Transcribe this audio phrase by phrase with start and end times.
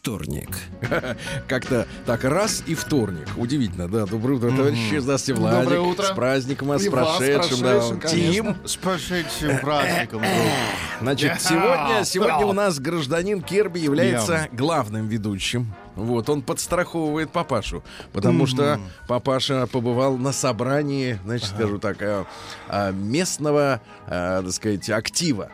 [0.00, 0.48] вторник.
[1.48, 3.28] Как-то так раз и вторник.
[3.36, 4.06] Удивительно, да.
[4.06, 4.98] Доброе утро, товарищи.
[4.98, 5.60] Здравствуйте, Владик.
[5.60, 6.02] Доброе утро.
[6.04, 7.60] С праздником вас, с прошедшим.
[7.60, 8.08] да.
[8.08, 8.56] Тим.
[8.64, 10.22] С прошедшим праздником.
[11.02, 15.74] Значит, сегодня, сегодня у нас гражданин Керби является главным ведущим.
[15.96, 22.24] Вот, он подстраховывает папашу, потому что папаша побывал на собрании, значит, скажу так, э,
[22.68, 25.50] э, местного, э, так сказать, актива.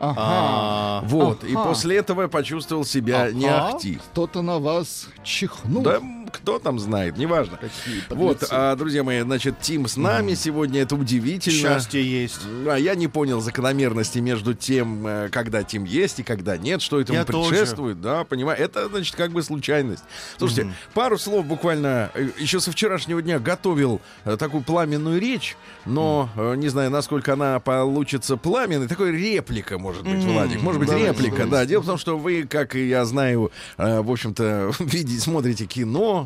[0.00, 1.64] А, Вот, и Ага.
[1.64, 3.74] после этого почувствовал себя не Ага.
[3.76, 3.98] ахти.
[4.12, 5.82] Кто-то на вас чихнул.
[5.82, 6.00] Да,
[6.30, 7.58] кто там знает, неважно.
[8.08, 11.58] Вот, а, друзья мои, значит, Тим с нами сегодня, это удивительно.
[11.58, 12.40] Счастье есть.
[12.66, 17.00] А я не понял закономерности между тем, э, когда Тим есть и когда нет, что
[17.00, 17.50] этому Я тоже.
[17.50, 18.58] предшествует, да, понимаю.
[18.58, 20.02] Это, значит, как бы случайность.
[20.36, 26.28] Слушайте, пару слов буквально, э, еще со вчерашнего дня готовил э, такую пламенную речь, но
[26.36, 28.88] э, не знаю, насколько она получится пламенной.
[28.88, 30.62] Такой реплика, может быть, Владик.
[30.62, 31.50] Может быть, Давайте, реплика, давайте.
[31.50, 31.66] да.
[31.66, 36.17] Дело в том, что вы, как и я знаю, в общем-то, видите, смотрите кино.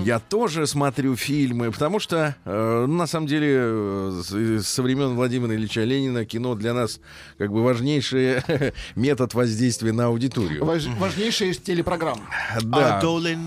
[0.00, 5.84] Я тоже смотрю фильмы, потому что, э, на самом деле, э, со времен Владимира Ильича
[5.84, 7.00] Ленина кино для нас
[7.38, 8.42] как бы важнейший
[8.96, 10.64] метод воздействия на аудиторию.
[10.64, 12.20] Важ- Важнейшая из телепрограмм.
[12.62, 13.40] Да, Адолин.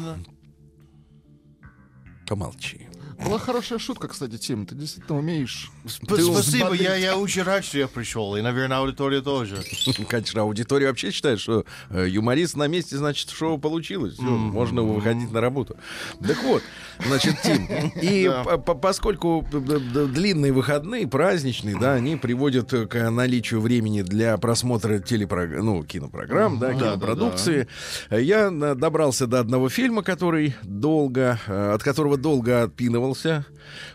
[2.28, 2.87] помолчи.
[3.24, 4.66] Была хорошая шутка, кстати, Тим.
[4.66, 5.72] Ты действительно умеешь.
[5.86, 8.36] Сп- Ты Спасибо, я, я очень рад, что я пришел.
[8.36, 9.58] И, наверное, аудитория тоже.
[10.08, 14.14] Конечно, аудитория вообще считает, что э, юморист на месте, значит, шоу получилось.
[14.14, 15.78] Всё, можно выходить на работу.
[16.26, 16.62] Так вот,
[17.06, 17.66] значит, Тим,
[18.02, 24.38] и по- по- поскольку д- длинные выходные, праздничные, да, они приводят к наличию времени для
[24.38, 27.68] просмотра телепрограмм, ну, кинопрограмм, да, кинопродукции,
[28.12, 32.68] я э, добрался до одного фильма, который долго, э, от которого долго
[33.12, 33.46] отпинывался.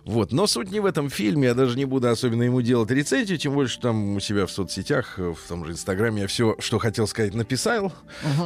[0.05, 0.33] Вот.
[0.33, 3.55] Но суть не в этом фильме, я даже не буду особенно ему делать рецензию, тем
[3.55, 6.79] более, что там у себя в соцсетях, э, в том же Инстаграме я все, что
[6.79, 7.93] хотел сказать, написал.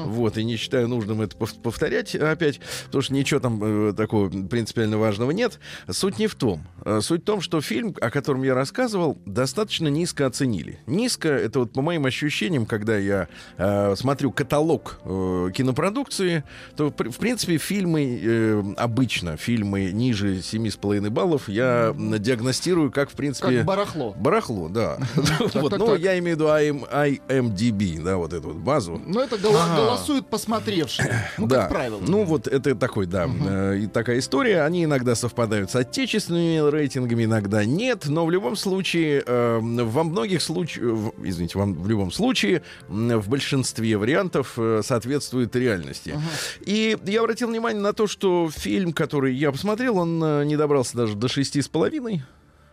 [0.06, 4.28] Вот, и не считаю нужным это пов- повторять опять, потому что ничего там э, такого
[4.28, 5.58] принципиально важного нет.
[5.88, 6.66] Суть не в том.
[6.84, 10.80] Э, Суть в том, что фильм, о котором я рассказывал, достаточно низко оценили.
[10.86, 16.44] Низко, это вот по моим ощущениям, когда я э, смотрю каталог э, кинопродукции,
[16.76, 23.58] то, в принципе, фильмы э, обычно, фильмы ниже 7,5 баллов я диагностирую как, в принципе...
[23.58, 24.14] Как барахло.
[24.18, 24.98] Барахло, да.
[25.54, 29.00] Вот, Ну, я имею в виду IM IMDb, да, вот эту вот базу.
[29.06, 31.30] Но это голо- голосуют посмотревшие.
[31.38, 31.62] Ну, да.
[31.62, 32.00] как правило.
[32.00, 34.62] Ну, вот это такой, да, э, и такая история.
[34.62, 38.06] Они иногда совпадают с отечественными рейтингами, иногда нет.
[38.06, 43.96] Но в любом случае, э, во многих случаях, извините, вам в любом случае, в большинстве
[43.96, 46.18] вариантов э, соответствует реальности.
[46.60, 50.96] И я обратил внимание на то, что фильм, который я посмотрел, он э, не добрался
[50.96, 52.22] даже до шести с половиной.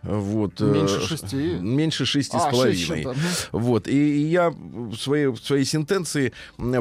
[0.04, 1.36] Вот, э, Меньше шести?
[1.36, 3.04] Меньше шести А, с половиной.
[3.04, 3.14] ну.
[3.52, 6.32] Вот, и я в своей, в своей сентенции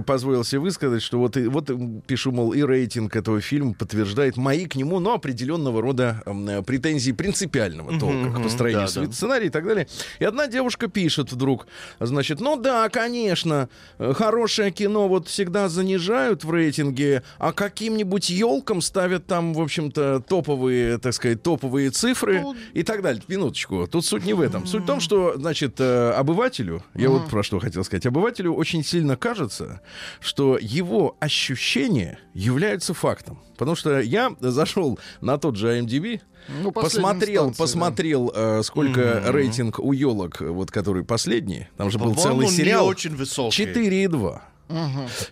[0.05, 1.71] позволил себе высказать, что вот, и, вот
[2.05, 6.21] пишу, мол, и рейтинг этого фильма подтверждает мои к нему, но определенного рода
[6.65, 9.11] претензии принципиального толка к построению да, да.
[9.11, 9.87] сценария и так далее.
[10.19, 11.67] И одна девушка пишет вдруг,
[11.99, 13.69] значит, ну да, конечно,
[13.99, 20.23] э, хорошее кино вот всегда занижают в рейтинге, а каким-нибудь елкам ставят там, в общем-то,
[20.27, 23.12] топовые, так сказать, топовые цифры и так далее.
[23.27, 23.87] Минуточку.
[23.87, 24.65] Тут суть не в этом.
[24.67, 28.83] Суть в том, что, значит, э, обывателю, я вот про что хотел сказать, обывателю очень
[28.83, 29.81] сильно кажется,
[30.19, 33.39] что его ощущения являются фактом.
[33.57, 36.21] Потому что я зашел на тот же IMDb,
[36.61, 41.67] Ну, посмотрел, инстанция, посмотрел, э, сколько рейтинг у елок, вот который последний.
[41.77, 42.87] Там же был целый сериал.
[42.87, 43.55] очень высокий.
[43.65, 44.41] 4,2.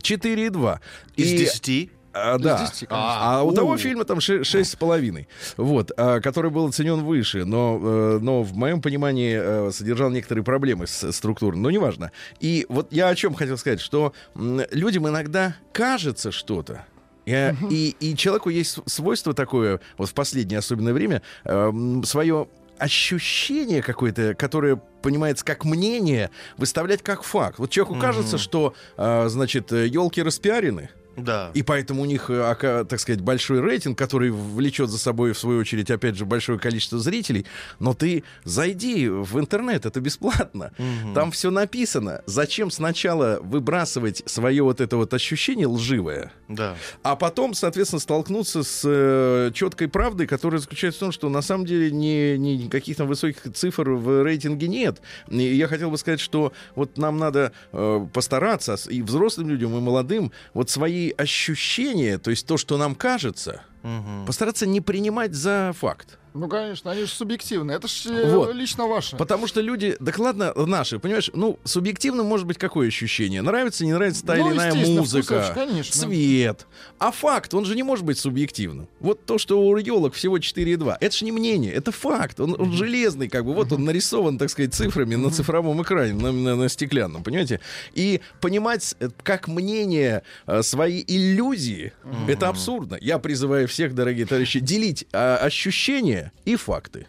[0.02, 0.80] 4,2.
[1.16, 1.92] Из И- 10?
[2.14, 2.60] А, да.
[2.60, 2.98] 10, конечно.
[3.00, 5.28] А, у того фильма там ше- шесть с половиной,
[5.58, 10.44] вот, а, который был оценен выше, но, э, но в моем понимании э, содержал некоторые
[10.44, 12.12] проблемы с структурой, но неважно.
[12.40, 16.86] И вот я о чем хотел сказать, что людям иногда кажется что-то,
[17.26, 21.22] и, и, и человеку есть свойство такое, вот в последнее особенное время,
[22.04, 22.48] свое
[22.82, 27.60] ощущение какое-то, которое понимается как мнение, выставлять как факт.
[27.60, 31.52] Вот человеку кажется, что, а, значит, елки распиарены, Да.
[31.54, 35.60] И поэтому у них, э, так сказать, большой рейтинг, который влечет за собой, в свою
[35.60, 37.46] очередь, опять же, большое количество зрителей.
[37.80, 40.72] Но ты зайди в интернет, это бесплатно.
[41.14, 42.22] Там все написано.
[42.26, 46.76] Зачем сначала выбрасывать свое вот это вот ощущение лживое, Да.
[47.04, 51.66] а потом, соответственно, столкнуться с э, четкой правдой, которая заключается в том, что на самом
[51.66, 55.02] деле ни, ни никаких там высоких цифр в рейтинге нет.
[55.30, 59.76] И я хотел бы сказать, что вот нам надо э, постараться с- и взрослым людям,
[59.78, 63.62] и молодым вот свои ощущения, то есть то, что нам кажется,
[64.26, 66.18] постараться не принимать за факт.
[66.34, 67.76] Ну, конечно, они же субъективные.
[67.78, 68.56] Это же э, Вот.
[68.56, 69.18] лично ваше.
[69.18, 73.42] Потому что люди, да ладно, наши, понимаешь, ну, субъективно может быть какое ощущение?
[73.42, 75.94] Нравится, не нравится та Ну, или иная музыка, вкусовщик, конечно.
[75.94, 76.68] цвет.
[77.00, 78.88] А факт, он же не может быть субъективным.
[79.02, 82.40] Вот то, что у елок всего 4,2, это же не мнение, это факт.
[82.40, 86.32] Он, он железный, как бы, вот он нарисован, так сказать, цифрами на цифровом экране, на,
[86.32, 87.60] на- на стеклянном, понимаете?
[87.94, 91.92] И понимать, э, как мнение э, свои иллюзии,
[92.28, 92.98] это абсурдно.
[93.02, 95.44] Я призываю всех, дорогие товарищи, делить а,
[96.22, 97.08] ощущения и факты.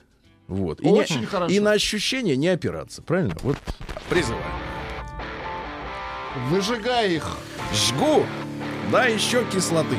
[0.48, 0.80] Вот.
[0.80, 1.52] И, не- Очень хорошо.
[1.54, 3.34] и на ощущения не опираться, правильно?
[3.42, 3.56] Вот
[4.08, 4.42] призываю.
[6.48, 7.36] Выжигай их.
[7.74, 8.24] Жгу,
[8.90, 9.96] да еще кислоты.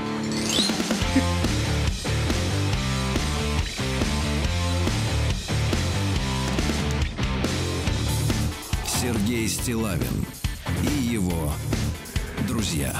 [8.85, 10.25] Сергей Стилавин
[10.83, 11.51] и его
[12.47, 12.93] друзья.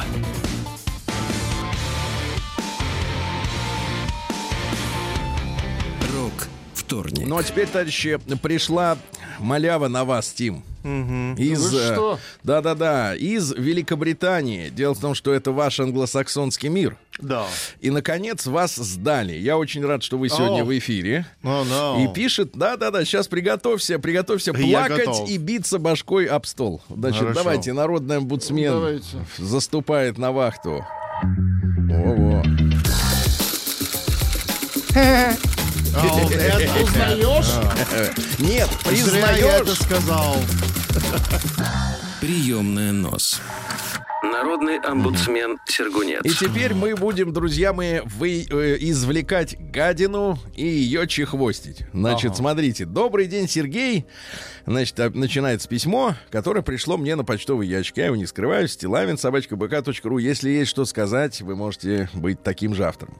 [6.13, 7.25] Рок вторник.
[7.27, 8.97] Ну а теперь, товарищи, пришла
[9.39, 10.63] малява на вас, Тим.
[10.83, 12.17] Из, Вы э?
[12.43, 14.69] Да-да-да, из Великобритании.
[14.69, 16.97] Дело в том, что это ваш англосаксонский мир.
[17.19, 17.45] Да.
[17.79, 19.31] И, наконец, вас сдали.
[19.31, 20.65] Я очень рад, что вы сегодня О.
[20.65, 21.25] в эфире.
[21.41, 22.03] Oh, no.
[22.03, 25.29] И пишет, да-да-да, сейчас приготовься, приготовься Я плакать готов.
[25.29, 26.81] и биться башкой об стол.
[26.89, 27.39] Значит, Хорошо.
[27.43, 29.05] давайте, народный омбудсмен Давайте.
[29.37, 30.85] заступает на вахту.
[31.23, 32.43] Во-во.
[35.95, 37.53] Это- Узнаешь?
[38.39, 39.77] Нет, Зря я это признаешь?
[39.79, 40.35] сказал.
[42.19, 43.41] Приемная нос.
[44.23, 46.21] Народный омбудсмен Сергунец.
[46.23, 51.83] И теперь мы будем, друзья мои, вы, э, извлекать гадину и ее чехвостить.
[51.93, 52.85] Значит, смотрите.
[52.85, 54.05] Добрый день, Сергей.
[54.65, 57.97] Значит, а- начинается письмо, которое пришло мне на почтовый ящик.
[57.97, 58.67] Я его не скрываю.
[58.69, 60.17] Стилавин, собачка бк.ру.
[60.17, 63.17] Если есть что сказать, вы можете быть таким же автором.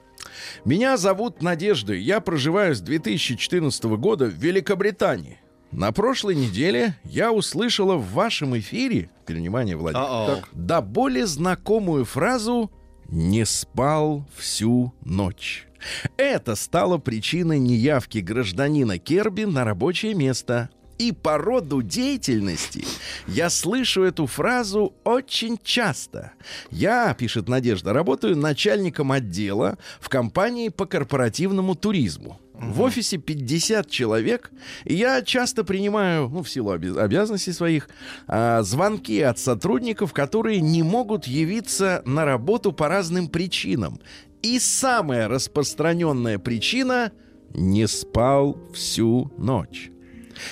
[0.66, 1.94] Меня зовут Надежда.
[1.94, 5.40] Я проживаю с 2014 года в Великобритании.
[5.72, 10.44] На прошлой неделе я услышала в вашем эфире, внимание, Владимир, Uh-oh.
[10.54, 12.72] да более знакомую фразу
[13.10, 15.68] «не спал всю ночь».
[16.16, 20.70] Это стало причиной неявки гражданина Керби на рабочее место.
[20.98, 22.86] И по роду деятельности
[23.28, 26.34] я слышу эту фразу очень часто.
[26.72, 32.40] Я, пишет Надежда, работаю начальником отдела в компании по корпоративному туризму.
[32.54, 34.52] В офисе 50 человек,
[34.86, 37.90] и я часто принимаю, ну, в силу обязанностей своих,
[38.28, 44.00] а, звонки от сотрудников, которые не могут явиться на работу по разным причинам.
[44.44, 47.12] И самая распространенная причина—
[47.54, 49.93] не спал всю ночь.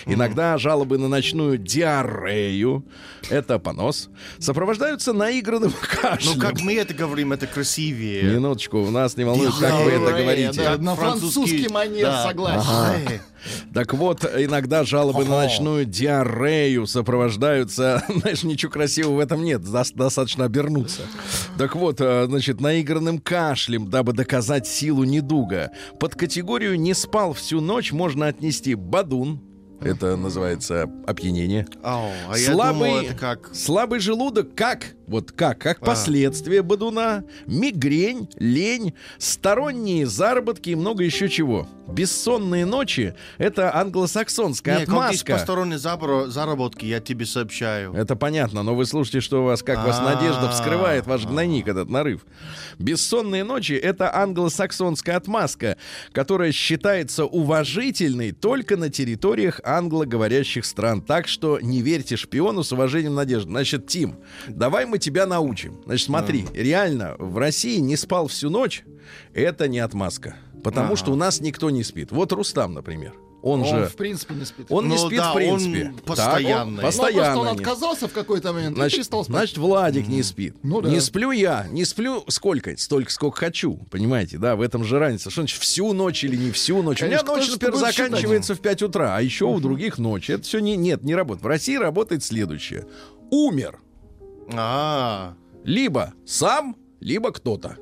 [0.05, 2.85] Иногда жалобы на ночную диарею,
[3.29, 6.33] это понос, сопровождаются наигранным кашлем.
[6.35, 8.23] Ну, как мы это говорим, это красивее.
[8.23, 10.63] Минуточку, у нас не волнует, как вы это Диарея, говорите.
[10.63, 12.27] да, на французский манер, да.
[12.27, 13.21] согласен.
[13.73, 19.93] Так вот, иногда жалобы на ночную диарею сопровождаются, знаешь, ничего красивого в этом нет, дос-
[19.95, 21.01] достаточно обернуться.
[21.57, 25.71] Так вот, э, значит, наигранным кашлем, дабы доказать силу недуга.
[26.00, 29.41] Под категорию «не спал всю ночь» можно отнести бадун,
[29.81, 31.67] это называется опьянение.
[31.83, 33.50] Ау, а Слабый, думал, это как...
[33.53, 34.85] слабый желудок, как?
[35.07, 35.59] Вот как?
[35.59, 35.85] Как А.
[35.85, 41.67] последствие бадуна, мигрень, лень, сторонние заработки и много еще чего.
[41.89, 45.33] Бессонные ночи— это англосаксонская Не, как есть отмазка.
[45.33, 47.93] посторонние забро- заработки, я тебе сообщаю.
[47.93, 50.03] Это понятно, но вы слушайте, что у вас, как вас А.
[50.15, 52.25] надежда вскрывает ваш гнойник, этот нарыв.
[52.79, 55.75] Бессонные ночи— это англосаксонская отмазка,
[56.13, 61.01] которая считается уважительной только на территориях англоговорящих стран.
[61.01, 63.49] Так что не верьте шпиону с уважением надежды.
[63.49, 65.81] Значит, Тим, давай мы тебя научим.
[65.85, 68.83] Значит, смотри, реально, в России не спал всю ночь,
[69.33, 70.35] это не отмазка.
[70.63, 72.11] Потому что у нас никто не спит.
[72.11, 73.13] Вот Рустам, например.
[73.43, 73.86] Он, Он, же...
[73.88, 74.67] в принципе, не спит.
[74.69, 75.86] Он не Ну спит, да, в принципе.
[75.88, 76.75] он Так, постоянный.
[76.75, 79.36] Ну, постоянно просто он не отказался в какой-то момент и Значит, перестал спать.
[79.36, 80.55] значит, Владик не спит.
[80.62, 80.89] Ну да.
[80.89, 82.77] Не сплю я, не сплю сколько?
[82.77, 83.79] Столько, сколько хочу.
[83.89, 85.31] Понимаете, да, в этом же разница.
[85.31, 87.00] Что значит всю ночь или не всю ночь?
[87.00, 88.10] Конечно, У меня ночь, например, будет считать?
[88.12, 90.29] заканчивается в 5 утра, а еще у других ночь.
[90.29, 91.43] Это все не, нет, не работает.
[91.43, 92.86] В России работает следующее.
[93.31, 93.79] Умер.
[94.53, 95.33] А,
[95.63, 97.77] Либо сам, либо кто-то.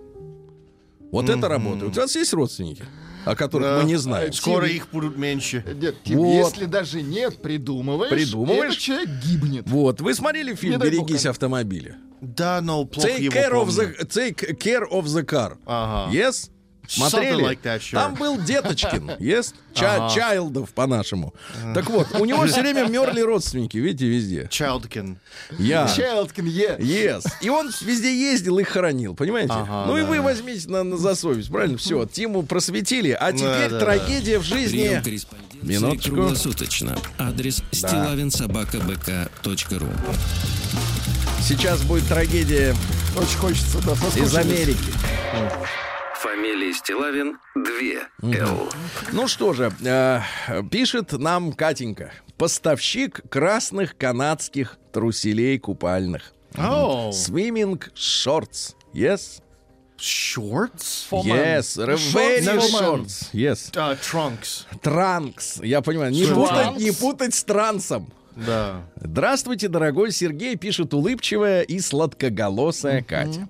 [1.12, 1.98] Вот это работает.
[1.98, 2.84] У вас есть родственники,
[3.32, 4.34] о которых мы не знаем?
[4.34, 5.64] Скоро их будут меньше.
[5.82, 6.34] Нет, Тим, Вот.
[6.48, 8.72] если даже нет, придумываешь, Придумываешь?
[8.74, 9.64] этот человек гибнет.
[9.68, 11.32] Вот, вы смотрели фильм бог, «Берегись а.
[11.32, 11.98] автомобиля»?
[12.22, 13.96] Да, но плохо Take его care, of помню.
[13.98, 15.58] the, take care of the car.
[15.66, 16.12] Ага.
[16.14, 16.50] Yes?
[16.90, 17.42] Смотрели?
[17.44, 18.00] like that, sure.
[18.00, 19.12] Там был Деточкин.
[19.20, 19.54] Yes?
[19.74, 20.16] Ча- Ага.
[20.16, 21.34] Чайлдов по-нашему.
[21.74, 24.50] Так вот, у него все время мерли родственники, видите, везде.
[24.52, 25.16] Childkin.
[25.58, 25.88] Я.
[25.88, 26.78] Чайлдкин Е.
[26.80, 27.24] Yes.
[27.42, 29.54] И он везде ездил и хоронил, понимаете?
[29.54, 30.08] Ага, ну и да.
[30.08, 31.78] вы возьмите на, на за совесть, правильно?
[31.78, 33.80] Все, Тиму просветили, а теперь да, да.
[33.80, 35.02] трагедия в жизни.
[35.62, 36.16] Минуточку.
[36.16, 36.98] круглосуточно.
[37.18, 39.88] Адрес стилавинсобакабк.ру
[41.42, 42.76] Сейчас будет трагедия
[43.18, 44.36] Очень хочется, да, из.
[44.36, 44.94] Америки.
[46.22, 48.70] Фамилия Стилавин 2 Л.
[49.14, 50.20] Ну что же, э,
[50.70, 52.12] пишет нам Катенька.
[52.38, 56.34] Поставщик красных канадских труселей купальных.
[56.56, 57.12] Oh.
[57.12, 58.76] Swimming shorts.
[58.94, 59.42] Yes?
[59.98, 61.08] Shorts?
[61.24, 61.78] Yes.
[61.78, 62.70] Very Shorts.
[62.70, 63.30] shorts.
[63.32, 63.72] Yes.
[63.72, 64.66] Uh, trunks.
[64.82, 65.62] Транкс.
[65.64, 66.12] Я понимаю.
[66.12, 68.12] Не путать, не путать с трансом.
[68.36, 68.82] Да.
[68.98, 73.48] Здравствуйте, дорогой Сергей, пишет улыбчивая и сладкоголосая Катя.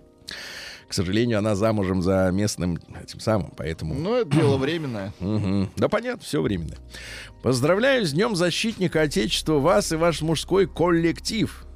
[0.90, 3.94] К сожалению, она замужем за местным этим самым, поэтому...
[3.94, 5.14] Ну, это дело временное.
[5.20, 5.70] Мгм.
[5.78, 6.76] Да понятно, все временно.
[7.44, 11.68] Поздравляю с Днем Защитника Отечества вас и ваш мужской коллектив.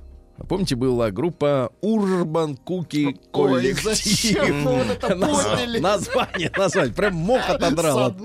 [0.49, 3.85] Помните, была группа Урбан Куки Коллектив.
[5.79, 6.93] Название, название.
[6.93, 8.15] Прям мох отодрал.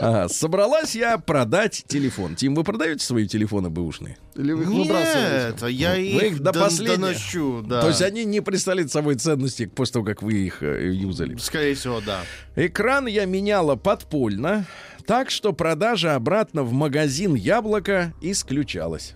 [0.00, 2.34] Ага, собралась я продать телефон.
[2.34, 4.18] Тим, вы продаете свои телефоны бэушные?
[4.34, 5.46] Или вы их выбрасываете?
[5.52, 7.08] Нет, а я их, Вы их до последнего.
[7.08, 7.80] доношу, да.
[7.82, 11.36] То есть они не представляют собой ценности после того, как вы их э, юзали.
[11.36, 12.20] Скорее всего, да.
[12.56, 14.64] Экран я меняла подпольно,
[15.06, 19.14] так что продажа обратно в магазин «Яблоко» исключалась.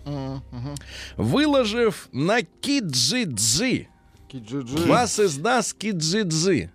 [1.16, 3.88] Выложив на Kijiji.
[4.28, 4.76] Kijiji.
[4.86, 6.70] Was ist das Kijiji.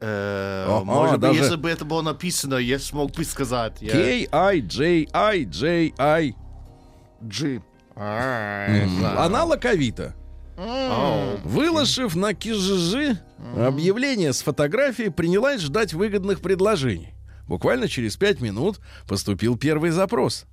[0.00, 3.80] Э, Ага, Может быть, даже- если бы это было написано, я смог бы сказать.
[3.80, 3.92] Я-
[5.14, 6.34] K-I-J-I-J-I.
[7.26, 7.62] Джи.
[7.96, 8.66] А,
[9.18, 10.14] Аналог Авито.
[10.56, 11.38] Ау.
[11.44, 13.18] Выложив на Киджиджи
[13.56, 17.14] объявление с фотографией, принялась ждать выгодных предложений.
[17.46, 20.46] Буквально через пять минут поступил первый запрос.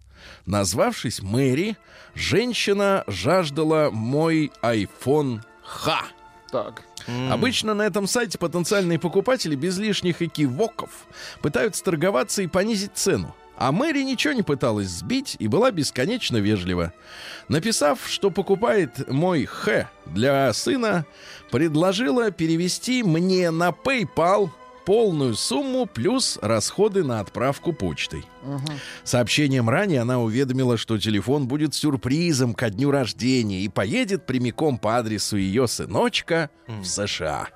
[0.46, 1.78] Назвавшись Мэри,
[2.14, 6.06] женщина жаждала мой iPhone Х.
[6.52, 6.84] Так.
[7.30, 10.90] Обычно на этом сайте потенциальные покупатели без лишних экивоков
[11.42, 13.36] пытаются торговаться и понизить цену.
[13.62, 16.94] А Мэри ничего не пыталась сбить и была бесконечно вежлива.
[17.48, 21.06] Написав, что покупает мой Х для сына,
[21.52, 24.50] предложила перевести мне на PayPal
[24.84, 28.26] полную сумму плюс расходы на отправку почтой.
[29.04, 34.98] Сообщением ранее она уведомила, что телефон будет сюрпризом ко дню рождения и поедет прямиком по
[34.98, 37.50] адресу ее сыночка в США.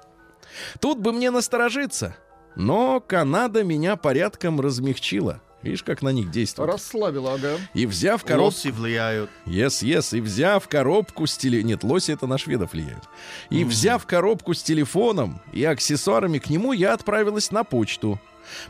[0.80, 2.16] Тут бы мне насторожиться,
[2.56, 5.42] но Канада меня порядком размягчила.
[5.66, 6.70] Видишь, как на них действует.
[6.70, 7.58] Расслабила, ага.
[7.74, 8.46] И взяв коробку...
[8.46, 9.32] Лоси влияют.
[9.48, 10.16] Yes, yes.
[10.16, 11.64] И взяв коробку с теле...
[11.64, 13.04] Нет, лоси это на шведов влияют.
[13.50, 18.22] И взяв коробку с телефоном и аксессуарами к нему, я отправилась на почту.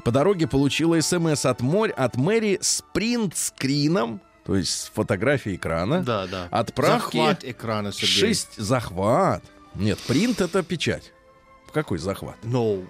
[0.05, 1.91] По дороге получила смс от, морь...
[1.91, 6.01] от Мэри с принт-скрином, то есть с фотографией экрана.
[6.01, 6.47] Да, да.
[6.49, 7.17] Отправки...
[7.17, 8.07] Захват экрана, Сергей.
[8.07, 8.55] Шесть...
[8.55, 9.43] Захват.
[9.75, 11.11] Нет, принт это печать.
[11.73, 12.37] Какой захват?
[12.43, 12.87] No.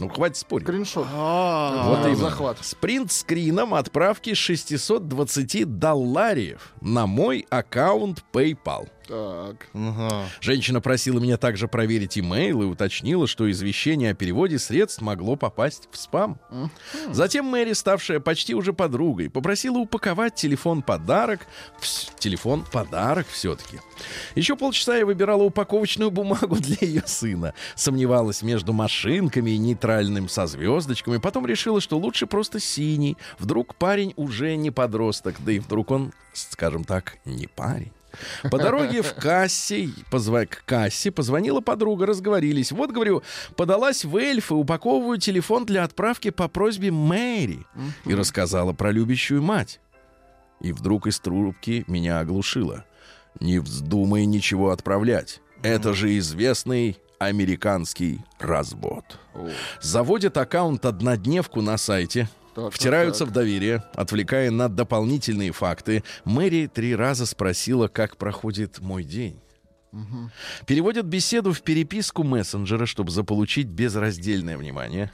[0.00, 0.66] Ну, хватит спорить.
[0.66, 1.06] Скриншот.
[1.12, 2.14] А, Вот именно.
[2.16, 2.58] захват.
[2.64, 8.88] С принт-скрином отправки 620 долларов на мой аккаунт PayPal.
[9.08, 9.68] Так.
[9.72, 10.26] ага.
[10.40, 15.88] Женщина просила меня также проверить имейл и уточнила, что извещение о переводе средств могло попасть
[15.90, 16.38] в спам.
[17.10, 21.46] Затем Мэри, ставшая почти уже подругой, попросила упаковать телефон-подарок.
[21.80, 23.80] Вс- Телефон-подарок все-таки.
[24.34, 27.54] Еще полчаса я выбирала упаковочную бумагу для ее сына.
[27.76, 31.16] Сомневалась между машинками и нейтральным со звездочками.
[31.16, 33.16] Потом решила, что лучше просто синий.
[33.38, 37.92] Вдруг парень уже не подросток, да и вдруг он, скажем так, не парень.
[38.50, 42.72] По дороге в кассе, позва- к кассе позвонила подруга, разговорились.
[42.72, 43.22] Вот, говорю,
[43.56, 47.66] подалась в эльф и упаковываю телефон для отправки по просьбе Мэри.
[48.04, 49.80] И рассказала про любящую мать.
[50.60, 52.84] И вдруг из трубки меня оглушило.
[53.40, 55.40] Не вздумай ничего отправлять.
[55.62, 59.04] Это же известный американский развод.
[59.80, 66.02] Заводят аккаунт-однодневку на сайте, Так, втираются так, в доверие, отвлекая на дополнительные факты.
[66.24, 69.40] Мэри три раза спросила, как проходит мой день.
[70.66, 75.10] Переводят беседу в переписку мессенджера, чтобы заполучить безраздельное внимание.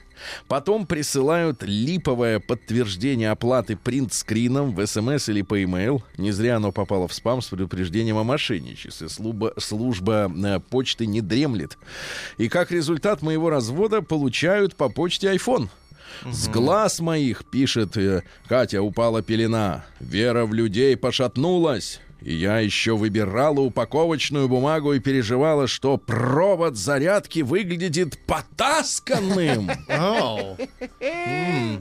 [0.47, 6.01] Потом присылают липовое подтверждение оплаты принт-скрином в СМС или по e-mail.
[6.17, 9.07] Не зря оно попало в спам с предупреждением о мошенничестве.
[9.07, 11.77] Служба, служба э, почты не дремлет.
[12.37, 15.69] И как результат моего развода получают по почте iPhone.
[16.25, 19.85] С глаз моих, пишет э, Катя, упала пелена.
[19.99, 22.01] Вера в людей пошатнулась.
[22.21, 29.69] И я еще выбирала упаковочную бумагу и переживала, что провод зарядки выглядит потасканным.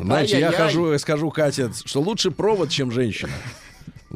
[0.00, 3.32] Значит, я хожу и скажу Кате, что лучше провод, чем женщина.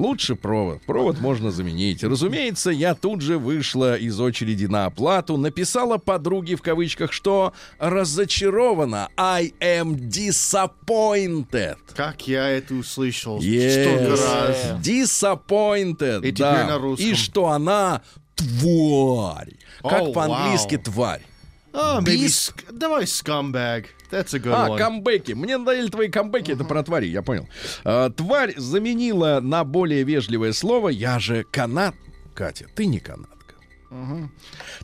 [0.00, 0.80] Лучше провод.
[0.86, 2.02] Провод можно заменить.
[2.02, 9.10] Разумеется, я тут же вышла из очереди на оплату, написала подруге в кавычках, что разочарована.
[9.18, 11.76] I am disappointed.
[11.94, 13.82] Как я это услышал Yes.
[13.82, 14.56] столько раз.
[14.82, 16.26] Disappointed.
[16.26, 16.64] И да.
[16.66, 17.06] на русском.
[17.06, 18.00] И что она
[18.34, 19.52] тварь.
[19.82, 20.84] Как О, по-английски вау.
[20.84, 21.22] тварь.
[21.72, 22.28] А, maybe
[22.72, 23.86] Давай scumbag.
[24.10, 24.78] That's a good А, one.
[24.78, 25.32] камбэки.
[25.32, 27.48] Мне надоели твои камбэки, это про твари, я понял.
[27.84, 31.94] А, тварь заменила на более вежливое слово «я же канат».
[32.34, 32.98] Катя, ты не
[33.90, 34.30] канатка.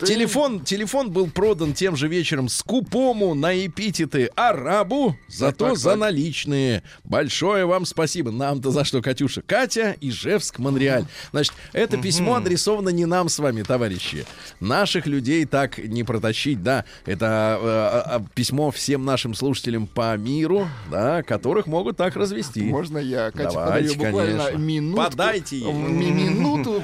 [0.05, 5.99] Телефон, телефон был продан тем же вечером скупому на эпитеты арабу, зато так, за так.
[5.99, 6.83] наличные.
[7.03, 8.31] Большое вам спасибо.
[8.31, 9.41] Нам-то за что, Катюша?
[9.41, 11.05] Катя, Ижевск, Монреаль.
[11.31, 14.25] Значит, это письмо адресовано не нам с вами, товарищи.
[14.59, 16.85] Наших людей так не протащить, да.
[17.05, 22.63] Это э, э, письмо всем нашим слушателям по миру, да, которых могут так развести.
[22.63, 24.57] Можно я, Катя, Давайте, подарю буквально конечно.
[24.57, 25.03] минутку?
[25.03, 25.73] Подайте ей.
[25.73, 26.83] Ми- Минуту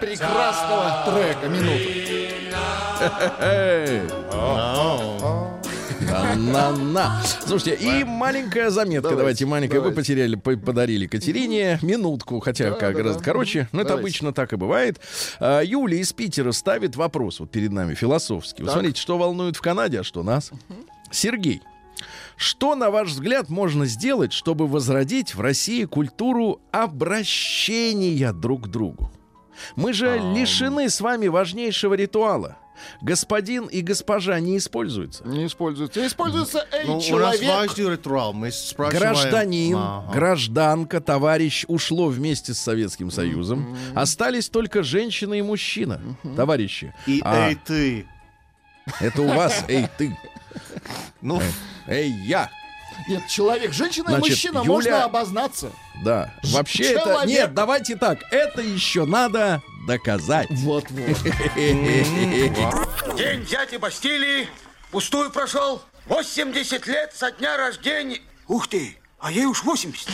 [0.00, 1.48] прекрасного трека.
[4.32, 5.60] Oh.
[6.00, 7.22] на-на-на.
[7.46, 9.02] Слушайте, и маленькая заметка.
[9.10, 9.78] Давайте, Давайте, маленькая.
[9.80, 9.96] Вы давайте.
[9.96, 13.24] потеряли, по- подарили Катерине минутку, хотя Да, как да, гораздо да.
[13.24, 13.68] короче.
[13.72, 14.02] Но это Давайте.
[14.08, 15.00] обычно так и бывает.
[15.40, 18.62] А, Юля из Питера ставит вопрос вот перед нами философский.
[18.62, 18.74] Вот Так.
[18.74, 20.50] смотрите, что волнует в Канаде, а что нас.
[21.10, 21.62] Сергей.
[22.36, 29.10] Что, на ваш взгляд, можно сделать, чтобы возродить в России культуру обращения друг к другу?
[29.76, 32.56] Мы же лишены с вами важнейшего ритуала.
[33.00, 35.24] Господин и госпожа не используются.
[35.26, 36.00] Не используется.
[36.00, 37.48] Не используется эй, Ну, у нас человек.
[37.48, 38.32] важный ритуал.
[38.32, 39.00] Мы спрашиваем...
[39.00, 40.12] Гражданин, Ага.
[40.12, 43.76] гражданка, товарищ ушло вместе с Советским Союзом.
[43.94, 46.00] Остались только женщина и мужчина,
[46.36, 46.92] товарищи.
[47.06, 48.06] И А, эй ты.
[49.00, 50.18] это у вас, эй ты,
[51.20, 51.40] Ну,
[51.86, 52.50] эй я.
[53.06, 55.70] Нет, человек, женщина Значит, и мужчина, Юля- можно обознаться.
[56.02, 57.04] Да, вообще это...
[57.04, 57.26] человек.
[57.26, 60.48] Нет, давайте так, это еще надо доказать.
[60.50, 61.22] Вот-вот.
[63.16, 64.48] День дяди Бастилии
[64.90, 65.82] пустую прошел.
[66.06, 68.20] 80 лет со дня рождения.
[68.48, 70.08] Ух ты, а ей уж 80.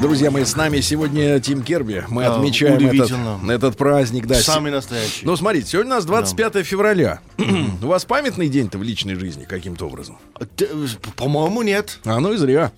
[0.00, 2.04] Друзья мои, с нами сегодня Тим Керби.
[2.08, 3.10] Мы Да, отмечаем этот,
[3.50, 4.26] этот праздник.
[4.26, 5.26] Да, самый настоящий.
[5.26, 7.18] Ну, смотрите, сегодня у нас 25 февраля.
[7.82, 10.18] у вас памятный день-то в личной жизни каким-то образом?
[10.56, 10.68] Д-
[11.16, 11.98] По-моему, нет.
[12.04, 12.70] А ну и зря.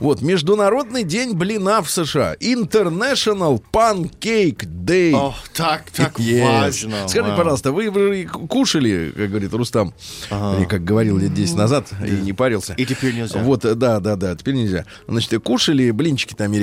[0.00, 2.36] Вот, Международный день блина в США.
[2.40, 5.14] International Pancake Day.
[5.14, 6.42] О, так, так Yes.
[6.42, 6.96] важно.
[7.06, 7.36] Скажите, Вау.
[7.36, 9.92] пожалуйста, вы, вы кушали, как говорит Рустам,
[10.30, 12.72] или как говорил лет 10 назад, и не парился.
[12.78, 13.40] И теперь нельзя.
[13.42, 14.86] Вот, э, да, да, да, теперь нельзя.
[15.06, 16.61] Значит, кушали блинчики-то американские.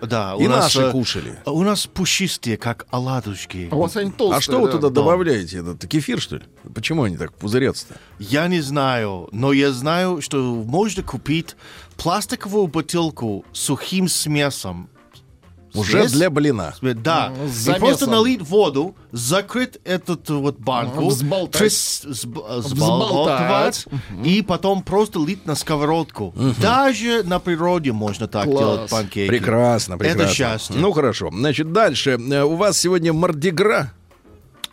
[0.00, 1.38] Да, И нас, наши э, кушали.
[1.46, 3.68] У нас пушистые, как оладушки.
[3.70, 4.38] А у вас они толстые.
[4.38, 4.72] А что вы да.
[4.72, 4.94] туда да.
[4.94, 5.58] добавляете?
[5.58, 6.42] Это кефир, что ли?
[6.74, 7.96] Почему они так пузырятся-то?
[8.18, 11.56] Я не знаю, но я знаю, что можно купить
[11.96, 14.88] пластиковую бутылку с сухим смесом.
[15.74, 16.12] Уже Смесь?
[16.12, 16.74] для блина.
[16.80, 17.32] Да.
[17.36, 21.62] М, с И просто налить воду, закрыть эту вот банку, Взболтать.
[21.62, 23.86] тряс- сб- э, Взболтать.
[23.86, 23.86] взболтать,
[24.24, 26.32] и потом просто лить на сковородку.
[26.60, 28.58] Даже на природе можно так Класс.
[28.58, 29.28] делать панкейки.
[29.28, 30.22] Прекрасно, прекрасно.
[30.22, 30.76] Это счастье.
[30.78, 31.30] Ну, хорошо.
[31.32, 32.18] Значит, дальше.
[32.30, 33.92] Э, У вас сегодня Мардигра.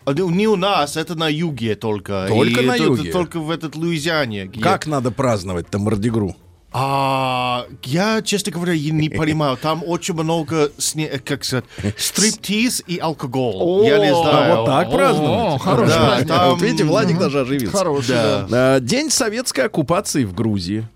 [0.04, 2.26] А, ну, Не у нас, это на юге только.
[2.28, 3.02] Только И на это- юге?
[3.04, 4.46] это Только в этот Луизиане.
[4.46, 6.34] где- Как надо праздновать-то Мардигру?
[6.74, 9.56] А, я, честно говоря, я не понимаю.
[9.60, 11.64] Там очень много, сне- как сказать,
[11.98, 13.86] стриптиз и алкоголь.
[13.86, 14.52] я не О, знаю.
[14.52, 15.54] А вот так праздновать?
[15.54, 16.28] О, хороший Да, праздник.
[16.28, 17.76] там- Вот видите, Владик даже оживился.
[17.76, 18.46] Хороший, Да.
[18.48, 18.74] да.
[18.76, 20.86] А, День советской оккупации в Грузии.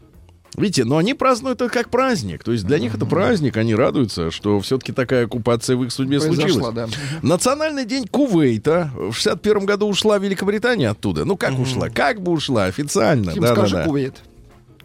[0.56, 2.42] Видите, но они празднуют это как праздник.
[2.42, 6.18] То есть для них это праздник, они радуются, что все-таки такая оккупация в их судьбе
[6.18, 6.74] Произошла, случилась.
[6.74, 6.88] да.
[7.20, 8.90] Национальный день Кувейта.
[8.96, 11.26] В 61 году ушла Великобритания оттуда.
[11.26, 11.90] Ну как ушла?
[11.90, 13.32] Как бы ушла официально?
[13.34, 13.84] Тим, Да, да, скажи да.
[13.84, 14.14] Кувейт.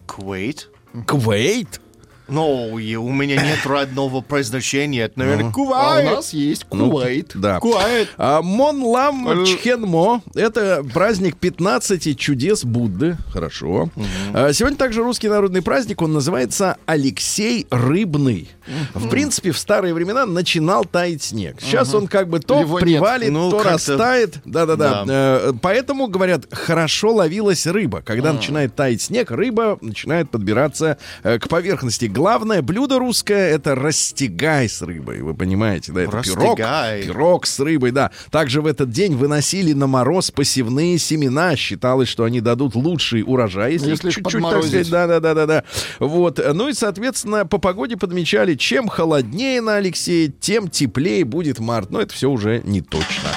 [0.08, 0.68] Кувейт.
[1.08, 1.80] Кувейт?
[2.28, 5.04] Ну, и у меня нет родного произношения.
[5.06, 6.06] Это, наверное, А у Кувайт.
[6.06, 7.32] нас есть Ну, Кувейт.
[7.36, 7.60] Да.
[7.60, 8.08] Кувайт.
[8.18, 13.18] А, Монлам Чхенмо— это праздник 15 чудес Будды.
[13.34, 13.90] Хорошо.
[14.34, 16.02] А, Сегодня также русский народный праздник.
[16.02, 18.48] Он называется Алексей Рыбный.
[18.94, 21.58] В принципе, в старые времена начинал таять снег.
[21.62, 22.84] Сейчас он как бы то Его нет.
[22.84, 24.36] привалит, Ну, то растает.
[24.46, 25.04] Да-да-да.
[25.06, 25.40] Да.
[25.44, 28.02] Э, Поэтому, говорят, хорошо ловилась рыба.
[28.02, 32.06] Когда начинает таять снег, рыба начинает подбираться э, к поверхности.
[32.06, 35.22] Главное блюдо русское— это растягай с рыбой.
[35.22, 36.02] Вы понимаете, да?
[36.02, 36.60] Это пирог.
[36.60, 37.04] Растягай.
[37.04, 38.12] Пирог с рыбой, да.
[38.30, 41.56] Также в этот день выносили на мороз посевные семена.
[41.56, 44.88] Считалось, что они дадут лучший урожай, если, чуть-чуть, так подморозить.
[44.88, 45.64] сказать, да-да-да-да.
[46.00, 46.40] Вот.
[46.54, 51.90] Ну и, соответственно, по погоде подмечали, чем холоднее на Алексее, тем теплее будет март.
[51.90, 53.30] Но это все уже не точно.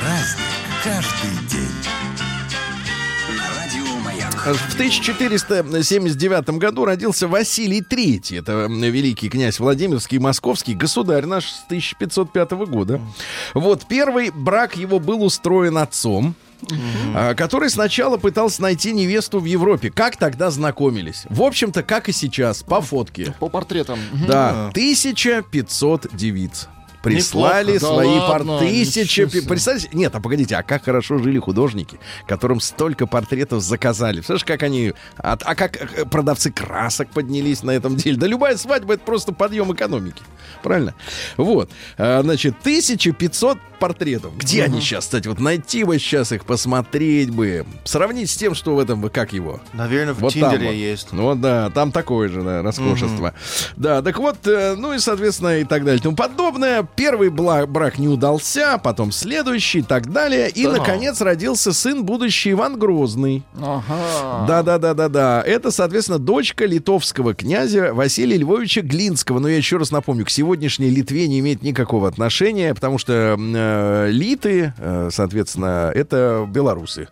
[0.00, 0.46] Праздник
[0.82, 1.66] каждый день.
[4.46, 8.38] В 1479 году родился Василий III.
[8.38, 13.00] Это великий князь Владимирский, московский, государь наш с 1505 года.
[13.54, 16.34] Вот первый брак его был устроен отцом.
[17.14, 19.90] А, который сначала пытался найти невесту в Европе.
[19.90, 21.24] Как тогда знакомились?
[21.28, 23.34] В общем-то, как и сейчас, по фотке.
[23.38, 23.98] По портретам.
[24.26, 26.68] Да, 1500 девиц.
[27.06, 27.94] Прислали Неплохо.
[27.94, 28.68] Да свои ладно, пор...
[28.68, 29.24] тысячи...
[29.24, 34.16] Представьте, нет, а погодите, а как хорошо жили художники, которым столько портретов заказали.
[34.16, 34.92] Представляешь, как они...
[35.16, 38.16] А, а как э, продавцы красок поднялись на этом деле?
[38.16, 40.22] Да любая свадьба— это просто подъем экономики.
[40.62, 40.94] Правильно?
[41.36, 41.70] Вот.
[41.96, 44.36] А, значит, 1500 портретов.
[44.36, 45.28] Где они сейчас, кстати?
[45.28, 47.66] Вот найти бы сейчас их, посмотреть бы.
[47.84, 49.60] Сравнить с тем, что в этом, как его?
[49.72, 50.74] Наверное, в Вот Тиндере вот.
[50.74, 51.12] есть.
[51.12, 53.34] Ну вот да, там такое же, да, роскошество.
[53.76, 56.02] Да, так вот, э, ну и, соответственно, и так далее.
[56.02, 56.82] Тому подобное.
[56.96, 60.48] Первый брак не удался, потом следующий и так далее.
[60.48, 63.44] И, наконец, родился сын будущий Иван Грозный.
[63.60, 64.46] Ага.
[64.48, 65.42] Да, да, да, да, да.
[65.46, 69.38] Это, соответственно, дочка литовского князя Василия Львовича Глинского.
[69.38, 74.08] Но я еще раз напомню, к сегодняшней Литве не имеет никакого отношения, потому что э,
[74.10, 77.08] литы, э, соответственно, это белорусы.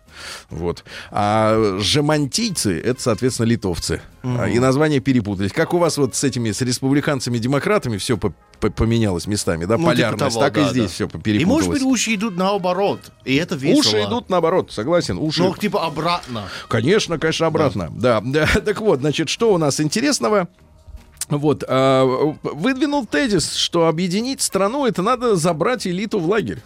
[0.49, 0.83] Вот.
[1.11, 4.01] А жемантийцы это, соответственно, литовцы.
[4.23, 5.51] А, И названия перепутались.
[5.51, 8.17] Как у вас вот с этими, с республиканцами-демократами все
[8.69, 9.77] поменялось местами, да?
[9.77, 10.35] Ну, типа Полярность.
[10.35, 10.89] того, так да, и здесь да.
[10.89, 11.65] все И перепуталось.
[11.65, 12.99] может быть уши идут наоборот.
[13.23, 13.79] И это весело.
[13.79, 15.17] Уши идут наоборот, согласен.
[15.17, 16.43] Уши Ну, типа обратно.
[16.67, 17.91] Конечно, конечно, обратно.
[17.95, 18.21] Да.
[18.25, 18.47] да.
[18.47, 20.47] Так вот, значит, что у нас интересного?
[21.29, 26.61] Вот, а, выдвинул тезис, что объединить страну это надо забрать элиту в лагерь.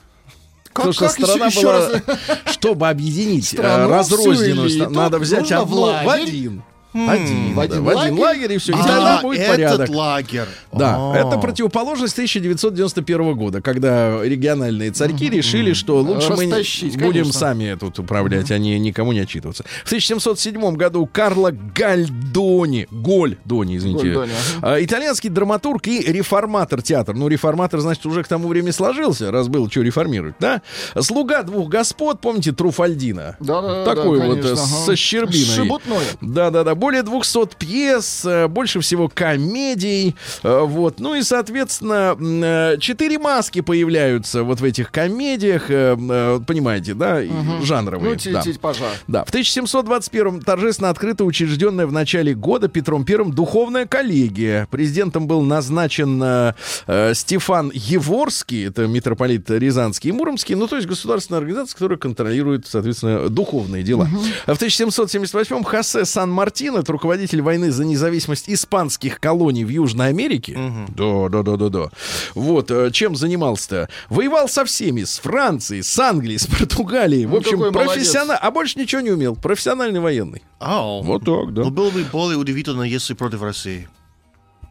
[0.73, 2.01] Потому что как еще- страна еще была, раз?
[2.53, 6.63] чтобы объединить э, Страну, разрозненную, надо взять нужно в один.
[6.93, 8.53] Один, в да, один в один лагерь?
[8.53, 8.71] и все.
[8.71, 9.89] И А, тогда будет этот порядок.
[9.89, 10.47] лагерь.
[10.73, 11.15] Да, А.
[11.17, 17.33] это противоположность 1991 года, когда региональные царьки решили, что лучше мы Растащить, будем конечно.
[17.33, 19.63] сами тут управлять, а не никому не отчитываться.
[19.83, 27.13] В 1707 году Карло Гальдони, Гольдони, извините, Гольдони, а, итальянский драматург и реформатор театра.
[27.13, 30.61] Ну, реформатор, значит, уже к тому времени сложился, раз было что реформировать, да?
[30.99, 33.37] Слуга двух господ, помните, Труфальдина?
[33.39, 34.85] Да-да-да, Такой вот конечно, э, ага.
[34.85, 35.45] со щербиной.
[35.55, 36.03] Шебутной.
[36.21, 40.99] Да-да-да, более 200 пьес, э, больше всего комедий, э, вот.
[40.99, 47.29] Ну и, соответственно, э, четыре маски появляются вот в этих комедиях, понимаете, да, и
[47.63, 48.11] жанровые.
[48.11, 48.43] Ну, ти- да.
[48.61, 48.91] пожар.
[49.07, 54.67] Да, в 1721 торжественно открыто учрежденная в начале года Петром I духовная коллегия.
[54.71, 61.39] Президентом был назначен э, Стефан Еворский, это митрополит Рязанский и Муромский, ну, то есть государственная
[61.39, 64.07] организация, которая контролирует, соответственно, духовные дела.
[64.45, 70.57] А В 1778 Хосе Сан-Мартин, это руководитель войны за независимость испанских колоний в Южной Америке.
[70.89, 71.89] Да, да, да, да, да.
[72.35, 73.89] Вот, э, чем занимался-то?
[74.09, 77.25] Воевал со всеми, с Францией, с Англией, с Португалией.
[77.25, 77.93] В Ну, общем, какой молодец.
[77.93, 79.35] профессионал, а больше ничего не умел.
[79.35, 80.43] Профессиональный военный.
[80.59, 81.01] Ау.
[81.03, 81.63] Вот так, да.
[81.63, 83.87] Ну, было бы более удивительно, если против России.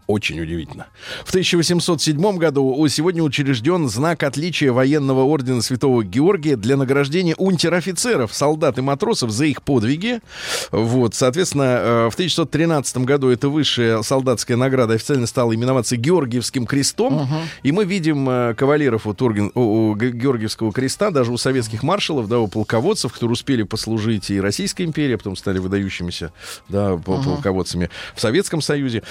[0.08, 0.86] Очень удивительно.
[1.26, 8.78] В 1807 году сегодня учрежден знак отличия военного ордена Святого Георгия для награждения унтер-офицеров, солдат
[8.78, 10.20] и матросов за их подвиги.
[10.72, 11.62] Вот, соответственно,
[12.06, 17.28] э, в 1913 году эта высшая солдатская награда официально стала именоваться Георгиевским крестом.
[17.62, 21.82] И мы видим э, кавалеров у, Турген- у- у Ге- Георгиевского креста, даже у советских
[21.82, 26.32] маршалов, да, у полководцев, которые успели послужить и Российской империи, а потом стали выдающимися
[26.70, 29.02] да, пол- полководцами в Советском Союзе.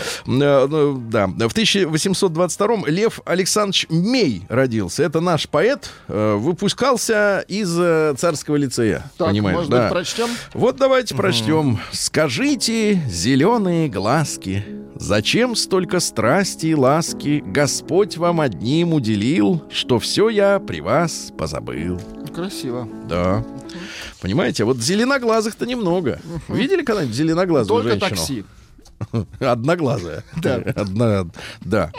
[0.95, 1.27] Да.
[1.27, 5.03] В 1822 Лев Александрович Мей родился.
[5.03, 5.89] Это наш поэт.
[6.07, 9.09] э, Выпускался из э, царского лицея.
[9.17, 9.83] Так, понимаешь, может да.
[9.83, 10.29] быть, прочтем?
[10.53, 11.79] Вот давайте прочтем.
[11.91, 20.59] Скажите, зеленые глазки, зачем столько страсти и ласки Господь вам одним уделил, что все я
[20.59, 21.99] при вас позабыл.
[22.33, 22.87] Красиво.
[23.07, 23.43] Да.
[24.21, 26.19] Понимаете, вот зеленоглазых-то немного.
[26.47, 28.09] Видели когда-нибудь зеленоглазую Только женщину?
[28.17, 28.45] такси.
[29.39, 30.23] Одноглазая.
[30.37, 30.55] Да.
[30.75, 31.25] Одна,
[31.61, 31.91] да.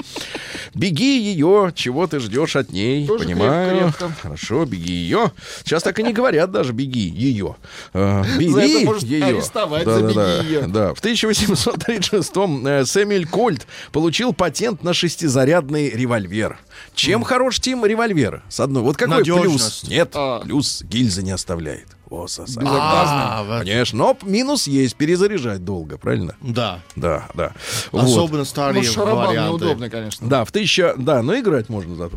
[0.75, 3.71] Беги ее, чего ты ждешь от ней, Тоже понимаю.
[3.79, 4.15] крепко, крепко.
[4.23, 5.33] Хорошо, беги ее.
[5.65, 7.57] Сейчас так и не говорят даже беги ее.
[7.93, 9.25] А, Беги За это может ее.
[9.25, 10.67] арестовать, за «беги да, ее».
[10.69, 10.95] Да.
[10.95, 16.59] В 1836-м э, Сэмюэль Кольт получил патент на шестизарядный револьвер.
[16.95, 18.43] Чем хорош Тим револьвер?
[18.49, 18.83] С одной.
[18.83, 19.37] Вот какой плюс?
[19.37, 19.89] Надежность.
[19.89, 20.41] Нет, А.
[20.41, 21.87] плюс гильзы не оставляет.
[22.11, 22.65] О, сосать.
[22.67, 23.61] А.
[23.61, 26.35] Конечно, но минус есть, перезаряжать долго, правильно?
[26.41, 26.81] Да.
[26.97, 27.53] Да, да.
[27.93, 28.05] Вот.
[28.05, 29.51] Особенно Ну, старые шарабан варианты.
[29.65, 30.27] неудобный, конечно.
[30.29, 30.95] Да, в тысяча...
[30.97, 32.17] Да, но играть можно зато.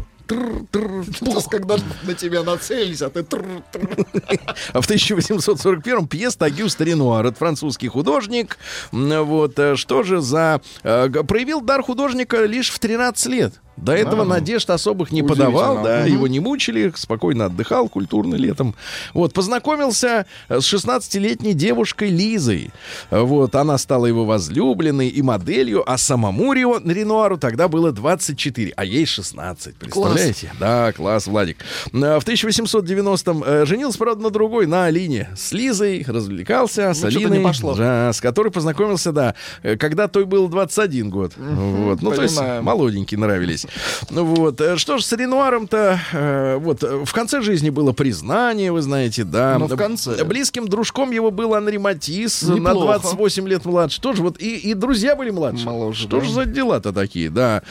[1.50, 3.26] Когда на тебя нацелились, а ты...
[4.74, 7.26] А в 1841-м пьеса Агюста Ренуар.
[7.26, 8.58] Это французский художник.
[8.94, 10.62] Вот, э, что же за...
[10.84, 13.54] э, Проявил дар художника лишь в 13 лет.
[13.78, 18.76] До этого надежд особых не подавал, да, его не мучили, спокойно отдыхал культурно летом.
[19.14, 22.72] Вот, познакомился э, с 16-летней девушкой Лизой.
[23.10, 28.86] Вот, она стала его возлюбленной и моделью, а самому Рио, Ренуару тогда было 24, а
[28.86, 29.76] ей 16.
[29.76, 30.52] Представляете?
[30.60, 31.58] Да, класс, Владик.
[31.94, 35.30] Э, В 1890-м э, женился, правда, на другой, на Алине.
[35.36, 37.74] С Лизой развлекался, с что-то не Алиной, пошло.
[37.76, 39.36] да, с которой познакомился, да,
[39.80, 41.34] когда той был 21 год.
[41.38, 42.02] Вот.
[42.02, 42.64] Ну, то есть понимаем.
[42.64, 43.61] молоденькие нравились.
[44.10, 44.60] Ну вот.
[44.62, 49.24] э, Что ж, с Ренуаром-то, э, вот, э, в конце жизни было признание, вы знаете,
[49.24, 49.58] да.
[49.60, 50.24] Ну, в конце.
[50.24, 53.00] Близким дружком его был Анри Матис, на Неплохо.
[53.00, 54.02] 28 лет младше.
[54.02, 55.66] Тоже вот, и, и друзья были младше.
[55.66, 56.26] Моложе, Что да.
[56.26, 57.62] же за дела-то такие, да.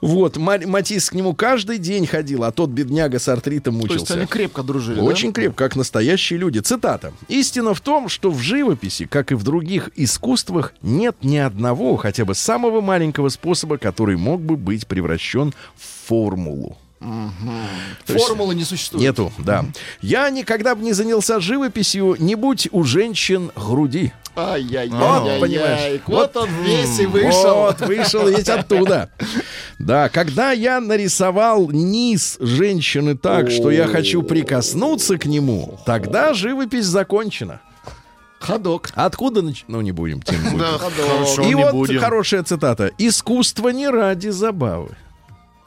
[0.00, 3.92] Вот, Ма- Матис к нему каждый день ходил, а тот бедняга с артритом То есть
[3.92, 4.14] мучился.
[4.14, 5.02] они крепко дружили, да?
[5.02, 6.58] Очень крепко, как настоящие люди.
[6.60, 7.12] Цитата.
[7.28, 12.24] «Истина в том, что в живописи, как и в других искусствах, нет ни одного, хотя
[12.24, 16.78] бы самого маленького способа, который мог бы быть превращен в формулу».
[17.00, 19.02] Есть Формулы не существует.
[19.02, 19.64] Нету, да.
[20.02, 24.12] «Я никогда бы не занялся живописью, не будь у женщин груди».
[24.36, 25.40] Ай-яй-яй.
[25.40, 26.00] понимаешь.
[26.06, 27.54] Вот он весь и вышел.
[27.54, 29.10] Вот, вышел ведь оттуда.
[29.78, 36.84] Да, когда я нарисовал низ женщины так, что я хочу прикоснуться к нему, тогда живопись
[36.86, 37.60] закончена.
[38.38, 38.90] Ходок.
[38.94, 39.64] Откуда нач...
[39.68, 40.58] Ну, не будем, тем будем.
[40.58, 42.00] Да, хорошо, И вот будем.
[42.00, 42.90] хорошая цитата.
[42.96, 44.96] «Искусство не ради забавы».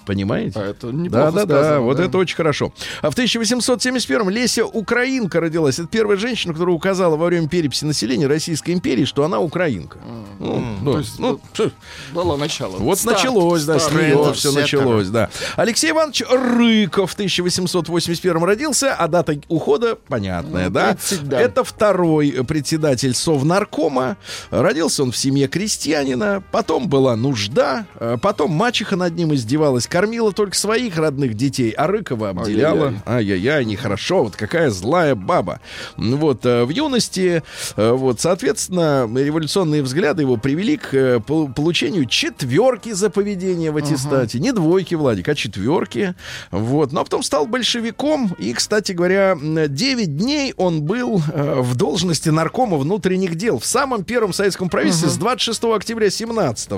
[0.06, 0.60] Понимаете?
[0.60, 2.04] А это Да, неплохо да, да, сказано, вот да.
[2.06, 2.74] это очень хорошо.
[3.02, 5.80] А в 1871-м Леся Украинка родилась.
[5.80, 9.98] Это первая женщина, которая указала во время переписи населения Российской империи, что она украинка.
[10.40, 11.72] Ну, ну, то есть ну, вот что-
[12.14, 12.78] Дала начало.
[12.78, 13.96] вот Старт, началось, да, с старт.
[14.02, 15.30] нее Трендов, все началось, да.
[15.56, 20.94] Алексей Иванович Рыков в 1881 родился, а дата ухода понятная, Ну, да?
[20.96, 21.40] 30, да.
[21.40, 24.18] Это второй председатель Совнаркома.
[24.50, 30.34] Родился он в семье крестьянина, потом была нужда, э, потом мачеха над ним издевалась, кормила
[30.34, 32.96] только своих родных детей, а Рыкова обделяла.
[33.06, 35.60] Ай-яй-яй, нехорошо, вот какая злая баба.
[35.98, 37.44] Ну Вот, э, в юности,
[37.76, 43.78] э, вот, соответственно, революционные взгляды его привели к э, пол- получению четверки за поведение в
[43.78, 44.40] аттестате.
[44.40, 46.16] Не двойки, Владик, а четверки.
[46.50, 52.78] Вот, но потом стал большевиком, и, кстати говоря, 9 дней он был в должности наркома
[52.78, 56.72] внутренних дел в самом первом советском правительстве с 26 октября 17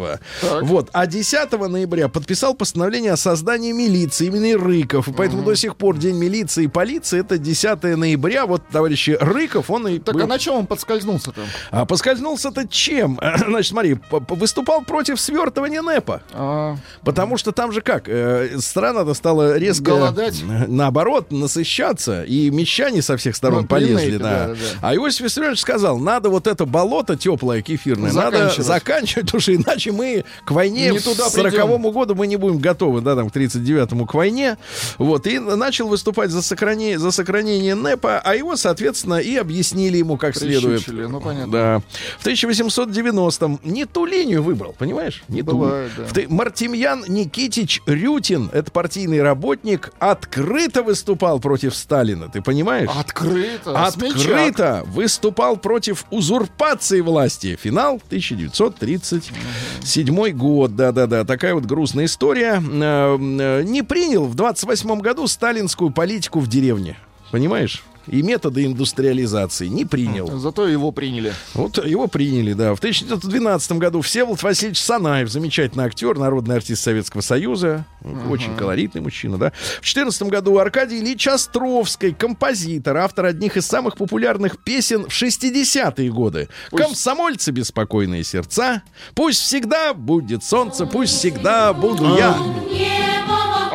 [0.63, 5.07] Вот, а 10 ноября подписал постановление о создании милиции имени Рыков.
[5.07, 8.45] И поэтому до сих пор День милиции и полиции это 10 ноября.
[8.45, 10.23] Вот, товарищи Рыков, он и Так был.
[10.23, 11.45] а на чем он подскользнулся там?
[11.71, 13.19] А поскользнулся-то чем?
[13.47, 13.97] Значит, смотри,
[14.29, 16.21] выступал против свертывания НЭПа.
[16.33, 19.83] А, Потому что там же как, э, страна-то стала резко...
[19.91, 20.43] Голодать.
[20.67, 22.23] Наоборот, насыщаться.
[22.23, 24.47] И мещане со всех сторон Ну, полезли, да.
[24.47, 24.55] да, да.
[24.81, 29.25] А Иосиф Виссарионович сказал, надо вот это болото теплое, кефирное, надо Заканчивать.
[29.25, 31.53] потому что иначе мы к войне Не туда 40
[31.93, 34.57] году мы не будем готовы, да, там, к 39-му к войне.
[34.97, 40.17] Вот, и начал выступать за сохранение, за сохранение НЭПа, а его, соответственно, и объяснили ему
[40.17, 40.83] как следует.
[40.83, 41.51] прищучили, ну понятно.
[41.51, 41.81] Да.
[42.19, 45.23] В 1890-м не ту линию выбрал, понимаешь?
[45.27, 45.57] Не ту.
[45.57, 46.05] Бывает, да.
[46.05, 52.89] В ты- Мартемьян Никитич Рютин, это партийный работник, открыто выступал против Сталина, ты понимаешь?
[52.95, 53.91] Открыто.
[53.91, 54.17] смельчак.
[54.19, 57.57] Открыто выступал против узурпации власти.
[57.61, 60.75] Финал 1937 год.
[60.75, 62.61] Да-да-да, такая вот грустная история.
[62.85, 66.97] Э, э, Не принял в 28 году сталинскую политику в деревне.
[67.31, 67.83] Понимаешь?
[68.07, 70.37] И методы индустриализации не принял.
[70.37, 71.33] Зато его приняли.
[71.53, 72.75] Вот его приняли, да.
[72.75, 77.85] В 1912 году Всеволод Васильевич Санаев, замечательный актер, народный артист Советского Союза,
[78.29, 79.51] очень колоритный мужчина, да.
[79.81, 86.11] В 14 году Аркадий Ильич Островский, композитор, автор одних из самых популярных песен в 60-е
[86.11, 86.49] годы.
[86.71, 92.35] «Комсомольцы беспокойные сердца», «Пусть всегда будет солнце», «Пусть всегда буду я».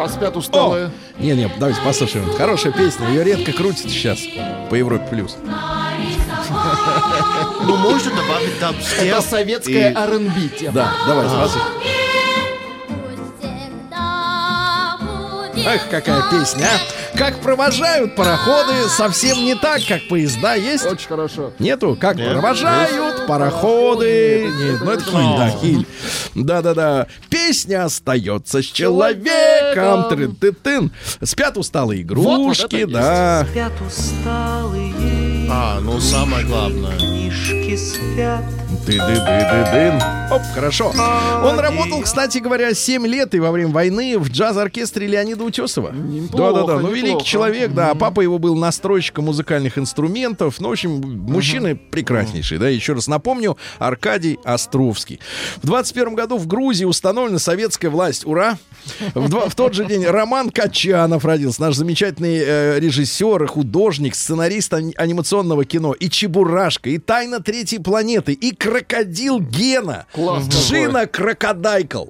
[0.02, 0.90] А спят усталые.
[1.18, 2.24] Не-не, давайте послушаем.
[2.36, 4.18] Хорошая песня, ее редко крутят сейчас
[4.70, 5.06] по Европе+.
[5.10, 5.36] плюс.
[7.62, 10.72] Ну, можно добавить там Это советская R&B тема.
[10.72, 11.60] Да, давай, смотри.
[15.66, 17.18] Эх, какая песня, а?
[17.18, 20.86] Как провожают пароходы, совсем не так, как поезда есть.
[20.86, 21.52] Очень хорошо.
[21.58, 21.96] Нету?
[22.00, 24.48] Как провожают пароходы.
[24.58, 25.86] Нет, ну это хиль, да, хиль.
[26.34, 27.06] Да-да-да.
[27.28, 30.08] Песня остается с человеком.
[30.08, 30.92] Трын-ты-тын.
[31.22, 33.46] Спят усталые Вот, вот игрушки, это да.
[33.50, 34.94] Спят усталые,
[35.52, 36.96] А, ну самое главное.
[36.96, 38.44] книжки спят.
[38.86, 40.00] Ты-ды-ды-ды-дын.
[40.30, 40.92] Оп, хорошо.
[41.44, 45.90] Он работал, кстати говоря, 7 лет и во время войны в джаз-оркестре Леонида Утесова.
[45.92, 47.26] Да-да-да, ну великий неплохо.
[47.26, 47.90] человек, да.
[47.90, 50.60] А папа его был настройщиком музыкальных инструментов.
[50.60, 52.68] Ну, в общем, мужчина прекраснейший, да.
[52.68, 55.18] Еще раз напомню, Аркадий Островский.
[55.62, 58.24] В 21 году в Грузии установлена советская власть.
[58.24, 58.56] Ура!
[59.14, 61.60] В, два- в тот же день Роман Качанов родился.
[61.62, 65.92] Наш замечательный э, режиссер, художник, сценарист ани- анимационного кино.
[65.92, 70.06] И Чебурашка, и Тайна третьей планеты, и Крокодил Гена.
[70.12, 70.44] Класс.
[70.48, 72.06] Джина Крокодайкл.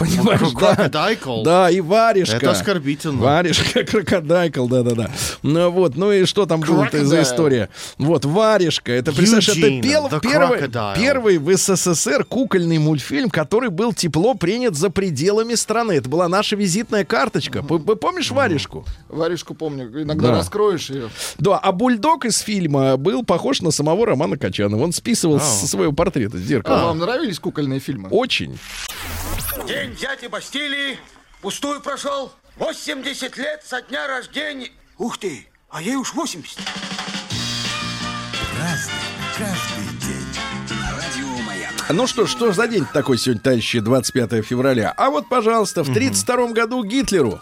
[0.00, 0.74] Понимаешь, да?
[0.74, 1.42] Крокодайкл?
[1.42, 2.36] Да, и варежка.
[2.36, 3.20] Это оскорбительно.
[3.22, 5.10] Варежка, крокодайкл, да-да-да.
[5.42, 7.68] Ну вот, ну и что там было за история?
[7.98, 8.92] Вот, варежка.
[8.92, 9.48] Это, представляешь,
[9.82, 15.92] это пел- первый, первый в СССР кукольный мультфильм, который был тепло принят за пределами страны.
[15.92, 17.62] Это была наша визитная карточка.
[17.62, 18.86] П- п- Помнишь варежку?
[19.10, 19.84] Варежку помню.
[20.02, 20.34] Иногда Да.
[20.38, 21.10] раскроешь ее.
[21.38, 24.82] Да, а бульдог из фильма был похож на самого Романа Качанова.
[24.82, 25.40] Он списывал А.
[25.40, 26.84] со своего портрета с А зеркала.
[26.86, 28.08] вам нравились кукольные фильмы?
[28.10, 28.58] Очень.
[29.66, 30.98] День дяди Бастилии
[31.40, 32.32] пустую прошел.
[32.56, 34.70] 80 лет со дня рождения.
[34.98, 36.58] Ух ты, а ей уж 80.
[38.58, 38.94] Разный,
[39.38, 39.80] каждый.
[41.92, 44.94] Ну что, ж, что за день такой сегодня, товарищи, 25 февраля?
[44.96, 47.40] А вот, пожалуйста, в 32 году Гитлеру,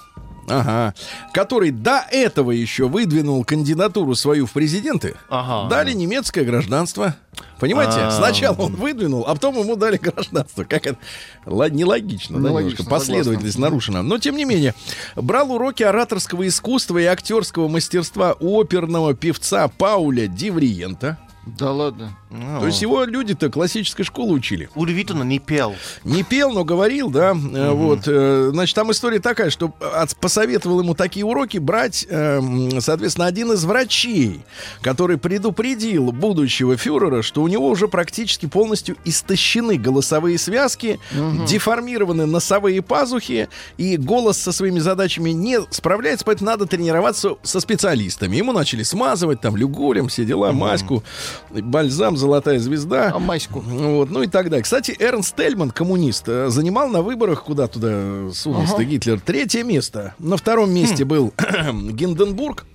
[0.51, 0.95] ага,
[1.33, 5.69] который до этого еще выдвинул кандидатуру свою в президенты, Ага.
[5.69, 7.17] дали немецкое гражданство.
[7.61, 7.99] Понимаете?
[8.01, 8.11] А.
[8.11, 10.65] Сначала он выдвинул, а потом ему дали гражданство.
[10.65, 10.99] Как это?
[11.47, 12.85] Ла- Нелогично, да, немножко.
[12.85, 14.03] Последовательность нарушена.
[14.03, 14.75] Но, тем не менее,
[15.17, 21.19] брал уроки ораторского искусства и актерского мастерства оперного певца Пауля Дивриента.
[21.47, 22.17] Да ладно.
[22.31, 24.69] То есть его люди-то классической школы учили.
[24.75, 25.75] Удивительно, не пел.
[26.05, 27.31] Не пел, но говорил, да.
[27.31, 32.41] Э, Вот, э, значит, там история такая, что от- посоветовал ему такие уроки брать, э,
[32.81, 34.43] соответственно, один из врачей,
[34.83, 41.01] который предупредил будущего фюрера, что у него уже практически полностью истощены голосовые связки,
[41.47, 48.37] деформированы носовые пазухи, и голос со своими задачами не справляется, поэтому надо тренироваться со специалистами.
[48.37, 51.03] Ему начали смазывать там люгурем, все дела, маську,
[51.51, 53.13] бальзам, золотая звезда.
[53.15, 53.61] А маську?
[53.61, 54.63] Вот, ну и так далее.
[54.63, 60.15] Кстати, Эрнст Тельман, коммунист, э, занимал на выборах, куда туда сунулся Гитлер, третье место.
[60.19, 61.33] На втором месте был
[61.73, 62.67] Гинденбург.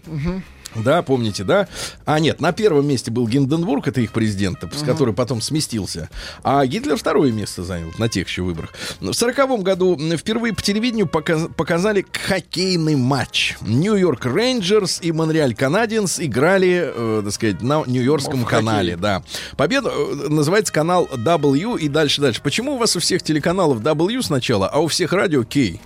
[0.75, 1.67] Да, помните, да?
[2.05, 6.09] А нет, на первом месте был Гинденбург, это их президент, с который потом сместился.
[6.43, 8.73] А Гитлер второе место занял на тех еще выборах.
[8.99, 13.55] В сороковом году впервые по телевидению показ- показали хоккейный матч.
[13.61, 18.59] Нью-Йорк Рейнджерс и Монреаль Канадиенс играли, э, так сказать, на Нью-Йоркском хоккей.
[18.59, 19.23] канале, да.
[19.57, 22.41] Победа э, называется канал W и дальше дальше.
[22.41, 25.79] Почему у вас у всех телеканалов W сначала, а у всех радио K?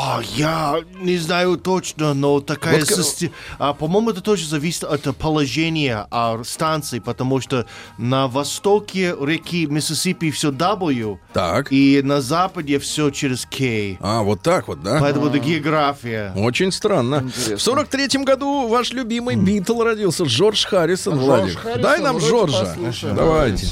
[0.00, 2.78] А, я не знаю точно, но такая...
[2.78, 7.66] Вот систе- а, по-моему, это тоже зависит от положения а, станции, потому что
[7.98, 11.72] на востоке реки Миссисипи все W, Так.
[11.72, 13.96] и на западе все через K.
[14.00, 14.98] А, вот так вот, да?
[15.00, 16.32] Поэтому это география.
[16.36, 17.16] Очень странно.
[17.24, 17.56] Интересно.
[17.56, 21.58] В сорок третьем году ваш любимый Битл родился, Джордж Харрисон, Владик.
[21.58, 22.66] Харрисон, Дай нам Джорджа.
[22.66, 23.16] послушаем.
[23.16, 23.66] Давайте.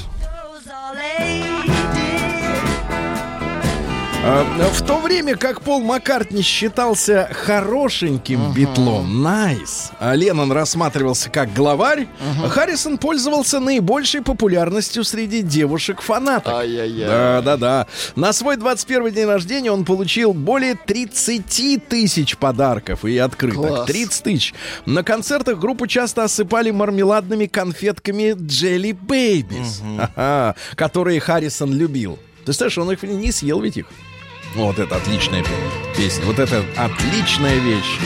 [4.27, 12.09] В то время как Пол Маккартни считался хорошеньким битлом, nice, а Леннон рассматривался как главарь,
[12.49, 16.53] Харрисон пользовался наибольшей популярностью среди девушек-фанаток.
[16.53, 17.07] Ай-яй-яй.
[17.07, 17.87] Да, да, да.
[18.17, 23.69] На свой 21 день рождения он получил более 30 тысяч подарков и открыток.
[23.69, 23.87] Класс.
[23.87, 24.55] 30 тысяч.
[24.87, 29.83] На концертах группу часто осыпали мармеладными конфетками Jelly Babies,
[30.17, 32.19] Ага, которые Харрисон любил.
[32.45, 33.87] Ты знаешь, он их не съел ведь их.
[34.55, 35.51] Вот это отличная пе-
[35.97, 36.25] песня.
[36.25, 37.99] Вот это отличная вещь.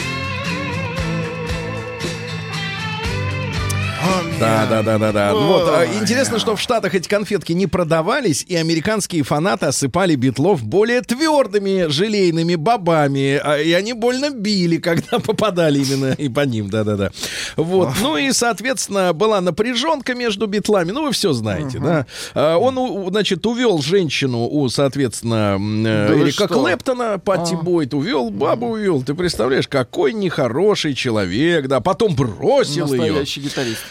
[4.39, 5.33] Да, да, да, да, да.
[5.33, 10.63] Вот, а, интересно, что в Штатах эти конфетки не продавались, и американские фанаты осыпали битлов
[10.63, 16.69] более твердыми желейными бобами, а, и они больно били, когда попадали именно и по ним,
[16.69, 17.11] да, да, да.
[17.55, 22.05] Вот, ну и, соответственно, была напряженка между битлами, ну вы все знаете, да.
[22.33, 26.47] А, Он, значит, увел женщину у, соответственно, э, Эрика?
[26.47, 29.03] Клэптона, Патти Бойт, увел, бабу увел.
[29.03, 33.11] Ты представляешь, какой нехороший человек, да, потом бросил ее.
[33.11, 33.81] Настоящий гитарист.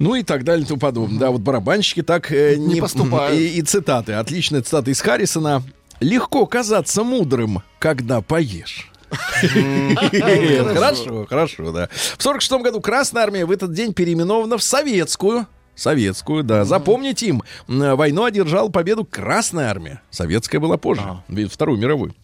[0.00, 1.20] Ну и так далее и тому подобное.
[1.20, 3.38] Да, вот барабанщики так э, Не поступают.
[3.38, 4.14] И, и цитаты.
[4.14, 5.62] Отличная цитата из Харрисона.
[6.00, 8.90] Легко казаться мудрым, когда поешь.
[10.74, 11.90] Хорошо, хорошо, да.
[12.16, 15.46] В 46 году Красная Армия в этот день переименована в Советскую.
[15.74, 16.64] Советскую, да.
[16.64, 20.00] Запомните им, войну одержала победу Красная Армия.
[20.10, 21.02] Советская была позже,
[21.50, 22.14] Вторую мировую.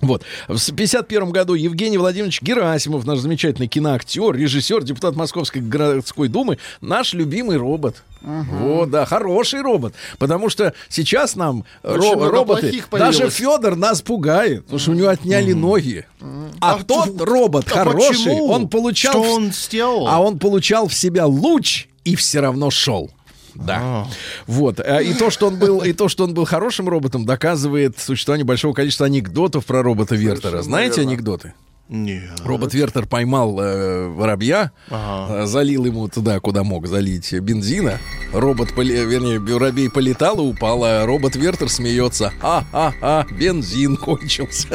[0.00, 0.22] Вот.
[0.48, 7.12] В 51 году Евгений Владимирович Герасимов, наш замечательный киноактер, режиссер, депутат Московской городской думы, наш
[7.12, 8.02] любимый робот.
[8.22, 9.94] Вот, да, хороший робот.
[10.18, 13.30] Потому что сейчас нам ро- Очень много роботы, даже.
[13.30, 16.06] Федор нас пугает, потому что у него отняли ноги.
[16.60, 18.48] А, тот робот А хороший, почему?
[18.48, 19.12] он получал...
[19.22, 20.06] Что он сделал?
[20.08, 23.10] А он получал в себя луч и все равно шел.
[23.54, 24.06] Да.
[24.46, 24.80] Вот.
[24.80, 28.44] А, И то, что он был, и то, что он был хорошим роботом, доказывает существование
[28.44, 30.62] большого количества анекдотов про робота Вертера.
[30.62, 31.54] Знаете анекдоты?
[31.90, 32.22] Нет.
[32.44, 37.98] Робот Вертер поймал э, воробья, э, залил ему туда, куда мог залить бензина.
[38.32, 42.32] Робот, поле- вернее, воробей полетал и упал, а робот Вертер смеется.
[42.42, 44.68] А-а-а, бензин кончился.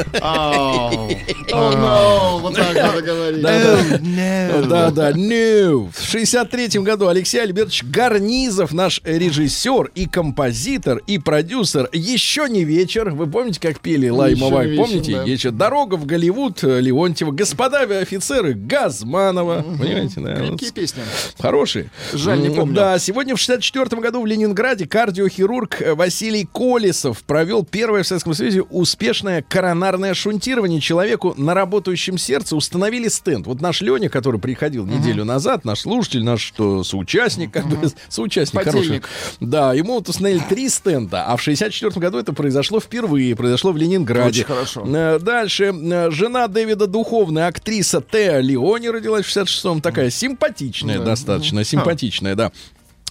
[2.42, 3.42] Вот так надо говорить.
[3.44, 4.66] Oh, no.
[4.66, 5.90] Да, да, no.
[5.92, 13.10] В 63 году Алексей Альбертович Гарнизов, наш режиссер и композитор и продюсер «Еще не вечер».
[13.10, 14.76] Вы помните, как пели Лаймовай?
[14.76, 15.22] Помните?
[15.24, 19.62] Еще «Дорога в Голливуд» э, Леонтьева, «Господа офицеры» Газманова.
[19.78, 20.36] Понимаете, да?
[20.42, 21.02] Вот Какие песни?
[21.38, 21.90] Хорошие.
[22.12, 22.74] Жаль, не помню.
[22.74, 28.34] Да, сегодня в 64 году в Ленинграде кардиохирург э, Василий Колесов провел первое в Советском
[28.34, 32.56] Союзе успешное коронарное шунтирование человеку на работающем сердце.
[32.56, 33.46] Установили стенд.
[33.46, 38.62] Вот наш Леня, который приходил неделю назад, наш слушатель, наш что, соучастник, как бы, соучастник
[38.62, 38.80] хороший.
[38.80, 39.08] Подельник.
[39.40, 43.76] Да, ему вот установили три стенда, а в 64 году это произошло впервые, произошло в
[43.76, 44.40] Ленинграде.
[44.40, 44.84] Очень хорошо.
[44.86, 45.72] Э, Дальше.
[45.72, 49.82] э, Жена Дэвида Духовная, актриса Теа Леони родилась в 66-м.
[49.82, 52.52] Такая симпатичная достаточно, симпатичная, да.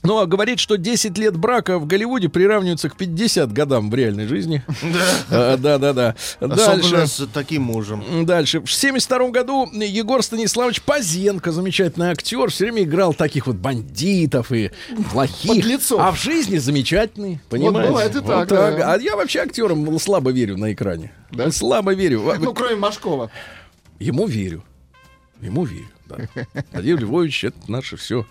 [0.02, 4.26] Ну, а говорит, что 10 лет брака в Голливуде приравниваются к 50 годам в реальной
[4.26, 4.64] жизни.
[5.30, 5.94] Да, да, да.
[5.94, 6.16] да.
[6.40, 7.08] Особенно Дальше.
[7.08, 8.26] с таким мужем.
[8.26, 8.62] Дальше.
[8.62, 14.72] В 72 году Егор Станиславович Пазенко, замечательный актер, все время играл таких вот бандитов и
[15.12, 15.52] плохих.
[15.52, 16.00] Подлецов.
[16.02, 17.90] А в жизни замечательный, понимаете?
[17.90, 18.94] бывает и так, да.
[18.94, 21.12] А я вообще актерам слабо верю на экране.
[21.32, 21.52] Да?
[21.52, 22.34] Слабо верю.
[22.40, 23.30] Ну, кроме Машкова.
[24.00, 24.28] Ему
[25.66, 25.90] верю.
[26.10, 26.28] Ему.
[26.54, 26.64] Да.
[26.74, 28.26] Владимир Львович, это наше все.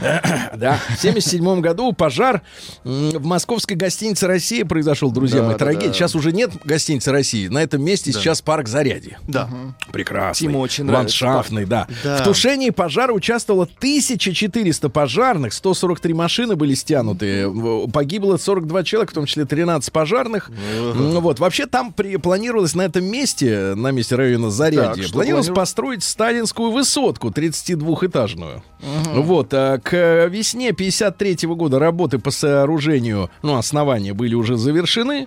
[0.00, 0.78] Да.
[0.96, 2.42] В 77 году пожар
[2.84, 5.52] в московской гостинице «Россия» произошел, друзья Да, мои.
[5.54, 5.88] да, Трагедия.
[5.88, 5.92] да.
[5.94, 7.48] Сейчас уже нет гостиницы «России».
[7.48, 9.18] На этом месте сейчас парк «Зарядье».
[9.28, 9.48] Да.
[9.92, 10.46] Прекрасный.
[10.48, 11.86] Тиму очень нравится Ландшафтный, да.
[12.04, 12.18] Да.
[12.18, 17.50] В тушении пожара участвовало 1400 пожарных, 143 машины были стянуты,
[17.92, 20.50] погибло 42 человека, в том числе 13 пожарных.
[20.94, 21.38] Ну Вот.
[21.38, 26.02] Вообще там при- планировалось на этом месте, на месте района Зарядье, Так, планировалось планиров- построить
[26.04, 26.70] сталинскую
[27.10, 28.62] высотку 32-этажную.
[29.14, 29.52] Вот.
[29.52, 35.26] А к весне 53 года работы по сооружению, ну, основания были уже завершены.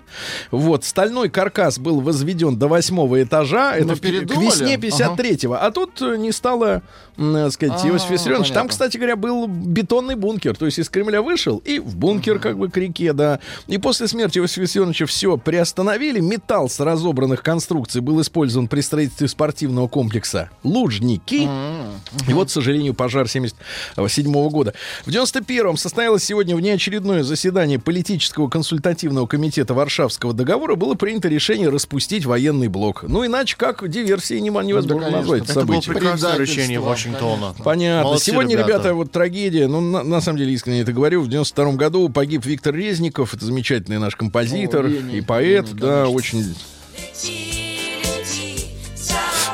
[0.51, 0.85] Вот.
[0.85, 3.75] Стальной каркас был возведен до восьмого этажа.
[3.75, 4.45] Это Но в- к передумали?
[4.45, 5.53] весне 53-го.
[5.53, 6.81] А тут э, не стало,
[7.17, 8.51] так сказать, А, Иосиф Виссарионович.
[8.51, 10.55] Там, кстати говоря, был бетонный бункер.
[10.55, 13.39] То есть из Кремля вышел и в бункер как бы к реке, да.
[13.67, 16.19] И после смерти Иосифа Виссарионовича все приостановили.
[16.21, 21.47] Металл с разобранных конструкций был использован при строительстве спортивного комплекса «Лужники».
[22.27, 24.73] И вот, к сожалению, пожар 77 года.
[25.05, 30.75] В 91-м состоялось сегодня внеочередное заседание политического консультативного комитета Варшавского договора.
[30.75, 33.03] Было принято решение распустить военный блок.
[33.07, 35.17] Ну, иначе как диверсии не- невозможно конечно.
[35.17, 35.93] назвать это Это было событие.
[35.93, 37.55] прекрасное Предательство, решение Вашингтона.
[37.63, 38.03] Понятно.
[38.03, 38.93] Молодцы, Сегодня, ребята.
[38.93, 39.67] вот трагедия.
[39.67, 41.21] Ну, на, на самом деле, искренне это говорю.
[41.21, 43.33] В 92 году погиб Виктор Резников.
[43.33, 45.65] Это замечательный наш композитор О, Леня, и поэт.
[45.67, 46.15] Леня, да, конечно.
[46.15, 46.55] очень...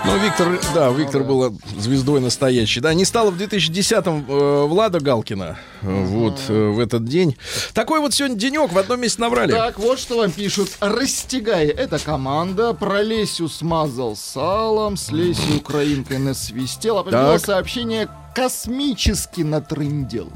[0.06, 2.80] Ну, Виктор, да, Виктор был звездой настоящий.
[2.80, 5.58] Да, не стало в 2010-м э, Влада Галкина.
[5.82, 7.38] э, Вот э, в этот день.
[7.74, 9.52] Такой вот сегодня денек в одном месте набрали.
[9.52, 10.70] Так, вот что вам пишут.
[10.80, 11.68] Растягай.
[11.68, 12.74] Это команда.
[12.74, 16.98] Про Лесю смазал салом, с Лесей украинкой насвистел.
[17.00, 17.42] А Так.
[17.42, 20.30] сообщение космически натрындел.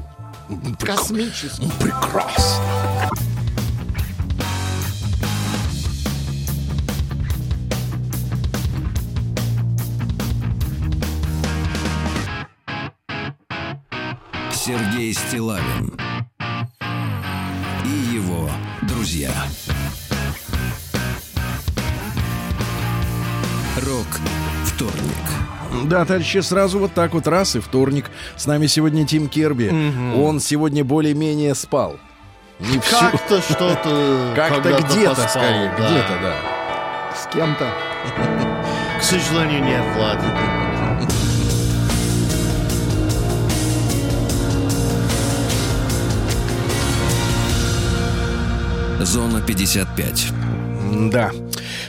[0.78, 1.68] Космически.
[1.80, 2.64] Прекрасно.
[14.66, 15.92] Сергей Стилавин
[17.84, 18.48] и его
[18.80, 19.30] друзья.
[23.86, 24.06] Рок
[24.64, 25.84] вторник.
[25.84, 28.10] Да, товарищи, сразу вот так вот раз и вторник.
[28.36, 29.68] С нами сегодня Тим Керби.
[30.16, 31.98] Он сегодня более-менее спал.
[32.58, 34.32] Не всю- Как-то что-то...
[34.34, 35.88] Как-то где-то, поспал, скорее, да.
[35.90, 36.36] где-то, да.
[37.14, 37.70] С кем-то.
[38.98, 40.63] К сожалению, нет, Влад.
[49.04, 50.32] Зона 55.
[51.10, 51.30] Да.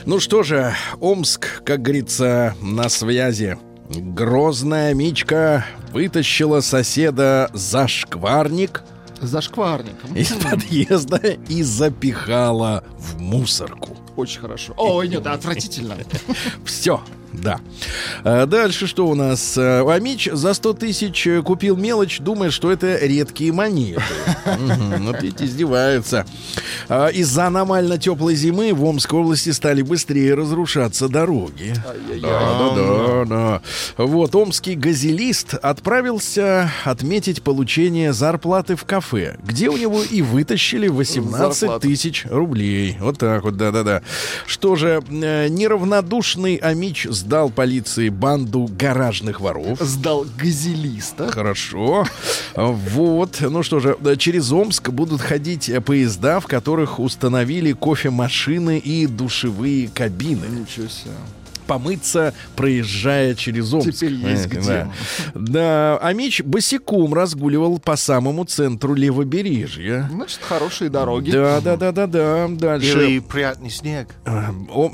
[0.04, 3.56] Ну что же, Омск, как говорится, на связи.
[3.88, 8.82] Грозная Мичка вытащила соседа за шкварник
[9.20, 10.14] За шкварником.
[10.14, 11.16] из подъезда
[11.48, 13.96] и запихала в мусорку.
[14.16, 14.74] Очень хорошо.
[14.76, 15.96] Ой, нет, отвратительно.
[16.64, 17.02] Все,
[17.32, 17.60] да.
[18.24, 19.56] А дальше что у нас?
[19.58, 24.02] А, Амич за 100 тысяч э, купил мелочь, думая, что это редкие монеты.
[25.00, 26.24] Вот видите, издеваются.
[26.88, 31.74] А, Из-за аномально теплой зимы в Омской области стали быстрее разрушаться дороги.
[32.22, 33.62] Да, да, да.
[33.96, 41.58] Вот, омский газелист отправился отметить получение зарплаты в кафе, где у него и вытащили 18
[41.58, 41.88] Зарплату.
[41.88, 42.96] тысяч рублей.
[43.00, 44.02] Вот так вот, да-да-да.
[44.46, 49.80] Что же, э, неравнодушный Амич сдал полиции банду гаражных воров.
[49.80, 51.26] Сдал газелиста.
[51.32, 52.06] Хорошо.
[52.54, 53.38] Вот.
[53.40, 59.08] Ну что же, э, через Омск будут ходить э, поезда, в которых установили кофемашины и
[59.08, 60.46] душевые кабины.
[60.46, 61.14] Ничего себе.
[61.66, 63.92] Помыться, проезжая через Омск.
[63.92, 64.90] Теперь есть Понимаете, где.
[65.34, 65.56] Да.
[65.56, 70.08] Да, Амич босиком разгуливал по самому центру левобережья.
[70.10, 71.30] Значит, хорошие дороги.
[71.30, 72.48] Да, да, да, да, да.
[72.48, 73.08] Дальше.
[73.08, 74.08] Или приятный снег.
[74.24, 74.92] Ом-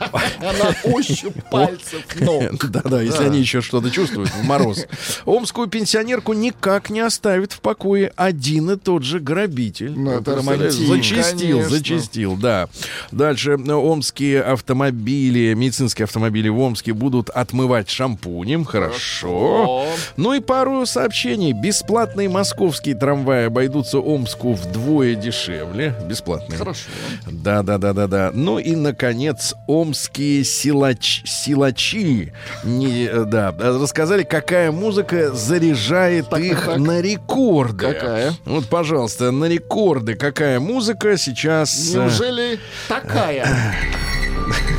[0.40, 2.64] Она ощупь пальцев ног.
[2.70, 4.86] Да-да, если они еще что-то чувствуют в мороз.
[5.24, 9.92] Омскую пенсионерку никак не оставит в покое один и тот же грабитель.
[9.98, 12.68] Ну, это Представляешь, романтично, Зачистил, зачистил, да.
[13.12, 18.64] Дальше э, омские автомобили, медицинские автомобили в Омске будут отмывать шампунем.
[18.64, 19.86] Хорошо.
[20.16, 21.52] Ну и пару сообщений.
[21.52, 25.94] Бесплатные московские трамваи обойдутся Омску вдвое дешевле.
[26.08, 26.58] Бесплатные.
[26.58, 26.88] Хорошо.
[27.26, 28.30] Да, да, да, да, да.
[28.34, 32.32] Ну и, наконец, омские силач, силачи
[32.64, 36.78] не, э, да, рассказали, какая музыка заряжает Так, их так, так.
[36.78, 37.86] на рекорды.
[37.92, 38.34] Какая?
[38.44, 41.94] Вот, пожалуйста, на рекорды какая музыка сейчас...
[41.94, 42.58] э, Неужели
[42.88, 43.46] такая?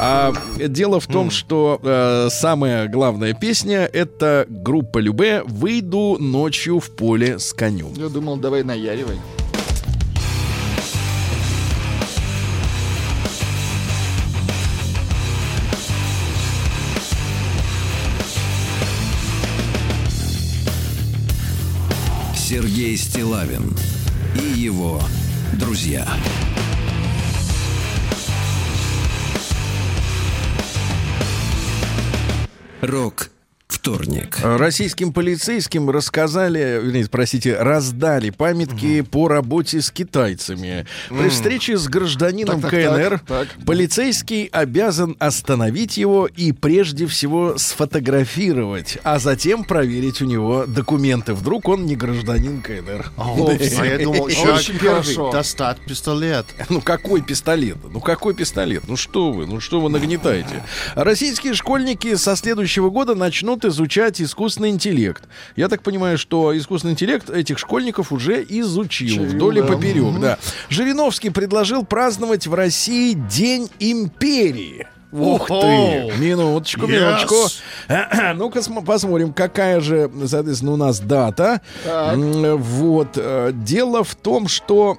[0.00, 6.94] А дело в том, что э, самая главная песня это группа Любе «Выйду ночью в
[6.94, 7.92] поле с конем».
[7.96, 9.18] Я думал, давай наяривай.
[22.36, 23.76] Сергей Стилавин
[24.36, 25.00] и его
[25.54, 26.06] друзья.
[32.80, 33.30] Рок
[33.68, 34.38] вторник.
[34.42, 40.86] Российским полицейским рассказали, вернее, простите, раздали памятки по работе с китайцами.
[41.10, 43.64] При встрече с гражданином Так, так, КНР так, так.
[43.66, 51.34] полицейский обязан остановить его и прежде всего сфотографировать, а затем проверить у него документы.
[51.34, 53.12] Вдруг он не гражданин КНР.
[53.78, 55.30] А я думал, Очень хорошо.
[55.30, 56.46] Достать пистолет.
[56.70, 57.76] Ну какой пистолет?
[57.90, 58.84] Ну какой пистолет?
[58.88, 59.46] Ну что вы?
[59.46, 60.64] Ну что вы нагнетаете?
[60.94, 65.24] Российские школьники со следующего года начнут изучать искусственный интеллект.
[65.56, 69.66] Я так понимаю, что искусственный интеллект этих школьников уже изучил Чаю, вдоль и да.
[69.68, 70.20] поперек.
[70.20, 70.38] Да.
[70.68, 74.86] Жириновский предложил праздновать в России День империи.
[75.10, 76.12] Ух ты!
[76.18, 76.90] Минуточку, Yes.
[76.90, 77.34] минуточку.
[78.34, 81.62] Ну-ка см- посмотрим, какая же, соответственно, у нас дата.
[81.82, 82.16] Так.
[82.18, 83.08] Вот.
[83.16, 84.98] э, Дело в том, что...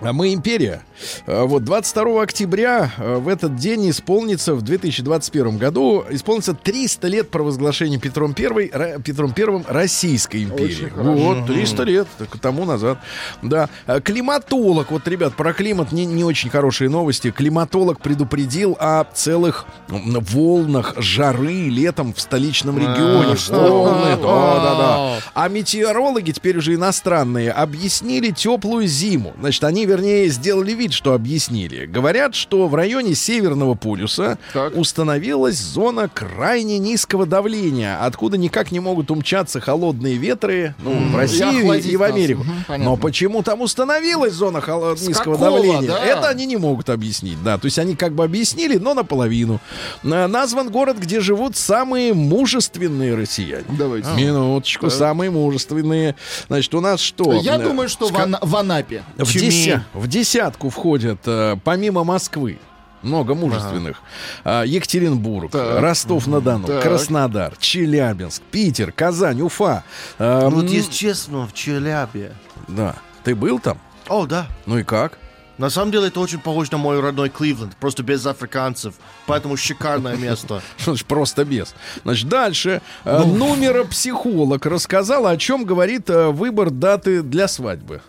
[0.00, 0.82] а Мы империя.
[1.26, 7.30] А Вот 22 октября э, в этот день исполнится в 2021 году исполнится 300 лет
[7.30, 10.86] провозглашения Петром I, Петром Первым Российской империи.
[10.86, 11.14] Очень.
[11.14, 12.98] Вот 300 лет так, тому назад.
[13.42, 13.68] Да.
[13.86, 17.30] А, Климатолог, вот, ребят, про климат не, не очень хорошие новости.
[17.30, 23.36] Климатолог предупредил о целых волнах жары летом в столичном регионе.
[23.36, 23.54] что?
[23.60, 24.60] Волны, да, А.
[24.62, 25.18] да, да.
[25.34, 29.34] А метеорологи, теперь уже иностранные, объяснили теплую зиму.
[29.40, 31.86] Значит, они, вернее, сделали вид, что объяснили.
[31.86, 34.76] Говорят, что в районе Северного полюса Так.
[34.76, 41.72] установилась зона крайне низкого давления, откуда никак не могут умчаться холодные ветры ну, в Россию
[41.72, 42.02] и, и в.
[42.02, 42.44] Америку.
[42.66, 42.90] Понятно.
[42.92, 45.88] Но почему там установилась зона холо- низкого какого, давления?
[45.88, 46.04] да?
[46.04, 47.42] Это они не могут объяснить.
[47.42, 49.60] Да, то есть они как бы объяснили, но наполовину.
[50.02, 53.64] На- Назван город, где живут самые мужественные россияне.
[53.68, 54.08] Давайте.
[54.16, 56.14] Минуточку, самые мужественные.
[56.48, 57.32] Значит, у нас что?
[57.32, 59.02] Я Э, думаю, что в, Ана- в Анапе.
[59.16, 59.77] в, Тюмень.
[59.94, 62.58] В десятку входят, э, помимо Москвы,
[63.02, 64.00] много мужественных.
[64.44, 65.54] А, Екатеринбург.
[65.54, 66.66] Ростов-на-Дону.
[66.82, 69.84] Краснодар, Челябинск, Питер, Казань, Уфа.
[70.18, 72.32] А, Вот м, если честно, в Челябе.
[72.66, 72.96] Да.
[73.24, 73.78] Ты был там?
[74.08, 74.46] О, да.
[74.66, 75.18] Ну и как?
[75.58, 78.94] На самом деле это очень похоже на мой родной Кливленд, просто без африканцев.
[79.26, 80.62] Поэтому шикарное место.
[80.76, 81.74] Что значит просто без?
[82.04, 82.80] Значит, дальше.
[83.04, 83.34] Э, Ну.
[83.34, 88.00] Нумеропсихолог рассказал, о чем говорит э, выбор даты для свадьбы.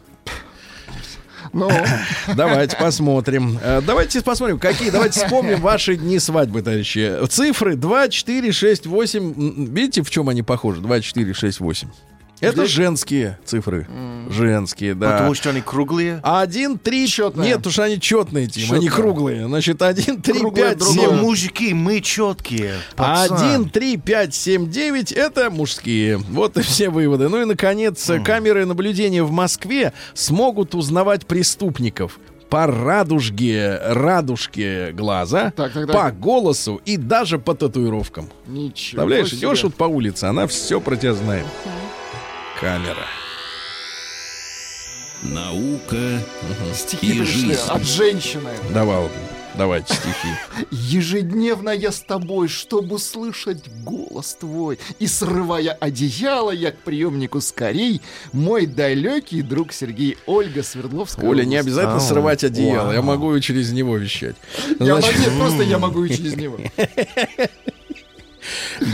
[1.53, 1.69] Ну,
[2.35, 3.57] Давайте посмотрим.
[3.63, 4.89] Э, Давайте посмотрим, какие.
[4.89, 7.17] Давайте вспомним ваши дни свадьбы, товарищи.
[7.29, 9.19] Цифры 2, 4, 6, 8.
[9.23, 10.81] М, Видите, в чем они похожи?
[10.81, 11.87] 2, 4, 6, 8.
[12.41, 13.87] Это женские цифры.
[14.29, 15.11] Женские, да.
[15.11, 16.19] Потому что они круглые.
[16.23, 17.07] Один, три...
[17.07, 17.49] Четные.
[17.49, 18.91] Нет, уж они четные, Тим, они Четные.
[18.91, 19.47] круглые.
[19.47, 20.97] Значит, один, три, Круглые пять, другое.
[20.99, 21.21] Все семь.
[21.21, 22.73] мужики, мы четкие.
[22.95, 23.37] пацан.
[23.37, 26.17] Один, три, пять, семь, девять— это мужские.
[26.17, 27.27] Вот и все выводы.
[27.29, 32.19] Ну и, наконец, камеры наблюдения в Москве смогут узнавать преступников
[32.49, 35.91] по радужке, радужке глаза, Так, так, так.
[35.95, 38.27] по голосу и даже по татуировкам.
[38.47, 39.37] ничего Представляешь, себе.
[39.39, 41.45] идешь вот по улице, она все про тебя знает.
[42.59, 43.07] Камера.
[45.23, 46.21] Наука
[46.73, 47.61] Стихи и пришли жизнь.
[47.69, 48.49] от женщины.
[48.73, 49.07] Давай,
[49.55, 50.27] давайте стихи.
[50.71, 54.77] Ежедневно я с тобой, чтобы услышать голос твой.
[54.99, 58.01] И срывая одеяло, я к приемнику скорей.
[58.33, 61.29] Мой далекий друг Сергей Ольга Свердловская.
[61.29, 62.91] Оля, не обязательно Ау, срывать одеяло.
[62.91, 64.35] Я могу и через него вещать.
[64.79, 66.57] Я Значит, могу, просто я могу и через него.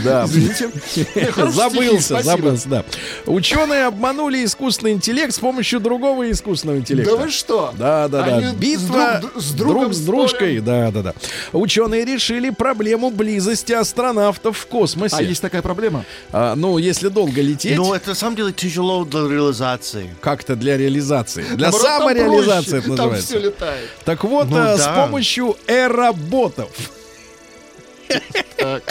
[0.04, 0.24] Да.
[0.26, 0.70] Извините.
[1.50, 2.84] Забылся, забылся, да.
[3.26, 7.16] Ученые обманули искусственный интеллект с помощью другого искусственного интеллекта.
[7.16, 7.72] Да вы что?
[7.78, 8.52] Да, да, да.
[8.52, 10.60] Битва с друг- с дружкой.
[10.60, 11.14] Да, да, да.
[11.52, 15.16] Ученые решили проблему близости астронавтов в космосе.
[15.16, 16.04] А есть такая проблема?
[16.32, 20.14] А, ну, если долго лететь, Но это на самом деле тяжело для реализации.
[20.20, 21.44] как-то для реализации.
[21.54, 23.32] Для самореализации это называется.
[23.32, 23.88] Там все летает.
[24.04, 26.68] Так вот, Ну а, с помощью эроботов.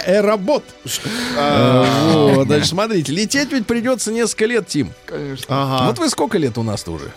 [0.05, 0.63] Эробот.
[1.37, 1.85] А.
[2.13, 4.93] Э, Вот, значит, смотрите, лететь ведь придется несколько лет, Тим.
[5.05, 5.45] Конечно.
[5.49, 5.87] Ага.
[5.87, 7.11] Вот вы сколько лет у нас-то уже?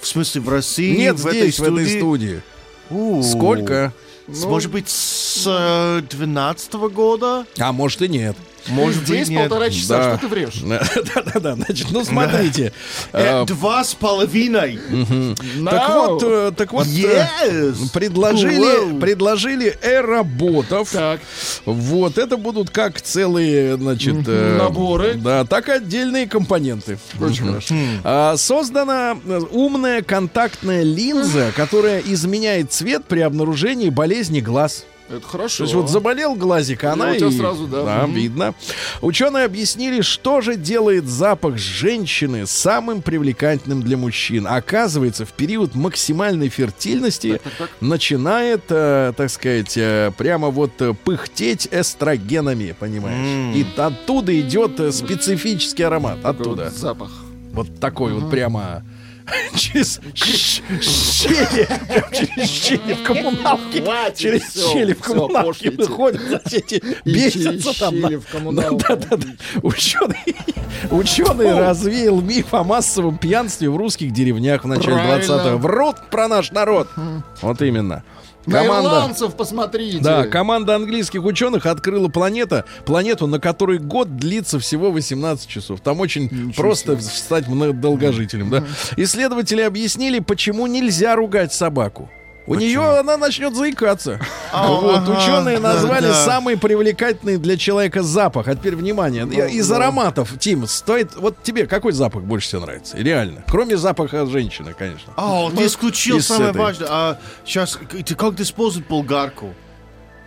[0.00, 0.96] В смысле, в России?
[0.96, 2.42] Нет, в здесь, этой в этой студии?
[3.22, 3.92] Сколько?
[4.28, 7.46] С- Ну, Может быть, с э, 12 года?
[7.58, 8.36] А может и нет.
[8.68, 9.48] Может Здесь быть, нет.
[9.48, 10.10] полтора часа, Да.
[10.10, 10.54] что ты врешь?
[11.14, 12.72] Да-да-да, значит, ну смотрите.
[13.12, 14.78] Э, Э, Два с половиной.
[15.64, 16.86] Так вот, э, так вот,
[17.92, 20.90] предложили, предложили эроботов.
[20.92, 21.20] Так,
[21.64, 24.26] Вот, это будут как целые, значит...
[24.26, 25.14] Наборы.
[25.14, 26.98] Да, так и отдельные компоненты.
[27.20, 27.74] Очень хорошо.
[28.04, 29.16] А, Создана
[29.50, 34.84] умная контактная линза, которая изменяет цвет при обнаружении болезни глаз.
[35.10, 35.58] Это хорошо.
[35.58, 37.32] То есть вот заболел глазик, а И она тебя и...
[37.32, 38.06] сразу, да.
[38.06, 38.14] Мгм.
[38.14, 38.54] видно.
[39.00, 44.46] Ученые объяснили, что же делает запах женщины самым привлекательным для мужчин.
[44.46, 47.40] Оказывается, в период максимальной фертильности
[47.80, 53.56] начинает, э, так сказать, э, прямо вот э, пыхтеть эстрогенами, понимаешь?
[53.56, 56.22] И оттуда идет э, специфический аромат.
[56.22, 56.64] Такой Оттуда.
[56.64, 57.10] вот запах.
[57.52, 58.84] Вот такой вот прямо
[59.54, 60.00] через
[60.80, 63.84] щели, прям через щели в коммуналке,
[64.16, 67.94] через щели в коммуналке выходят, значит, эти бесятся там.
[67.94, 68.20] щели да.
[68.20, 68.84] в коммуналке.
[68.88, 69.26] Да, да, да.
[69.62, 70.36] Ученый,
[70.90, 75.32] ученый развеял миф о массовом пьянстве в русских деревнях в начале Правильно.
[75.32, 75.58] 20-го.
[75.58, 76.88] Врут про наш народ.
[77.42, 78.02] Вот именно.
[78.46, 78.88] На Команда...
[78.88, 79.98] ирландцев посмотрите.
[79.98, 85.80] Да, команда английских ученых открыла планета, планету, на которой год длится всего 18 часов.
[85.80, 88.50] Там очень просто стать мно- долгожителем.
[88.50, 88.64] Да?
[88.96, 92.10] Исследователи объяснили, почему нельзя ругать собаку.
[92.48, 94.18] У нее она начнет заикаться.
[94.52, 98.48] вот, ага, ученые назвали самый привлекательный для человека запах.
[98.48, 99.28] А теперь внимание.
[99.30, 101.14] Я- Из ароматов, Тим, стоит.
[101.16, 102.96] Вот тебе какой запах больше всего нравится?
[102.96, 103.44] Реально.
[103.46, 105.12] Кроме запаха женщины, конечно.
[105.16, 106.88] О, ты исключил из самое важное.
[106.90, 109.54] А сейчас, ты как использовать болгарку?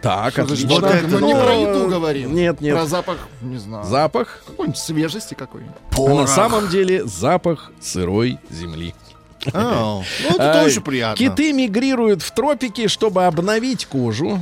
[0.02, 0.70] Так, Что отлично.
[0.70, 2.34] Вот это Мы не ну, про еду говорим.
[2.34, 2.76] нет, нет.
[2.76, 3.86] Про запах, не знаю.
[3.86, 5.76] Запах Какой-нибудь свежести какой-нибудь.
[5.96, 8.96] А на самом деле запах сырой земли.
[9.54, 11.18] О, ну это А, тоже приятно.
[11.18, 14.40] Киты мигрируют в тропики, чтобы обновить кожу.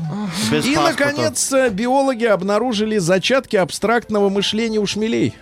[0.51, 1.05] Без И, паспорта.
[1.05, 5.35] наконец, биологи обнаружили зачатки абстрактного мышления у шмелей.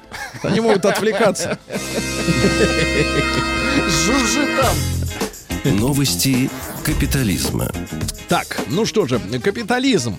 [0.44, 1.58] Они могут отвлекаться.
[4.06, 4.76] Жужжи там.
[5.72, 6.50] Новости
[6.84, 7.70] капитализма.
[8.28, 10.18] Так, ну что же, капитализм.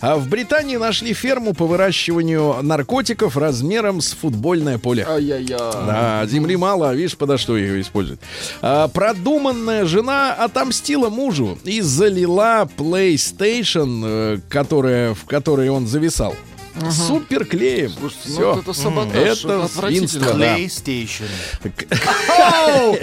[0.00, 5.06] А В Британии нашли ферму по выращиванию наркотиков размером с футбольное поле.
[5.08, 5.58] Ай-яй-яй.
[5.58, 8.20] Да, земли мало, а видишь, подо что ее используют.
[8.62, 16.34] А, продуманная жена отомстила мужу и залила PlayStation, э, которая, в которой он зависал.
[16.90, 17.90] Супер клеем.
[17.90, 18.52] Слушайте, ну Все.
[18.54, 19.44] вот это саботаж.
[19.44, 20.56] Это свинство, да.
[20.56, 21.28] PlayStation.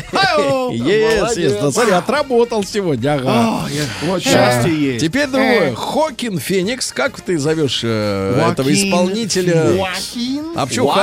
[0.72, 1.62] Yes, yes.
[1.62, 3.16] Да, смотри, отработал сегодня.
[3.16, 3.68] Ага.
[4.04, 5.06] Вот Счастье есть.
[5.06, 5.76] Теперь другое.
[5.76, 6.92] Хокин Феникс.
[6.92, 9.68] Как ты зовешь э, этого исполнителя?
[9.68, 9.80] Феникс.
[9.80, 10.46] Уакин?
[10.56, 10.94] А почему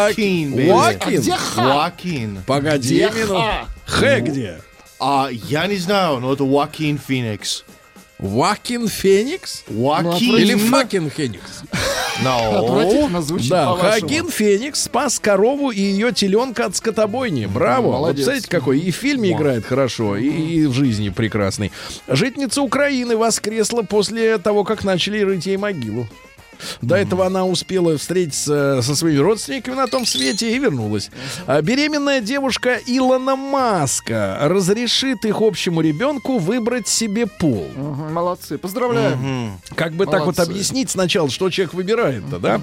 [1.07, 1.93] где ха?
[1.99, 2.39] Joaquin.
[2.47, 3.43] Погоди минуту.
[3.87, 4.61] Хэ где?
[5.01, 7.65] А, я не знаю, но это Joaquin Phoenix.
[8.25, 9.65] Вакин Феникс?
[9.69, 10.37] Уакин.
[10.37, 11.63] Или Факин Феникс?
[12.23, 12.65] No.
[12.65, 13.77] Отвратительно звучит Да.
[13.77, 17.45] Хакин Феникс спас корову и ее теленка от скотобойни.
[17.45, 17.99] Браво.
[17.99, 21.71] Вот представляете, какой и в фильме играет хорошо, и, и в жизни прекрасный.
[22.09, 26.09] Житница Украины воскресла после того, как начали рыть ей могилу.
[26.83, 31.11] До этого она успела встретиться со своими родственниками на том свете и вернулась.
[31.47, 37.69] А беременная девушка Илона Маска разрешит их общему ребенку выбрать себе пол.
[37.77, 39.59] Молодцы, поздравляем.
[39.75, 40.51] Как бы так вот Молодцы.
[40.53, 42.61] объяснить сначала, что человек выбирает-то, да?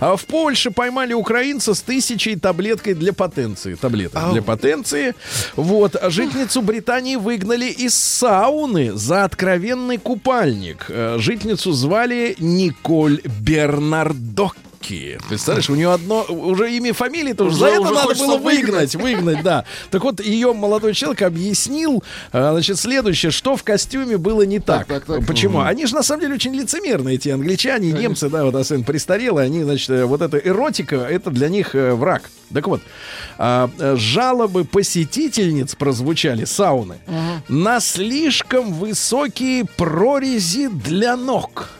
[0.00, 3.74] А в Польше поймали украинца с тысячей таблеткой для потенции.
[3.74, 5.14] Таблеток для потенции.
[5.56, 5.96] Вот.
[5.96, 10.86] А Житницу Британии выгнали из сауны за откровенный купальник.
[10.88, 15.18] Э, Житницу звали Николь Бернардокки.
[15.28, 18.36] Представляешь, у нее одно уже имя и фамилия, то уже за это уже надо было
[18.36, 18.94] выгнать.
[18.94, 19.64] выгнать, выгнать, да.
[19.90, 24.86] Так вот, ее молодой человек объяснил, э, значит, следующее, что в костюме было не так.
[24.86, 25.26] так, так.
[25.26, 25.60] Почему?
[25.60, 29.46] Они же на самом деле очень лицемерные, эти англичане, и немцы, да, вот особенно престарелые,
[29.46, 32.30] они, значит, э, вот эта эротика, это для них э, враг.
[32.52, 32.82] Так вот,
[33.38, 36.98] а, жалобы посетительниц прозвучали сауны
[37.48, 41.70] на слишком высокие прорези для ног.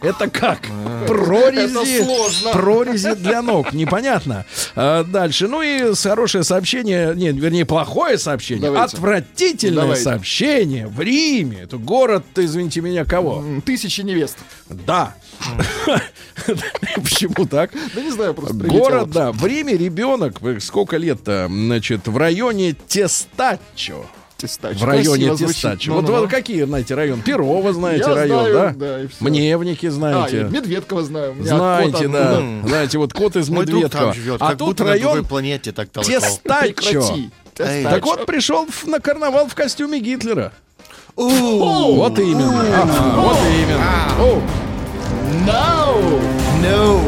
[0.00, 0.60] Это как?
[1.06, 3.72] Прорези, Это прорези для ног.
[3.72, 4.44] Непонятно.
[4.76, 5.48] А, дальше.
[5.48, 8.62] Ну и хорошее сообщение, нет, вернее, плохое сообщение.
[8.70, 8.96] Давайте.
[8.96, 10.02] Отвратительное Давайте.
[10.02, 11.60] сообщение в Риме.
[11.62, 13.44] Это город, извините меня, кого?
[13.64, 14.38] Тысячи невест.
[14.68, 15.14] Да.
[16.96, 17.72] Почему так?
[17.94, 18.54] Да не знаю, просто.
[18.54, 19.32] Город, да.
[19.32, 24.06] В Риме ребенок, э, сколько лет-то, значит, в районе Тестачо.
[24.38, 24.78] Тестач.
[24.78, 25.36] В районе.
[25.36, 25.90] Тестачо.
[25.90, 26.28] Ну, Вот, ну, вот ну.
[26.28, 27.22] какие, знаете, район?
[27.22, 28.86] Перово, знаете, Я район, знаю, да?
[28.86, 29.24] да, и всё.
[29.24, 30.44] Мневники, А, знаете.
[30.44, 31.36] Медведкова знаю.
[31.40, 32.42] Знаете, кот да.
[32.64, 34.14] Знаете, вот кот из Медведкова.
[34.14, 35.88] живет, А тут район планете так.
[35.90, 37.04] Тестачо.
[37.54, 40.52] Так вот, пришел на карнавал в костюме Гитлера.
[41.16, 42.86] Вот именно.
[43.16, 44.48] Вот именно.
[45.46, 46.20] No!
[46.62, 47.00] No.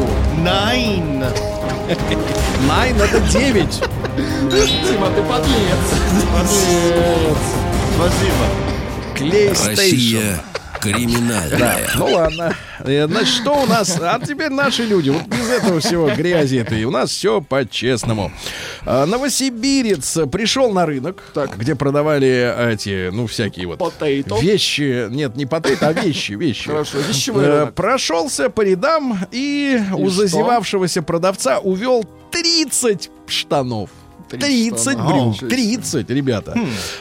[0.43, 1.50] Nine.
[2.67, 3.83] Nine это 9.
[4.49, 5.85] Дима, ты подлец.
[6.33, 7.37] Подлец.
[7.95, 8.45] Спасибо.
[9.15, 9.69] PlayStation.
[9.69, 10.50] Россия
[10.81, 11.89] криминальная.
[11.95, 12.55] Ну ладно.
[12.79, 13.99] Э, Значит, что у нас?
[14.01, 15.09] А теперь наши люди.
[15.09, 16.83] Вот без этого всего грязи этой.
[16.83, 18.31] У нас все по-честному.
[18.85, 21.57] А, Новосибирец пришел на рынок, Так.
[21.57, 24.41] где продавали эти, ну, всякие вот Potato.
[24.41, 25.07] вещи.
[25.09, 26.69] Нет, не potato, а вещи, вещи.
[26.69, 27.75] Хорошо, вещевой Э, рынок.
[27.75, 30.21] Прошелся по рядам и, у что?
[30.21, 33.89] зазевавшегося продавца увел 30 штанов.
[34.37, 35.03] 30 штана.
[35.05, 35.49] брюк, Ау.
[35.49, 36.55] 30, ребята.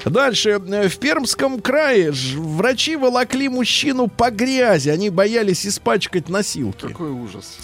[0.04, 0.60] Дальше.
[0.66, 4.88] э, В Пермском крае врачи волокли мужчину по грязи.
[4.90, 6.86] Они боялись испачкать носилки.
[6.88, 7.58] Какой ужас.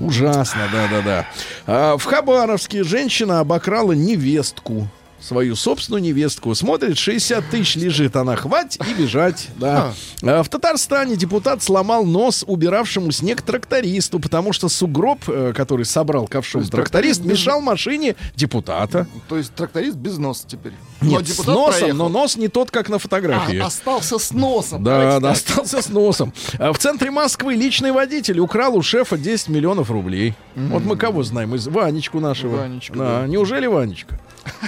[0.00, 1.26] Ужасно, да-да-да.
[1.66, 4.88] А, в Хабаровске женщина обокрала невестку.
[5.26, 6.54] Свою собственную невестку.
[6.54, 8.36] Смотрит, 60 тысяч лежит она.
[8.36, 9.48] Хвать и бежать.
[9.56, 9.92] Да.
[10.22, 16.28] А, в Татарстане депутат сломал нос убиравшему снег трактористу, потому что сугроб, э, который собрал
[16.28, 19.08] ковшом есть тракторист, без- мешал машине депутата.
[19.28, 20.74] То есть тракторист без носа теперь.
[21.00, 21.98] Но Нет, с депутат носом, проехал.
[21.98, 23.58] но нос не тот, как на фотографии.
[23.58, 24.84] А, остался с носом.
[24.84, 26.32] Да, да, остался с носом.
[26.60, 30.34] А В центре Москвы личный водитель украл у шефа 10 миллионов рублей.
[30.54, 31.56] Вот мы кого знаем?
[31.56, 32.58] Из Ванечку нашего.
[32.58, 33.22] Ванечку, да.
[33.22, 33.26] да.
[33.26, 34.20] Неужели Ванечка?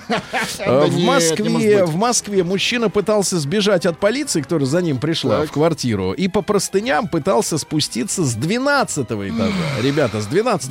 [0.08, 5.52] Да в Москве, в Москве мужчина пытался сбежать от полиции, которая за ним пришла в
[5.52, 9.52] квартиру, и по простыням пытался спуститься с 12 этажа.
[9.82, 10.70] Ребята, с 12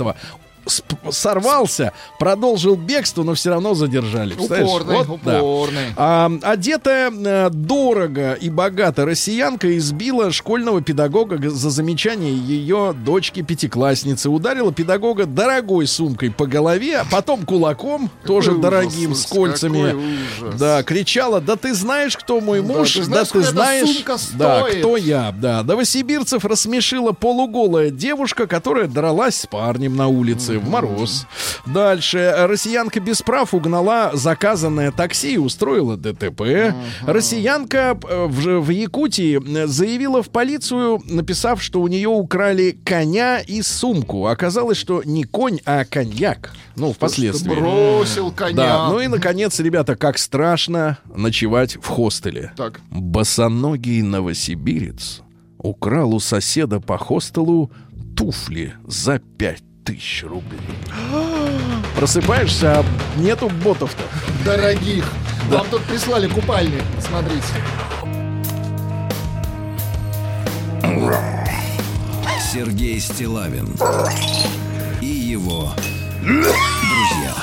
[1.12, 4.34] сорвался, продолжил бегство, но все равно задержали.
[4.36, 5.42] Упорный, Вот, да.
[5.42, 5.94] упорный.
[5.96, 14.30] А, одетая э, дорого и богато россиянка избила школьного педагога за замечание ее дочки-пятиклассницы.
[14.30, 19.92] Ударила педагога дорогой сумкой по голове, а потом кулаком, тоже ужас, дорогим, с кольцами.
[20.40, 20.58] какой.
[20.58, 23.52] Да, кричала, да ты знаешь, кто мой Да, муж, ты да знаешь, ты сколько эта
[23.56, 25.64] знаешь, сумка да, стоит?» кто я, да.
[25.64, 31.26] Новосибирцев рассмешила полуголая девушка, которая дралась с парнем на улице в мороз.
[31.66, 32.34] Дальше.
[32.38, 36.74] Россиянка без прав угнала заказанное такси и устроила ДТП.
[37.06, 43.40] Россиянка э, в, в Якутии э, заявила в полицию, написав, что у нее украли коня
[43.40, 44.28] и сумку.
[44.28, 46.54] Оказалось, что не конь, а коньяк.
[46.76, 47.56] Ну, впоследствии.
[47.56, 48.56] Бросил коня.
[48.56, 52.52] Да, ну и, наконец, ребята, как страшно ночевать в хостеле.
[52.56, 52.82] Так.
[52.92, 55.22] Босоногий новосибирец
[55.58, 57.72] украл у соседа по хостелу
[58.16, 60.60] туфли за пять тысяч рублей.
[61.96, 62.86] Просыпаешься, а
[63.18, 64.04] нету ботов-то.
[64.44, 65.06] Дорогих.
[65.50, 66.84] Вам тут прислали купальник.
[67.00, 67.46] Смотрите.
[72.52, 73.74] Сергей Стилавин
[75.02, 75.72] и его
[76.22, 77.34] друзья.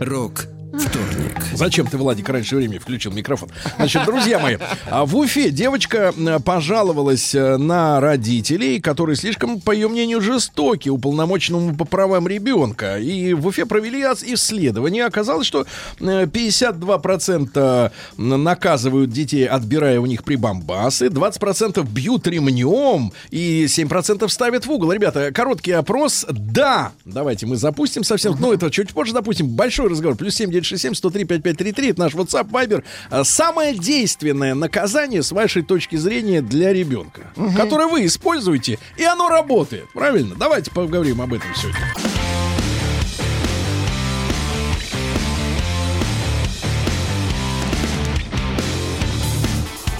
[0.00, 0.46] Рок
[0.78, 1.36] вторник.
[1.56, 3.48] Зачем ты, Владик, раньше времени включил микрофон?
[3.76, 4.58] Значит, друзья мои,
[4.90, 6.12] а в Уфе девочка
[6.44, 12.98] пожаловалась э, на родителей, которые слишком, по ее мнению, жестоки уполномоченному по правам ребенка.
[12.98, 15.06] И в Уфе провели исследование.
[15.06, 15.66] Оказалось, что
[16.00, 24.70] э, 52% наказывают детей, отбирая у них прибамбасы, 20% бьют ремнем и 7% ставят в
[24.70, 24.92] угол.
[24.92, 26.26] Ребята, короткий опрос.
[26.28, 28.36] Да, давайте мы запустим совсем.
[28.38, 29.48] Ну, это чуть позже запустим.
[29.48, 30.16] Большой разговор.
[30.16, 31.90] Плюс 7967 103 5533.
[31.90, 32.84] Это наш WhatsApp, Viber.
[33.10, 39.28] А, Самое действенное наказание с вашей точки зрения для ребенка, которое вы используете, и оно
[39.28, 39.84] работает.
[39.92, 40.34] Правильно?
[40.36, 41.80] Давайте поговорим об этом сегодня.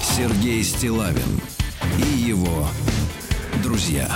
[0.01, 1.39] Сергей Стилавин
[1.99, 2.67] и его
[3.63, 4.09] друзья.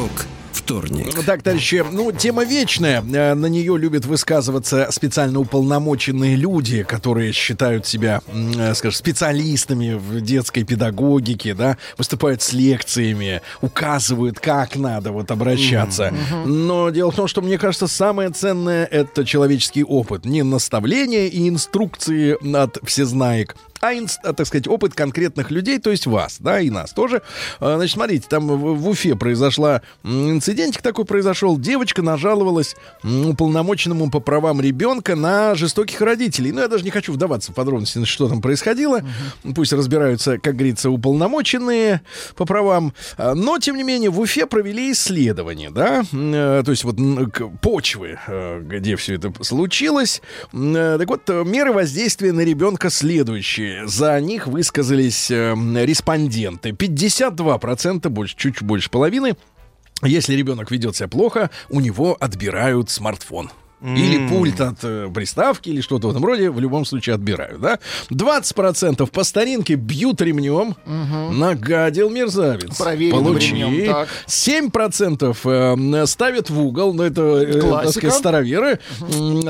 [0.00, 1.14] Рок вторник.
[1.26, 3.02] Так, товарищи, ну, тема вечная.
[3.02, 10.22] Э, На нее любят высказываться специально уполномоченные люди, которые считают себя, э, скажем, специалистами в
[10.22, 16.14] детской педагогике, да, выступают с лекциями, указывают, как надо вот обращаться.
[16.46, 20.24] Но дело в том, что мне кажется, самое ценное— это человеческий опыт.
[20.24, 23.54] Не наставления и инструкции от всезнаек,
[24.22, 27.22] а, так сказать, опыт конкретных людей, то есть вас, да, и нас тоже.
[27.58, 31.58] А, Значит, смотрите, там в, Уфе произошла инцидентик такой произошел.
[31.58, 36.52] Девочка нажаловалась уполномоченному по правам ребенка на жестоких родителей.
[36.52, 39.00] Ну, я даже не хочу вдаваться в подробности, что там происходило.
[39.54, 42.02] Пусть разбираются, как говорится, уполномоченные
[42.36, 42.92] по правам.
[43.16, 46.96] А, Но, тем не менее, в Уфе провели исследование, да, э, то есть вот
[47.60, 50.20] почвы, э, где все это случилось.
[50.52, 53.69] Э, Так вот, меры воздействия на ребенка следующие.
[53.84, 55.54] За них высказались э,
[55.84, 56.70] респонденты.
[56.70, 59.36] 52%, больше, чуть больше половины.
[60.02, 63.50] Если ребенок ведет себя плохо, у него отбирают смартфон.
[63.82, 67.78] Или пульт от э, приставки, или что-то в этом роде, в любом случае отбирают, да?
[68.10, 70.76] 20% по старинке бьют ремнем.
[70.86, 72.76] Нагадил мерзавец.
[72.76, 73.54] Проверенным Получи.
[73.54, 74.08] ремнем, так.
[74.26, 78.80] 7% э, ставят в угол, но это, э, так сказать, староверы.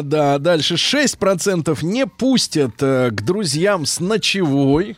[0.02, 4.96] Да, дальше 6% не пустят э, к друзьям с ночевой.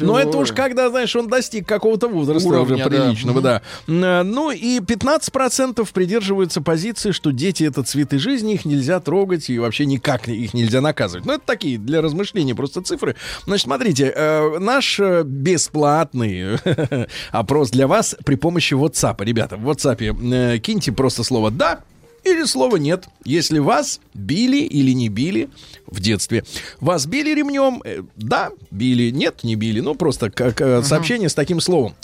[0.00, 2.90] Но это уж когда, знаешь, он достиг какого-то возраста Уровня, уже да.
[2.90, 3.62] приличного, да.
[3.88, 9.58] М, Ну и 15% придерживаются позиции, что дети это цветы жизни, их нельзя трогать и
[9.58, 11.26] вообще никак их нельзя наказывать.
[11.26, 13.16] Ну это такие для размышлений просто цифры.
[13.44, 16.58] Значит, смотрите, э, наш э, бесплатный
[17.30, 19.24] опрос для вас при помощи WhatsApp.
[19.24, 21.80] Ребята, в WhatsApp э, киньте просто слово «да»,
[22.24, 23.06] или слово нет.
[23.24, 25.50] Если вас били или не били
[25.86, 26.44] в детстве.
[26.80, 27.82] Вас били ремнем?
[27.84, 29.10] Э, Да, били.
[29.10, 29.80] Нет, не били.
[29.80, 31.94] Ну, просто как э, сообщение с таким словом.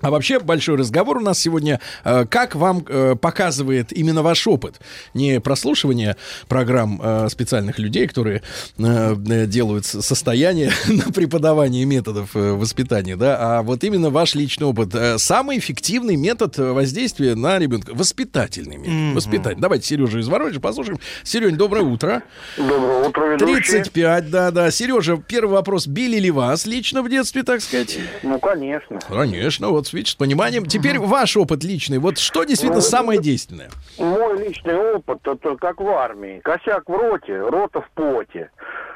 [0.00, 1.80] А вообще большой разговор у нас сегодня.
[2.04, 4.80] э, Как вам э, показывает именно ваш опыт?
[5.14, 6.16] Не прослушивание
[6.48, 8.42] программ э, специальных людей, которые
[8.76, 14.94] делают состояние на преподавании методов воспитания, да, а вот именно ваш личный опыт.
[15.20, 17.92] Самый эффективный метод воздействия на ребенка.
[17.94, 19.14] Воспитательный метод.
[19.16, 19.60] Воспитательный.
[19.62, 20.98] Давайте Сережу из Воронежа послушаем.
[21.24, 22.22] Серень, доброе утро.
[22.56, 23.72] Доброе утро, ведущий.
[23.72, 24.70] 35, да, да.
[24.70, 25.86] Сережа, первый вопрос.
[25.86, 27.98] Били ли вас лично в детстве, так сказать?
[28.22, 28.98] Ну, конечно.
[29.08, 30.66] Конечно, вот видишь, с пониманием.
[30.66, 31.98] Теперь ваш опыт личный.
[31.98, 33.70] Вот что действительно Ну, самое действенное?
[33.98, 36.40] Мой личный опыт, это как в армии.
[36.40, 38.50] Косяк в роте, рота в поте.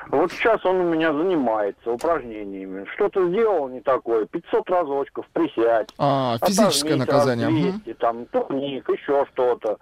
[0.08, 2.86] Вот сейчас он у меня занимается упражнениями.
[2.94, 5.88] Что-то сделал не такое, 500 разочков, присядь.
[5.98, 7.46] А, физическое наказание.
[7.46, 7.72] раз мгм.
[7.84, 9.78] 200, там, турник, еще что-то.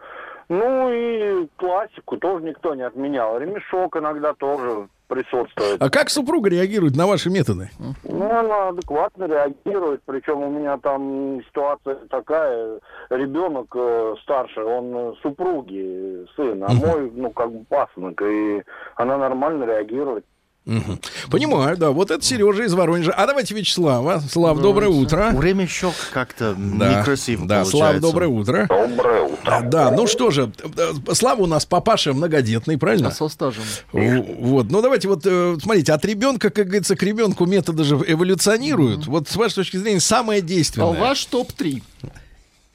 [0.49, 3.39] Ну и классику тоже никто не отменял.
[3.39, 5.81] Ремешок иногда тоже присутствует.
[5.81, 7.71] А как супруга реагирует на ваши методы?
[8.05, 16.27] Ну, она адекватно реагирует, причем у меня там ситуация такая, ребенок э, старше, он супруги,
[16.35, 18.63] сын, а мой, ну, как бы пасынок, и
[18.97, 20.25] она нормально реагирует.
[20.65, 21.01] Мгм.
[21.29, 21.91] Понимаю, да.
[21.91, 23.13] Вот это Сережа из Воронежа.
[23.13, 24.21] А давайте Вячеслава.
[24.21, 25.31] Слав, доброе утро.
[25.33, 27.71] Время щек как-то Да, некрасиво да, получается.
[27.79, 28.67] Слав, доброе утро.
[28.69, 29.39] Доброе утро.
[29.45, 33.09] А, Да, ну что же, э, Слава у нас папаша многодетный, правильно?
[33.09, 33.65] А со стажем.
[33.93, 39.07] Вот, ну давайте вот, э, смотрите, от ребенка, как говорится, к ребенку методы же эволюционируют.
[39.09, 40.93] Вот с вашей точки зрения самое А действенное.
[40.93, 41.83] ваш топ-3.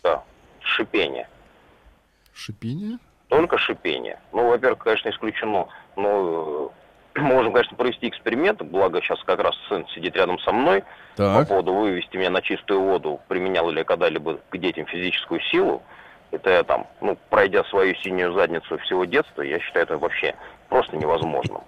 [0.03, 0.23] Да,
[0.59, 1.29] шипение.
[2.33, 2.97] Шипение?
[3.29, 4.19] Только шипение.
[4.33, 5.67] Ну, во-первых, конечно, исключено.
[5.95, 6.76] Но э,
[7.21, 8.61] можем, конечно, провести эксперимент.
[8.61, 10.83] Благо, сейчас как раз сын сидит рядом со мной.
[11.15, 11.47] По Так.
[11.49, 15.81] поводу вывести меня на чистую воду, применял ли я когда-либо к детям физическую силу.
[16.31, 20.35] Это я там, ну, пройдя свою синюю задницу всего детства, я считаю это вообще
[20.69, 21.61] просто невозможным.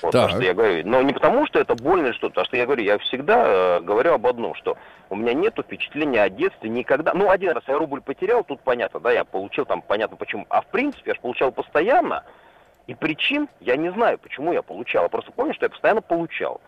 [0.00, 0.30] Вот, Так.
[0.30, 2.82] что я говорю, но не потому, что это больно или что-то, потому что я говорю,
[2.82, 3.44] я всегда
[3.76, 4.76] э, говорю об одном, что
[5.10, 7.12] у меня нет впечатления о детстве никогда.
[7.12, 10.46] Ну, один раз я рубль потерял, тут понятно, да, я получил там, понятно почему.
[10.48, 12.24] А в принципе, я же получал постоянно,
[12.86, 15.04] и причин я не знаю, почему я получал.
[15.04, 16.60] Я просто помню, что я постоянно получал.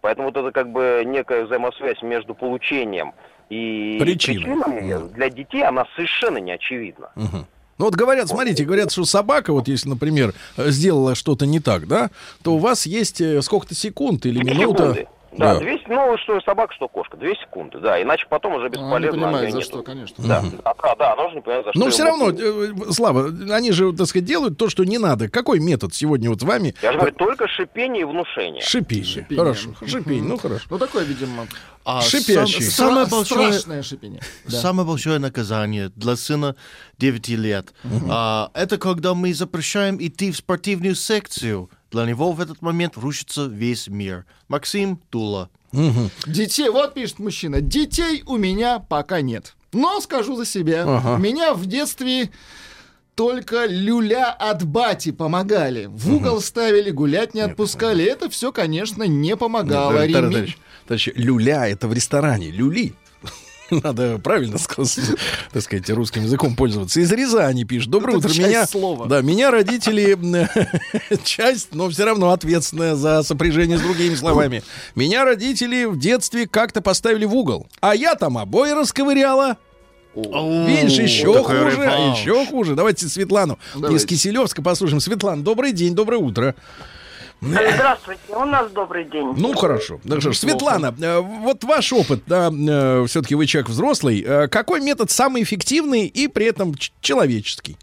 [0.00, 3.12] Поэтому вот это как бы некая взаимосвязь между получением
[3.50, 4.44] и Причиной.
[4.44, 7.10] причинами для детей, она совершенно не очевидна.
[7.16, 7.46] Мгм.
[7.78, 11.86] Ну вот говорят, смотрите, говорят, что собака, вот если, например, э, сделала что-то не так,
[11.88, 12.10] да,
[12.42, 14.94] то у вас есть э, сколько-то секунд или минута.
[14.94, 15.08] секунды.
[15.32, 15.60] Да, Да.
[15.60, 19.12] две с- ну что собака, что кошка, две секунды, да, иначе потом уже не бесполезно.
[19.12, 19.60] понимает, за организм.
[19.72, 20.24] что, конечно.
[20.26, 21.78] Да, да, да, да, нужно не понять, за что.
[21.78, 22.40] Но его все равно, можно-
[22.88, 25.28] э, Слава, они же, так сказать, делают то, что не надо.
[25.28, 26.74] Какой метод сегодня вот вами?
[26.82, 28.60] Я же говорю, только шипение и внушение.
[28.62, 29.04] Шипение.
[29.04, 29.38] Шипение.
[29.38, 29.70] Хорошо.
[29.86, 30.64] Шипение, ну хорошо.
[30.68, 31.46] Ну, такое, видимо,
[31.84, 32.62] А Шипящий.
[32.64, 34.20] сам- самое большое, страшное шипение.
[34.46, 34.58] Да.
[34.58, 36.54] Самое большое наказание для сына
[36.98, 37.72] 9 лет
[38.10, 41.70] а, это когда мы запрещаем идти в спортивную секцию.
[41.90, 44.24] Для него в этот момент рушится весь мир.
[44.48, 45.50] Максим Тула.
[46.26, 49.54] Детей, вот пишет мужчина, детей у меня пока нет.
[49.72, 51.16] Но скажу за себя, Ага.
[51.16, 52.30] меня в детстве
[53.14, 55.86] только люля от бати помогали.
[55.86, 58.04] В угол ставили, гулять не отпускали.
[58.04, 59.92] Это все, конечно, не помогало.
[60.06, 62.50] Реми- товарищ, товарищ, люля это в ресторане.
[62.50, 62.94] Люли.
[63.82, 64.98] Надо правильно сказать,
[65.52, 67.00] так сказать, русским языком пользоваться.
[67.00, 67.90] Из Рязани пишет.
[67.90, 68.28] Доброе Это утро.
[68.30, 69.06] часть Меня, слова.
[69.06, 70.18] да, меня родители
[71.24, 74.62] часть, но все равно ответственная за сопряжение с другими словами.
[74.94, 79.56] Меня родители в детстве как-то поставили в угол, а я там обои расковыряла.
[80.14, 82.74] Видишь, еще хуже, еще хуже.
[82.74, 84.04] Давайте Светлану из.
[84.04, 85.00] Киселевска послушаем.
[85.00, 86.56] Светлана, добрый день, доброе утро.
[87.40, 89.32] Здравствуйте, у нас добрый день.
[89.36, 89.98] Ну хорошо.
[90.04, 92.50] Ж, Светлана, э, вот ваш опыт, да,
[93.06, 94.22] все-таки вы человек взрослый.
[94.22, 97.76] э, Какой метод самый эффективный и при этом человеческий?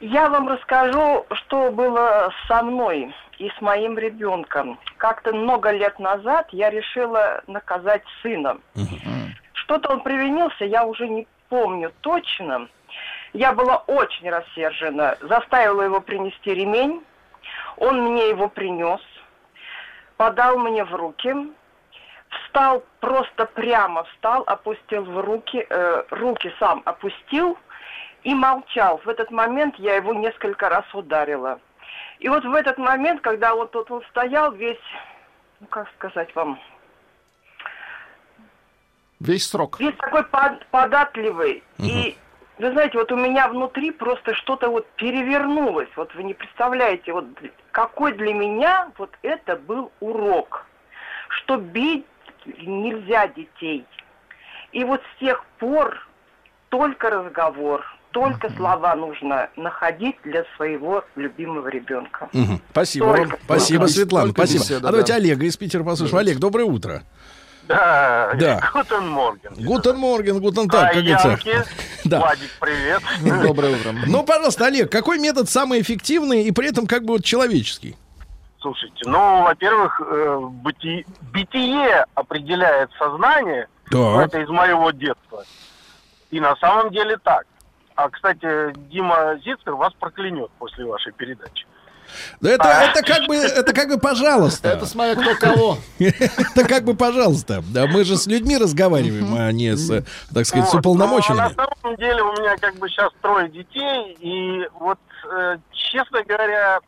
[0.00, 4.78] Я вам расскажу, что было со мной и с моим ребенком.
[4.98, 8.58] Как-то много лет назад я решила наказать сына.
[9.54, 12.68] Что-то он привинился, я уже не помню точно.
[13.32, 17.00] Я была очень рассержена, заставила его принести ремень.
[17.82, 19.00] Он мне его принес,
[20.16, 21.34] подал мне в руки,
[22.28, 27.58] встал просто прямо, встал, опустил в руки, э, руки сам опустил
[28.22, 28.98] и молчал.
[29.04, 31.58] В этот момент я его несколько раз ударила.
[32.20, 34.78] И вот в этот момент, когда вот тут он стоял весь,
[35.58, 36.60] ну как сказать вам,
[39.18, 39.80] Весь срок.
[39.80, 41.64] весь такой под- податливый.
[41.78, 42.16] И
[42.62, 45.88] вы знаете, вот у меня внутри просто что-то вот перевернулось.
[45.96, 47.26] Вот вы не представляете, вот
[47.72, 50.64] какой для меня вот это был урок,
[51.28, 52.06] что бить
[52.46, 53.84] нельзя детей.
[54.72, 56.06] И вот с тех пор
[56.68, 62.28] только разговор, только слова нужно находить для своего любимого ребенка.
[62.32, 62.60] Мгм.
[62.70, 63.38] Спасибо Только- вам.
[63.44, 64.26] Спасибо, только- Светлана.
[64.26, 64.62] только Спасибо.
[64.64, 65.16] беседа, а давайте да.
[65.18, 66.18] Олега из Питера послушаем.
[66.18, 67.02] Олег, доброе утро.
[67.68, 68.70] Да, Да.
[68.72, 69.54] Guten Morgen.
[69.56, 71.38] Guten Morgen, guten Tag, как говорится.
[72.04, 72.18] Да.
[72.18, 73.00] Владик, привет.
[73.46, 73.92] Доброе утро.
[74.06, 77.96] Ну, пожалуйста, Олег, какой метод самый эффективный и при этом как бы вот человеческий?
[78.60, 83.68] Слушайте, ну, во-первых, э, быти- бытие определяет сознание.
[83.90, 84.26] Ну, Так.
[84.28, 85.44] Это из моего детства.
[86.30, 87.44] И на самом деле так.
[87.94, 91.66] А, кстати, Дима Зицкер вас проклянет после вашей передачи.
[92.42, 94.68] Это, это как бы, это как бы, пожалуйста.
[94.68, 95.78] Это смотря кто кого.
[95.98, 97.62] Это как бы, пожалуйста.
[97.72, 101.40] Да, мы же с людьми разговариваем, а не с, так сказать, с уполномоченными.
[101.40, 104.98] но на самом деле у меня как бы сейчас трое детей, и вот,
[105.30, 106.80] э, честно говоря,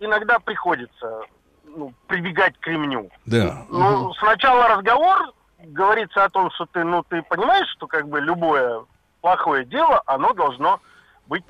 [0.00, 1.22] иногда приходится
[1.64, 3.10] ну, прибегать к ремню.
[3.26, 3.64] Да.
[3.68, 5.32] Ну, сначала разговор
[5.64, 8.84] говорится о том, что ты, ну, ты понимаешь, что как бы любое
[9.20, 10.80] плохое дело, оно должно
[11.26, 11.44] быть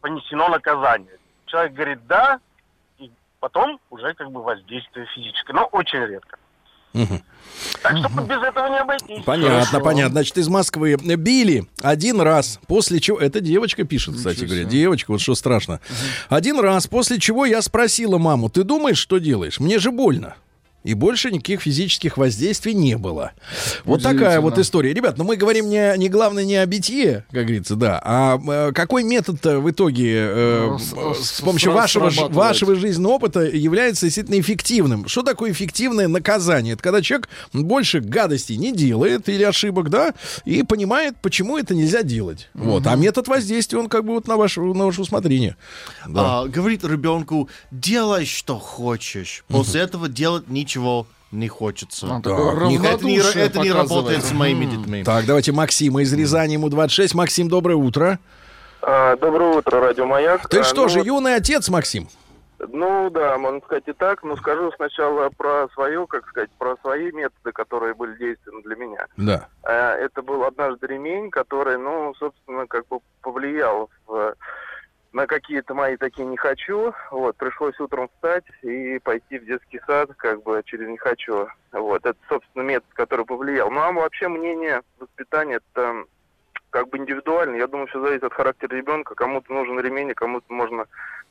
[0.00, 1.18] понесено наказание.
[1.54, 2.40] Человек говорит да,
[2.98, 6.36] и потом уже как бы воздействие физическое, но очень редко.
[7.80, 9.24] Так что без этого не обойтись.
[9.24, 9.80] Понятно, Хорошо.
[9.80, 10.12] понятно.
[10.14, 13.20] Значит, из Москвы били один раз, после чего...
[13.20, 14.62] Это девочка пишет, кстати Ничего говоря.
[14.62, 14.80] себе.
[14.80, 15.78] Девочка, вот что страшно.
[16.28, 19.60] Один раз, после чего я спросила маму, ты думаешь, что делаешь?
[19.60, 20.34] Мне же больно.
[20.84, 23.32] И больше никаких физических воздействий не было.
[23.84, 24.92] Вот такая вот история.
[24.92, 28.72] Ребят, ну мы говорим не, не главное не о битье, как говорится, да, а э,
[28.72, 33.40] какой метод в итоге э, Ну, с- э, с- с помощью вашего, вашего жизненного опыта
[33.40, 35.08] является действительно эффективным?
[35.08, 36.74] Что такое эффективное наказание?
[36.74, 40.12] Это когда человек больше гадостей не делает или ошибок, да,
[40.44, 42.50] и понимает, почему это нельзя делать.
[42.52, 42.86] Вот.
[42.86, 45.56] А метод воздействия, он как бы вот на ваше, на ваше усмотрение.
[46.06, 46.40] Да.
[46.42, 49.44] А, говорит ребенку, делай, что хочешь.
[49.48, 50.73] После этого делать ничего
[51.30, 52.06] не хочется.
[52.22, 52.30] Да.
[52.66, 55.04] Не- это не, это не работает с моими детьми.
[55.04, 57.14] Так, давайте Максима из Рязани, ему 26.
[57.14, 58.18] Максим, доброе утро.
[58.80, 60.48] Доброе утро, Радио Маяк.
[60.48, 62.08] Ты А, что ну же, вот, юный отец, Максим?
[62.68, 67.10] Ну да, можно сказать и так, но скажу сначала про свое, как сказать, про свои
[67.12, 69.06] методы, которые были действенны для меня.
[69.16, 69.48] Да.
[69.64, 74.34] Э, Это был однажды ремень, который, ну, собственно, как бы повлиял в-
[75.14, 76.92] на какие-то мои такие не хочу.
[77.10, 81.48] Вот, пришлось утром встать и пойти в детский сад, как бы через не хочу.
[81.72, 83.70] Вот, это, собственно, метод, который повлиял.
[83.70, 86.04] Ну, а вообще мнение воспитания это
[86.70, 87.54] как бы индивидуально.
[87.54, 89.14] Я думаю, все зависит от характера ребенка.
[89.14, 90.86] Кому-то нужен ремень, а кому-то можно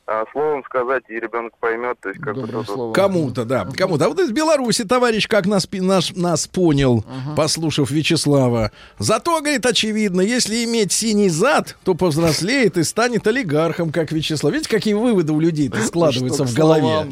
[0.06, 1.96] а, словом сказать, и ребенок поймет.
[2.00, 4.04] То есть, как вот- Кому-то, да, кому-то.
[4.04, 7.04] А вот из Беларуси товарищ как нас, наш, нас понял,
[7.36, 8.70] послушав Вячеслава.
[8.98, 14.52] Зато, говорит, очевидно, если иметь синий зад, то повзрослеет и станет олигархом, как Вячеслав.
[14.52, 17.06] Видите, какие выводы у людей складываются в голове?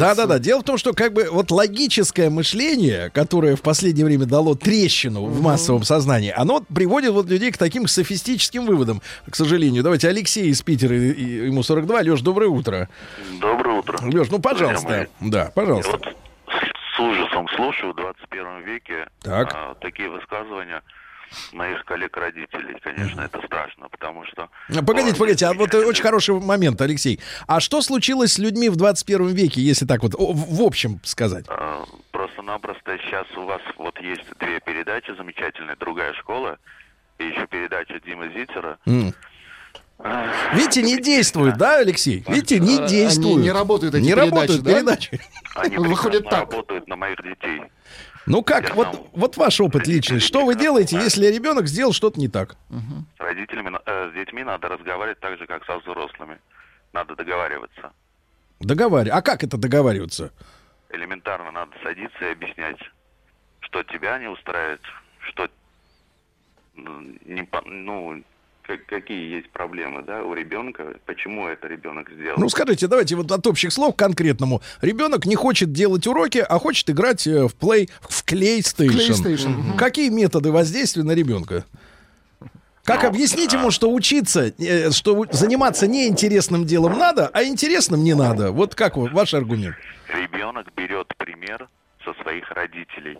[0.00, 0.38] Да-да-да.
[0.38, 5.24] Дело в том, что как бы вот логическое мышление, которое в последнее время дало трещину
[5.24, 9.00] в массовом сознании, оно приводит вот людей к таким софистическим выводам,
[9.30, 9.82] к сожалению.
[9.82, 12.02] Давайте Алексей из Питера, ему 42.
[12.18, 12.88] Леш, доброе утро.
[13.40, 13.98] Доброе утро.
[14.02, 15.06] Леш, ну, пожалуйста.
[15.20, 15.92] Да, пожалуйста.
[15.92, 16.16] Вот
[16.96, 19.52] с ужасом слушаю в 21 веке Так.
[19.54, 20.82] а, такие высказывания
[21.52, 22.76] моих коллег-родителей.
[22.82, 24.48] Конечно, это страшно, потому что...
[24.68, 27.20] А, Погодите, погодите, а вот э, очень хороший момент, Алексей.
[27.46, 31.44] А что случилось с людьми в 21 веке, если так вот в общем сказать?
[31.48, 35.76] а, Просто-напросто сейчас у вас вот есть две передачи замечательные.
[35.76, 36.58] «Другая школа»
[37.18, 38.78] и еще передача Димы Зитера.
[38.86, 39.12] М.
[40.54, 42.24] Видите, не действует, да, Алексей?
[42.28, 43.42] Видите, не действует.
[43.42, 44.74] не работают, эти Не передачи, работают да?
[44.74, 45.20] передачи.
[45.56, 46.52] Они Выходит так.
[46.52, 47.62] работают на моих детей.
[48.26, 50.20] Ну как, вот, вот ваш опыт личный.
[50.20, 52.56] Что вы делаете, если ребенок сделал что-то не так?
[53.16, 56.38] С родителями, э, с детьми надо разговаривать так же, как со взрослыми.
[56.92, 57.92] Надо договариваться.
[58.60, 59.18] Договаривай.
[59.18, 60.30] А как это договариваться?
[60.90, 62.78] элементарно надо садиться и объяснять,
[63.60, 64.80] что тебя не устраивает,
[65.20, 65.48] что
[66.76, 68.22] не, ну,
[68.68, 72.38] как- какие есть проблемы, да, у ребенка, почему это ребенок сделал.
[72.38, 74.60] Ну скажите, давайте вот от общих слов к конкретному.
[74.82, 78.96] Ребенок не хочет делать уроки, а хочет играть э, в плей, в клейстейшн.
[78.98, 79.76] PlayStation, мгм.
[79.78, 81.64] Какие методы воздействия на ребенка?
[82.84, 88.14] Как Ну, объяснить ему, что учиться, э, что заниматься неинтересным делом надо, а интересным не
[88.14, 88.52] надо?
[88.52, 89.76] Вот как ваш аргумент?
[90.08, 91.68] Ребенок берет пример
[92.04, 93.18] со своих родителей.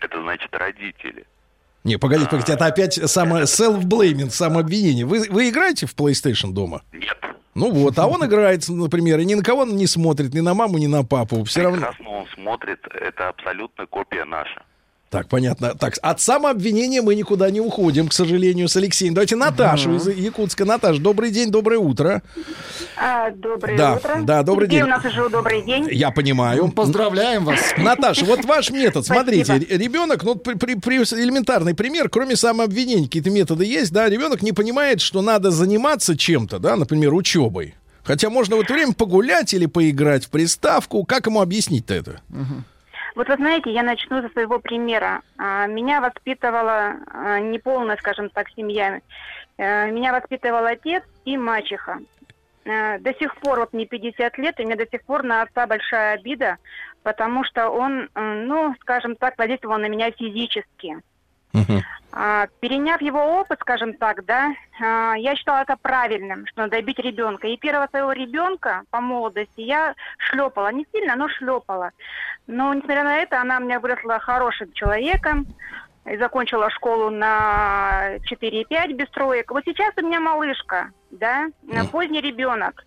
[0.00, 1.26] Это значит родители.
[1.84, 5.04] Не, погодите, погодите, это опять самое self-blaming, самообвинение.
[5.04, 6.82] Вы, вы играете в PlayStation дома?
[6.92, 7.18] Нет.
[7.54, 10.54] Ну вот, а он играет, например, и ни на кого он не смотрит, ни на
[10.54, 11.44] маму, ни на папу.
[11.44, 11.76] Все равно.
[11.76, 14.64] Прекрасно он смотрит, это абсолютно копия наша.
[15.14, 15.76] Так, понятно.
[15.76, 19.14] Так, от самообвинения мы никуда не уходим, к сожалению, с Алексеем.
[19.14, 20.64] Давайте Наташу из Якутска.
[20.64, 22.20] Наташ, добрый день, доброе утро.
[23.00, 24.22] А, доброе Да, утро.
[24.24, 24.86] да, добрый Сергей, день.
[24.86, 25.86] у нас уже добрый день.
[25.92, 26.68] Я понимаю.
[26.72, 27.60] Поздравляем вас.
[27.78, 29.06] Наташа, вот ваш метод.
[29.06, 34.42] Смотрите, ребенок, ну, при, при- при- элементарный пример, кроме самообвинений, какие-то методы есть, да, ребенок
[34.42, 37.76] не понимает, что надо заниматься чем-то, да, например, учебой.
[38.02, 41.04] Хотя можно в это время погулять или поиграть в приставку.
[41.04, 42.20] Как ему объяснить-то это?
[43.14, 45.22] Вот вы знаете, я начну со своего примера.
[45.38, 49.00] А, Меня воспитывала а, неполная, скажем так, семья.
[49.56, 52.00] Э, Меня воспитывал отец и мачеха.
[52.64, 55.42] Э, До сих пор, вот мне 50 лет, и у меня до сих пор на
[55.42, 56.56] отца большая обида,
[57.04, 60.96] потому что он, ну, скажем так, воздействовал на меня физически.
[62.10, 67.46] А, переняв его опыт, скажем так, да, я считала это правильным, что надо бить ребенка.
[67.46, 70.72] И первого своего ребенка по молодости я шлепала.
[70.72, 71.90] Не сильно, но шлепала.
[72.46, 75.46] Но, несмотря на это, она меня выросла хорошим человеком.
[76.10, 79.50] И закончила школу на 4,5 без троек.
[79.50, 81.86] Вот сейчас у меня малышка, да, Мгм.
[81.88, 82.84] поздний ребенок.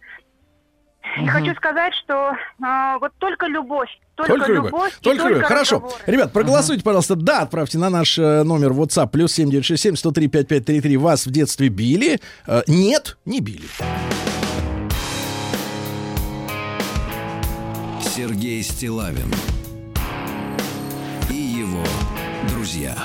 [1.24, 4.72] И хочу сказать, что а, вот только любовь, только, Только любовь.
[4.72, 5.46] любовь, и Только любовь.
[5.46, 5.76] Хорошо.
[5.78, 6.04] разговоры.
[6.06, 7.16] Ребят, проголосуйте, пожалуйста.
[7.16, 10.98] Да, отправьте на наш э, номер WhatsApp плюс 7967 103 5533.
[10.98, 12.20] Вас в детстве били?
[12.46, 13.66] Э, нет, не били.
[18.18, 19.32] Сергей Стилавин
[21.30, 21.84] и его
[22.50, 22.98] друзья.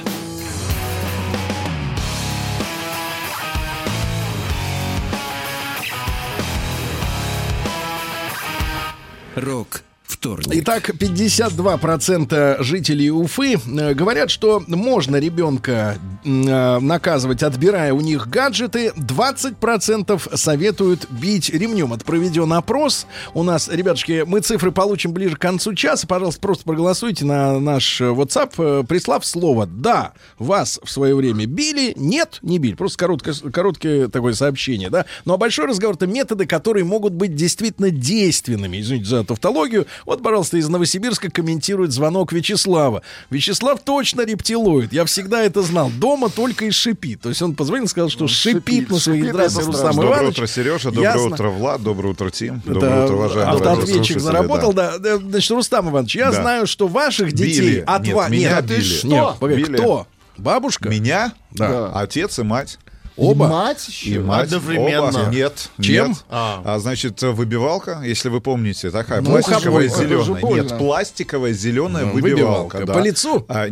[9.37, 9.83] Рок
[10.13, 10.49] вторник.
[10.51, 18.93] Итак, 52% жителей Уфы э, говорят, что можно ребенка э, наказывать, отбирая у них гаджеты.
[18.97, 21.93] 20% советуют бить ремнем.
[21.93, 23.07] Это проведен опрос.
[23.35, 26.07] У нас, ребятушки, мы цифры получим ближе к концу часа.
[26.07, 30.13] Пожалуйста, просто проголосуйте на наш WhatsApp, э, прислав слово «Да».
[30.39, 32.75] Вас в свое время били, нет, не били.
[32.75, 35.07] Просто короткое, короткое такое сообщение, да.
[35.25, 38.81] Ну а большой разговор— это методы, которые могут быть действительно действенными.
[38.81, 39.87] Извините за тавтологию.
[40.07, 43.03] Вот, пожалуйста, из Новосибирска комментирует звонок Вячеслава.
[43.31, 44.93] Вячеслав точно рептилоид.
[44.93, 45.91] Я всегда это знал.
[45.91, 47.21] Дома только и шипит.
[47.21, 50.13] То есть он позвонил и сказал, что шипит, на своих шипит, Здравствуйте, это Рустам Доброе
[50.17, 50.35] Иванович.
[50.35, 50.91] утро, Сережа.
[50.91, 51.23] Доброе Ясно.
[51.35, 51.83] утро, Влад.
[51.83, 52.61] Доброе утро, Тим.
[52.65, 54.99] Доброе утро, уважаемые автоответчик заработал, да.
[54.99, 55.19] да.
[55.19, 56.41] Да, Значит, Рустам Иванович, я Да.
[56.41, 57.85] знаю, что ваших детей Били.
[57.87, 58.31] от Нет, вас...
[58.31, 58.81] меня Нет, били.
[58.81, 59.07] что?
[59.07, 59.77] Нет, погоди, Били.
[59.77, 60.07] кто?
[60.39, 60.89] Бабушка?
[60.89, 61.33] Меня?
[61.51, 61.93] Да.
[61.95, 62.79] Отец и мать.
[63.17, 63.49] Оба?
[63.49, 64.21] Мать И еще?
[64.21, 64.45] мать.
[64.47, 65.09] Одновременно.
[65.23, 65.31] Оба.
[65.35, 65.71] Нет.
[65.81, 66.09] Чем?
[66.09, 66.25] Нет.
[66.31, 66.79] А.
[66.79, 70.43] значит, выбивалка, если вы помните, такая Ну, пластиковая зеленая.
[70.55, 72.77] Нет, пластиковая зеленая Ну, выбивалка.
[72.79, 72.87] выбивалка.
[72.87, 72.93] да.
[72.95, 73.45] По лицу?
[73.49, 73.67] А,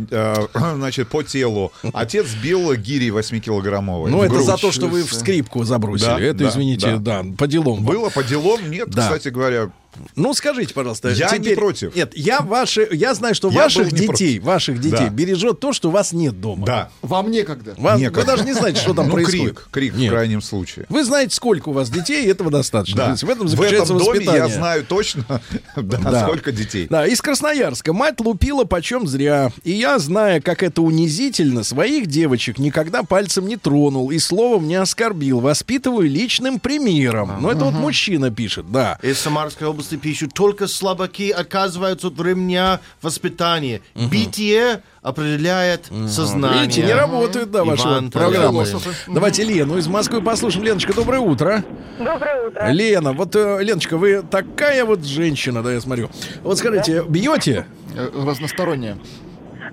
[0.53, 1.71] а, значит, по телу.
[1.93, 4.09] Отец бил гири 8-килограммовой.
[4.11, 4.45] Ну, это грудь.
[4.45, 6.07] за то, что вы в скрипку забросили.
[6.07, 7.83] Да, это, да, извините, да, по делам.
[7.83, 8.69] Было по делам?
[8.69, 9.03] Нет, Да.
[9.03, 9.71] кстати говоря.
[10.15, 11.09] Ну, скажите, пожалуйста.
[11.09, 11.95] Я не против.
[11.95, 14.43] Нет, я ваши, я знаю, что Я ваших детей, против.
[14.43, 15.09] ваших детей Да.
[15.09, 16.65] бережет то, что вас нет дома.
[16.65, 16.89] Да.
[17.01, 17.75] Вам некогда.
[17.77, 18.25] Вам- вы Некогда.
[18.25, 19.55] даже не знаете, что там ну, происходит.
[19.55, 20.09] крик, крик Нет.
[20.09, 20.85] в крайнем случае.
[20.89, 22.97] Вы знаете, сколько у вас детей, и этого достаточно.
[22.97, 23.05] Да.
[23.07, 24.47] То есть в этом в заключается этом доме воспитание.
[24.47, 25.25] я знаю точно,
[25.75, 26.23] да, Да.
[26.23, 26.87] сколько детей.
[26.89, 27.93] Да, из Красноярска.
[27.93, 29.51] Мать лупила почем зря.
[29.63, 34.75] И я, зная, как это унизительно, своих девочек никогда пальцем не тронул и словом не
[34.75, 35.39] оскорбил.
[35.41, 37.41] Воспитываю личным примером.
[37.41, 38.97] Но это вот мужчина пишет, да.
[39.01, 43.81] Из Самарской области пишут, только слабаки отказываются от ремня воспитания.
[43.95, 46.63] Битие определяет сознание.
[46.63, 48.65] Видите, не работают, да, ваши Иван программы.
[49.07, 50.65] Давайте Лену из Москвы послушаем.
[50.65, 51.63] Леночка, доброе утро.
[51.99, 52.69] Доброе утро.
[52.71, 56.09] Лена, вот, э, Леночка, вы такая вот женщина, да, я смотрю.
[56.43, 57.65] Вот скажите, бьете?
[57.95, 58.97] Э, Разносторонняя.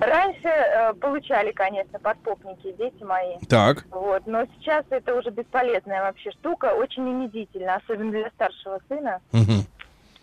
[0.01, 3.37] Раньше э, получали, конечно, подпопники дети мои.
[3.49, 3.85] Так.
[3.91, 9.21] Вот, но сейчас это уже бесполезная вообще штука, очень унизительно, особенно для старшего сына.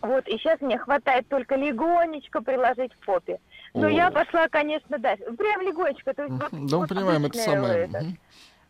[0.06, 3.40] Вот, и сейчас мне хватает только легонечко приложить к попе.
[3.74, 3.90] Но О.
[3.90, 5.24] я пошла, конечно, дальше.
[5.32, 6.14] Прям легонечко.
[6.14, 7.86] То есть вот, Да, мы понимаем, это самое.
[7.86, 8.06] это.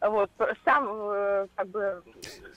[0.10, 0.32] Вот,
[0.64, 2.04] сам, э, как бы,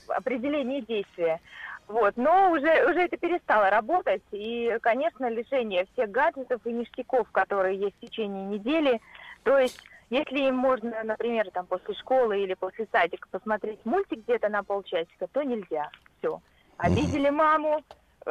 [0.09, 1.41] определение действия.
[1.89, 7.79] Вот, но уже, уже это перестало работать, и, конечно, лишение всех гаджетов и ништяков, которые
[7.79, 9.01] есть в течение недели.
[9.43, 9.81] То есть,
[10.11, 15.27] если им можно, например, там после школы или после садика посмотреть мультик где-то на полчасика,
[15.33, 15.91] то нельзя.
[16.19, 16.41] Все.
[16.77, 17.83] Обидели маму,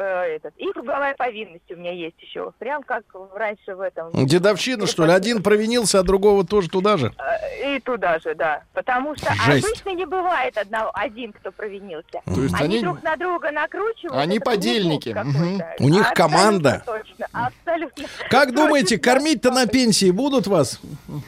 [0.02, 0.54] этот.
[0.56, 2.52] И круговая повинность у меня есть еще.
[2.58, 3.02] Прям как
[3.34, 4.10] раньше в этом.
[4.26, 5.12] Дедовщина, что ли?
[5.12, 7.12] Один провинился, а другого тоже туда же?
[7.18, 8.62] Э, И туда же, да.
[8.72, 9.64] Потому что Жесть.
[9.66, 12.20] обычно не бывает одного, один, кто провинился.
[12.24, 14.16] То есть они, они- друг на друга накручивают.
[14.16, 15.12] Они подельники.
[15.12, 15.74] какой-то.
[15.80, 16.82] У них команда.
[16.86, 18.04] Точно, абсолютно.
[18.30, 20.80] Как думаете, кормить-то на пенсии будут вас?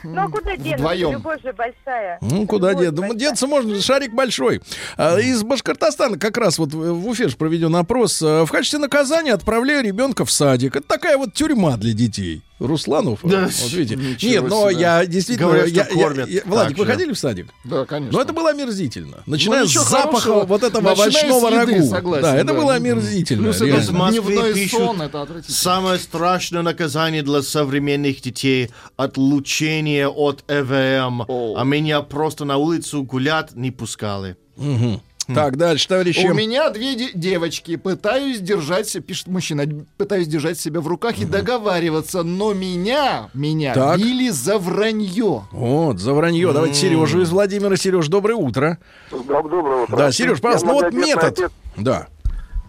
[0.02, 0.76] Ну, а куда денуться?
[0.76, 1.12] Вдвоем.
[1.12, 2.18] Любовь же большая.
[2.20, 2.92] Ну, куда дед?
[2.94, 4.60] Ну, деться можно, шарик большой.
[4.96, 8.22] А, из Башкортостана как раз вот в Уфе ж проведен опрос.
[8.22, 10.76] А, В качестве наказания отправляю ребенка в садик.
[10.76, 12.42] Это такая вот тюрьма для детей.
[12.58, 13.96] Русланов, Да, вот видите.
[14.28, 14.80] Нет, но себе.
[14.82, 15.48] я действительно...
[15.48, 16.90] Говорят, что я- я- кормят я- Владик, так вы же.
[16.92, 17.46] ходили в садик?
[17.64, 18.12] Да, конечно.
[18.18, 19.22] Но это было омерзительно.
[19.24, 20.44] Начиная Ну, с запаха хорошего.
[20.44, 21.88] вот этого Начиная овощного еды, рагу.
[21.88, 22.52] согласен, да, это да.
[22.52, 23.42] было омерзительно.
[23.44, 23.76] Плюс это.
[23.78, 28.68] Из Москвы Дневной пишут, сон, это самое страшное наказание для современных детей–
[28.98, 31.22] отлучение от ЭВМ.
[31.56, 34.36] А меня просто на улицу гулять не пускали.
[34.58, 35.00] Мгм.
[35.34, 36.26] Так, дальше, товарищи.
[36.26, 37.76] У меня две де- девочки.
[37.76, 39.64] Пытаюсь держать, пишет мужчина,
[39.96, 43.98] пытаюсь держать себя в руках и договариваться, но меня, меня Так.
[43.98, 45.44] били за вранье.
[45.52, 46.52] Вот, за вранье.
[46.52, 47.76] Давайте Сережу из Владимира.
[47.76, 48.78] Сереж, доброе утро.
[49.10, 49.96] Доброе утро.
[49.96, 51.24] Да, Сереж, пожалуйста, ну вот метод.
[51.24, 51.50] отец.
[51.76, 52.08] Да.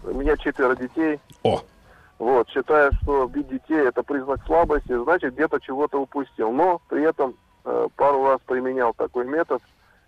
[0.04, 1.18] У меня четверо детей.
[1.42, 1.62] О.
[2.18, 6.52] Вот, считаю, что бить детей это признак слабости, значит где-то чего-то упустил.
[6.52, 7.34] Но при этом
[7.64, 9.60] э, пару раз применял такой метод,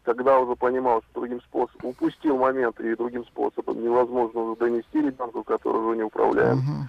[0.05, 5.43] когда уже понимал, что другим способом упустил момент и другим способом невозможно уже донести ребенку,
[5.43, 6.89] который уже не управляем.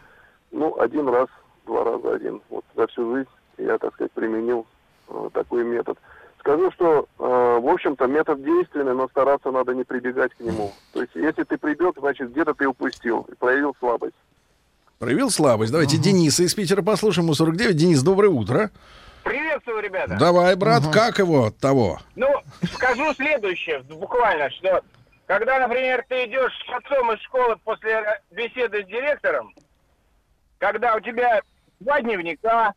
[0.51, 1.27] Ну, один раз,
[1.65, 2.41] два раза один.
[2.49, 4.65] Вот за всю жизнь я, так сказать, применил
[5.09, 5.97] э, такой метод.
[6.39, 10.71] Скажу, что, э, в общем-то, метод действенный, но стараться надо не прибегать к нему.
[10.93, 14.15] То есть, если ты прибег, значит, где-то ты упустил, и проявил слабость.
[14.99, 15.71] Проявил слабость.
[15.71, 17.25] Давайте Дениса из Питера послушаем.
[17.25, 17.75] Ему 49.
[17.75, 18.71] Денис, доброе утро.
[19.25, 20.17] Приветствую, ребята.
[20.19, 21.97] Давай, брат, как его от того?
[22.15, 22.27] Ну,
[22.73, 24.83] скажу следующее, буквально, что
[25.25, 29.51] когда, например, ты идешь с отцом из школы после беседы с директором,
[30.59, 31.41] когда у тебя
[31.79, 32.75] два дневника,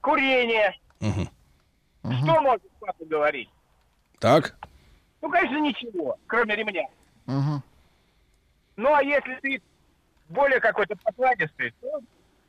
[0.00, 3.50] курение, что может папа говорить?
[4.20, 4.56] Так.
[5.20, 6.86] Ну, конечно, ничего, кроме ремня.
[7.26, 9.60] Ну, а если ты
[10.28, 11.98] более какой-то покладистый, то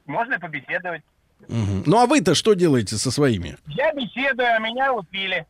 [0.05, 1.01] можно побеседовать.
[1.48, 1.84] Мгм.
[1.86, 3.57] Ну а вы-то что делаете со своими?
[3.68, 5.45] Я беседую, а меня убили.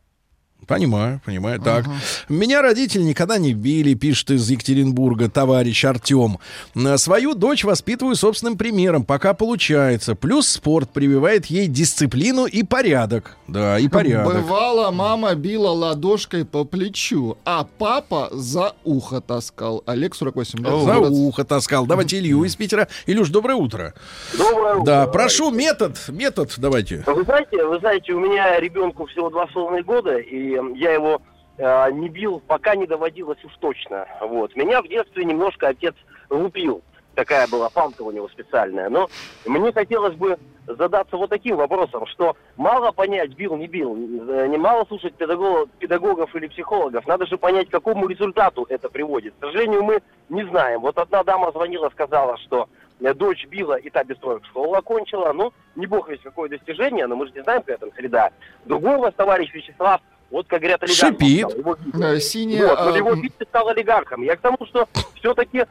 [0.66, 1.60] Понимаю, понимаю.
[1.60, 1.86] Так.
[2.28, 6.38] Меня родители никогда не били, пишет из Екатеринбурга товарищ Артем.
[6.74, 10.14] Э, Свою дочь воспитываю собственным примером, пока получается.
[10.14, 13.36] Плюс спорт прививает ей дисциплину и порядок.
[13.48, 14.32] Да, и порядок.
[14.42, 19.82] Бывало, мама била ладошкой по плечу, а папа за ухо таскал.
[19.86, 20.84] Олег 48 лет.
[20.84, 21.86] За ухо таскал.
[21.86, 22.86] Давайте Илью из Питера.
[23.06, 23.94] Илюш, доброе утро.
[24.38, 24.84] Доброе утро.
[24.84, 27.02] Да, прошу метод, метод давайте.
[27.06, 30.92] Вы знаете, вы знаете, у меня ребенку всего два с половиной года, и э, я
[30.92, 31.20] его
[31.58, 34.06] э, не бил, пока не доводилось уж точно.
[34.20, 34.56] Вот.
[34.56, 35.94] Меня в детстве немножко отец
[36.28, 36.82] лупил.
[37.14, 38.88] Такая была палка у него специальная.
[38.88, 39.08] Но
[39.44, 44.58] мне хотелось бы задаться вот таким вопросом, что мало понять, бил, не бил, э, не
[44.58, 49.34] мало слушать педагогов, педагогов или психологов, надо же понять, к какому результату это приводит.
[49.38, 50.80] К сожалению, мы не знаем.
[50.80, 52.68] Вот одна дама звонила, сказала, что
[53.00, 55.32] э, дочь била, и та без троек школу окончила.
[55.32, 58.30] Ну, не бог весь какое достижение, но мы же не знаем, какая там среда.
[58.64, 60.00] Другой у вас товарищ Вячеслав,
[60.30, 61.48] вот, как говорят, олигархом Шипит.
[61.48, 61.58] стал.
[61.58, 62.16] Его били.
[62.16, 62.68] Э, Синяя...
[62.68, 64.22] Вот, но а, его бить стал олигархом.
[64.22, 65.64] Я к тому, что все-таки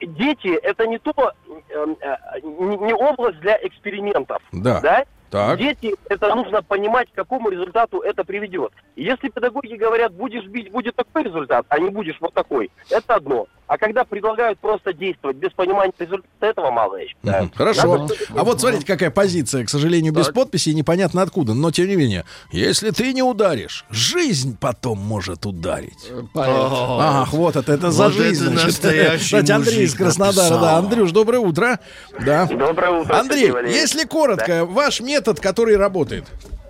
[0.00, 1.12] дети это не то,
[1.48, 4.40] э, э, не область для экспериментов.
[4.52, 5.04] Да.
[5.30, 5.58] Так.
[5.58, 8.72] Дети, это нужно понимать, к какому результату это приведет.
[8.96, 13.16] И Если педагоги говорят, будешь бить, будет такой результат, а не будешь вот такой, это
[13.16, 13.46] одно.
[13.68, 17.44] А когда предлагают просто действовать без понимания результата, этого мало, я считаю.
[17.44, 17.98] Мгм, Хорошо.
[17.98, 21.52] Надо А вот смотрите, какая позиция, к сожалению, без подписи непонятно откуда.
[21.52, 26.10] Но тем не менее, если ты не ударишь, жизнь потом может ударить.
[26.34, 28.44] Ах, вот это, это за жизнь.
[28.44, 28.66] это значит.
[28.66, 30.76] настоящий Кстати, Андрей из Краснодара, да.
[30.78, 31.78] Андрюш, доброе утро.
[32.24, 32.46] Да.
[32.46, 36.24] Доброе утро, Андрей, если коротко, ваш метод, который работает.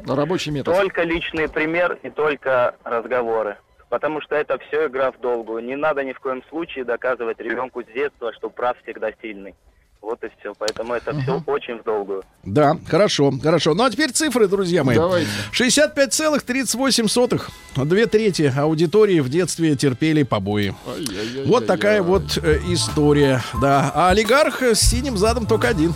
[0.04, 0.74] Рабочий метод.
[0.74, 3.58] Только личный пример и только разговоры.
[3.88, 5.64] Потому что это все игра в долгую.
[5.64, 9.54] Не надо ни в коем случае доказывать ребенку с детства, что прав всегда сильный.
[10.00, 10.54] Вот и все.
[10.58, 12.22] Поэтому это все очень в долгую.
[12.44, 13.74] Да, хорошо, хорошо.
[13.74, 14.96] Ну а теперь цифры, друзья мои.
[14.96, 15.28] Давайте.
[15.52, 17.84] 65,38.
[17.84, 20.74] Две трети аудитории в детстве терпели побои.
[21.46, 23.90] Вот такая вот э, история, да.
[23.94, 25.92] А олигарх с синим задом только один.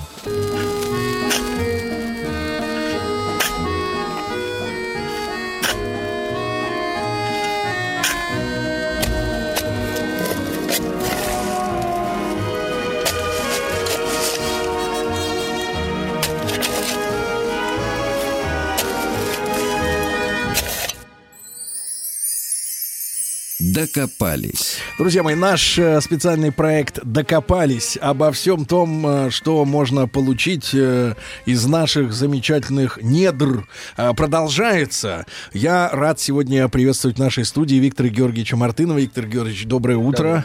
[23.73, 24.77] Докопались.
[24.99, 31.15] Друзья мои, наш э, специальный проект «Докопались» обо всем том, э, что можно получить э,
[31.47, 33.67] из наших замечательных недр,
[33.97, 35.25] продолжается.
[35.55, 38.99] Я рад сегодня приветствовать в нашей студии Виктора Георгиевича Мартынова.
[38.99, 40.45] Виктор Георгиевич, доброе утро.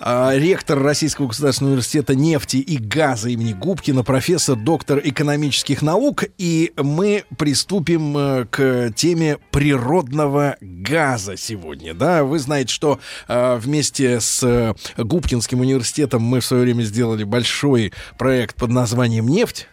[0.00, 6.24] А, Ректор Российского государственного университета нефти и газа имени Губкина, профессор, доктор экономических наук.
[6.36, 11.94] И мы приступим к теме природного газа сегодня.
[11.94, 17.24] Да, вы знаете, что э, вместе с э, Губкинским университетом мы в свое время сделали
[17.24, 19.68] большой проект под названием «Нефть».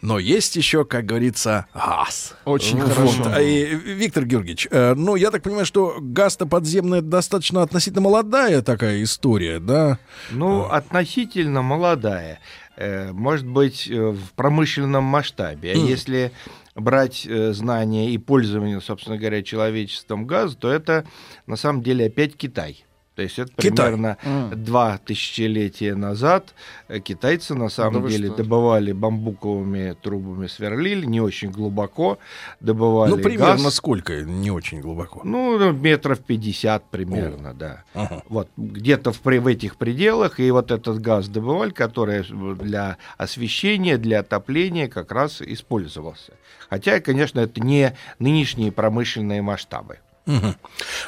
[0.00, 2.34] Но есть еще, как говорится, газ.
[2.46, 2.92] Очень Вот.
[2.94, 3.22] хорошо.
[3.26, 8.00] А, и, Виктор Георгиевич, э, ну, я так понимаю, что газ-то подземный это достаточно относительно
[8.00, 9.98] молодая такая история, да?
[10.30, 12.40] Ну, относительно молодая.
[12.78, 15.72] Э, Может быть, э, в промышленном масштабе.
[15.74, 15.86] А Мгм.
[15.88, 16.32] если
[16.74, 21.04] брать э, знания и пользование, собственно говоря, человечеством газа, то это
[21.46, 22.84] на самом деле опять Китай.
[23.16, 23.90] То есть это Китай.
[23.92, 24.16] примерно
[24.54, 26.54] два тысячелетия назад
[26.88, 28.36] э, китайцы на самом вы деле что?
[28.38, 32.18] добывали бамбуковыми трубами, сверлили, не очень глубоко
[32.60, 33.74] добывали Ну, примерно газ.
[33.74, 35.20] сколько, не очень глубоко.
[35.24, 37.84] Ну, метров 50 примерно, да.
[38.28, 42.24] Вот где-то в, при- в этих пределах, и вот этот газ добывали, который
[42.54, 46.32] для освещения, для отопления как раз использовался.
[46.70, 49.98] Хотя, конечно, это не нынешние промышленные масштабы.
[50.26, 50.54] Мгм.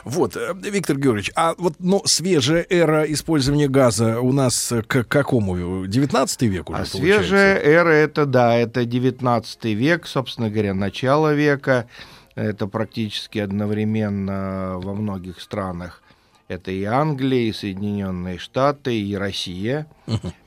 [0.04, 5.86] Вот, э, Виктор Георгиевич, а вот ну, свежая эра использования газа у нас к какому?
[5.86, 6.98] 19 век уже А получается?
[6.98, 11.86] свежая эра это, да, это 19 век, собственно говоря, начало века.
[12.34, 16.02] Это практически одновременно во многих странах.
[16.48, 19.86] Это и Англия, и Соединенные Штаты, и Россия.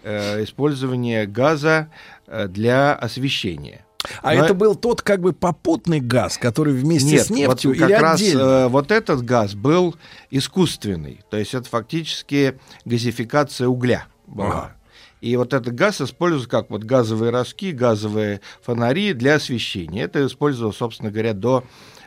[0.03, 1.87] Э, использование газа
[2.27, 3.84] э, для освещения.
[4.21, 7.79] А Но- это был тот как бы попутный газ, который вместе Нет, с нефтью вот
[7.79, 8.41] как или раз отдельно?
[8.41, 9.95] э, вот этот газ был
[10.31, 14.73] искусственный, то есть это фактически газификация угля была.
[15.21, 20.03] И вот этот газ используется как вот газовые рожки, газовые фонари для освещения.
[20.03, 21.63] Это использовалось, собственно говоря, до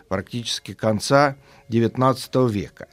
[0.09, 1.37] практически конца
[1.69, 2.87] XIX века.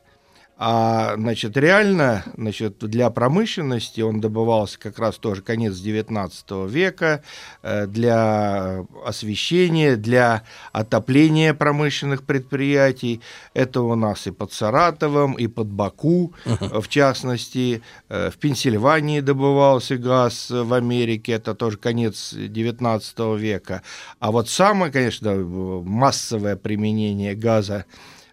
[0.57, 7.23] А, значит, реально, значит, для промышленности он добывался как раз тоже конец 19 века,
[7.61, 13.21] э, для освещения, для отопления промышленных предприятий.
[13.53, 17.81] Это у нас и под Саратовом, и под Баку, в частности.
[18.07, 23.81] Э, в Пенсильвании добывался газ в Америке, это тоже конец 19 века.
[24.19, 27.85] А вот самое, конечно, массовое применение газа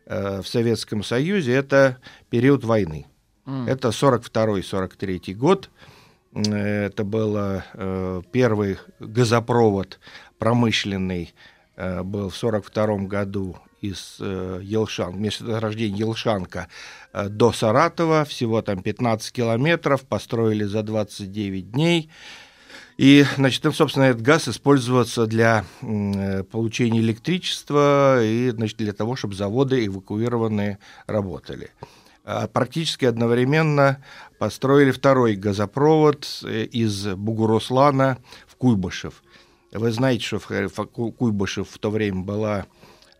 [0.07, 1.99] в Советском Союзе, это
[2.31, 3.07] период войны.
[3.47, 3.69] Mm.
[3.69, 5.71] Это 42-43 год.
[6.35, 10.01] Это был э, первый газопровод
[10.39, 11.35] промышленный,
[11.77, 16.69] э, был в 42 году из Елшан, месторождения Елшанка
[17.13, 22.09] до Саратова, всего там 15 километров, построили за 29 дней.
[23.03, 29.17] И, значит, им, собственно, этот газ использовался для э, получения электричества и, значит, для того,
[29.17, 31.71] чтобы заводы эвакуированные работали.
[32.25, 34.01] А практически одновременно
[34.39, 39.25] построили второй газопровод э, из Бугуруслана в Куйбышев.
[39.73, 42.67] Вы знаете, что в Куйбышев в то время была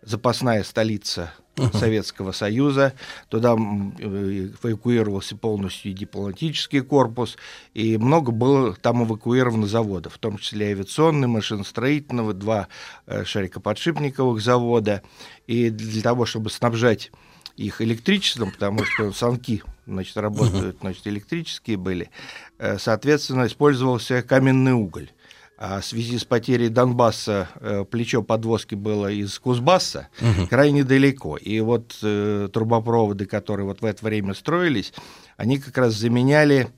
[0.05, 1.33] запасная столица
[1.73, 2.93] Советского Союза.
[3.29, 7.37] Туда э, эвакуировался полностью дипломатический корпус,
[7.73, 12.67] и много было там эвакуировано заводов, в том числе авиационный, машиностроительного, два
[13.05, 15.03] э, шарикоподшипниковых завода.
[15.47, 17.11] И для того, чтобы снабжать
[17.55, 22.09] их электричеством, потому что станки значит, работают, значит, электрические были,
[22.57, 25.11] э, соответственно, использовался каменный уголь.
[25.57, 30.47] А в связи с потерей Донбасса э, плечо подвозки было из Кузбасса угу.
[30.47, 31.37] крайне далеко.
[31.37, 34.93] И вот э, трубопроводы, которые вот в это время строились,
[35.37, 36.69] они как раз заменяли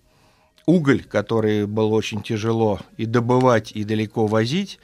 [0.66, 4.80] уголь, который было очень тяжело и добывать, и далеко возить,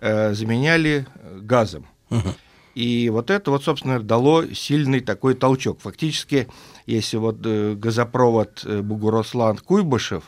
[0.00, 1.06] э, заменяли
[1.40, 1.86] газом.
[2.10, 2.34] Угу.
[2.74, 5.80] И вот это вот, собственно, дало сильный такой толчок.
[5.80, 6.48] Фактически,
[6.86, 10.24] если вот э, газопровод э, Бугурослан-Куйбышев,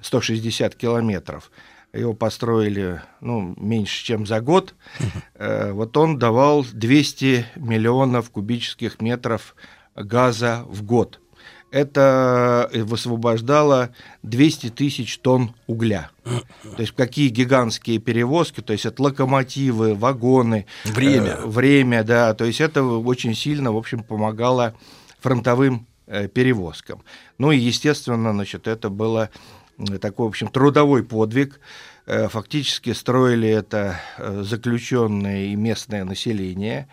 [0.00, 1.50] 160 километров,
[1.98, 4.74] его построили ну, меньше, чем за год,
[5.34, 9.54] э, вот он давал 200 миллионов кубических метров
[9.94, 11.20] газа в год.
[11.70, 13.90] Это высвобождало
[14.22, 16.10] 200 тысяч тонн угля.
[16.22, 20.66] То есть какие гигантские перевозки, то есть это локомотивы, вагоны.
[20.84, 21.30] Время.
[21.30, 22.32] Э, время, да.
[22.34, 24.74] То есть это очень сильно, в общем, помогало
[25.18, 27.02] фронтовым э, перевозкам.
[27.38, 29.30] Ну и, естественно, значит, это было
[30.00, 31.60] такой, в общем, трудовой подвиг.
[32.06, 36.88] Э, фактически строили это э, заключенное и местное население,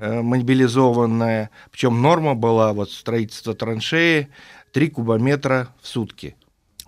[0.00, 1.50] мобилизованное.
[1.70, 4.28] Причем норма была вот строительство траншеи
[4.72, 6.36] 3 кубометра в сутки.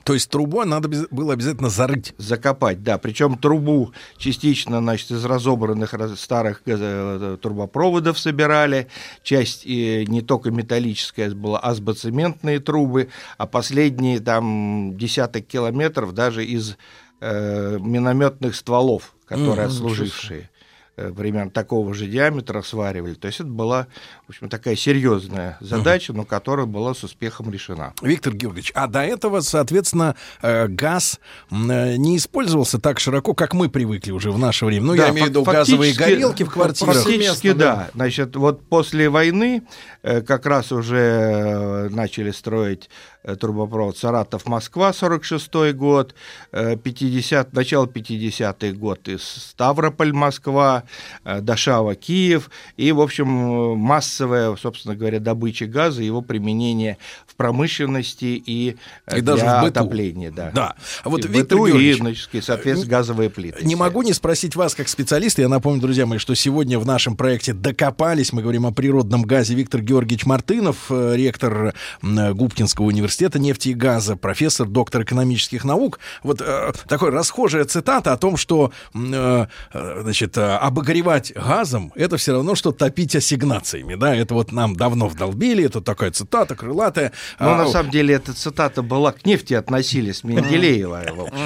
[0.06, 2.14] То есть трубу надо было обязательно зарыть.
[2.16, 2.96] Закопать, да.
[2.96, 8.86] Причем трубу частично, значит, из разобранных старых трубопроводов собирали.
[9.24, 16.44] Часть и не только металлическая была, а асбоцементные трубы, а последние там десяток километров даже
[16.44, 16.76] из
[17.20, 20.55] э, минометных стволов, которые mm-hmm, отслужившие э,
[20.96, 23.14] примерно такого же диаметра сваривали.
[23.14, 23.86] То есть это была,
[24.26, 27.92] в общем, такая серьезная задача, но которая была с успехом решена.
[28.02, 31.20] Виктор Георгиевич, а до этого, соответственно, э, газ
[31.50, 34.86] э, не использовался так широко, как мы привыкли уже в наше время.
[34.86, 36.94] Ну, да, я имею в виду газовые горелки в квартирах.
[36.94, 37.76] Фактически, да.
[37.76, 37.90] да.
[37.94, 39.62] Значит, вот после войны
[40.02, 46.14] как раз уже начали строить Э, трубопровод Саратов-Москва, 46 год,
[46.52, 50.84] 50, э, начало 50-й год из Ставрополь-Москва,
[51.24, 58.24] э, Дашава, Киев, и, в общем, массовая, собственно говоря, добыча газа, его применение в промышленности
[58.24, 58.76] и, и
[59.08, 60.30] для даже отопления.
[60.30, 60.74] Да, да.
[61.02, 63.64] А вот, и Виктор быту и, значит, соответственно, газовые плиты.
[63.64, 67.16] Не могу не спросить вас, как специалиста, я напомню, друзья мои, что сегодня в нашем
[67.16, 73.68] проекте «Докопались», мы говорим о природном газе, Виктор Георгиевич Мартынов, ректор Губкинского университета, университета нефти
[73.70, 75.98] и газа, профессор, доктор экономических наук.
[76.22, 82.16] Вот э, такая расхожая цитата о том, что э, э значит, э, обогревать газом это
[82.16, 83.94] все равно, что топить ассигнациями.
[83.94, 84.14] Да?
[84.14, 87.12] Это вот нам давно вдолбили, это такая цитата крылатая.
[87.40, 91.02] Но а, на самом деле эта цитата была к нефти относились, Менделеева.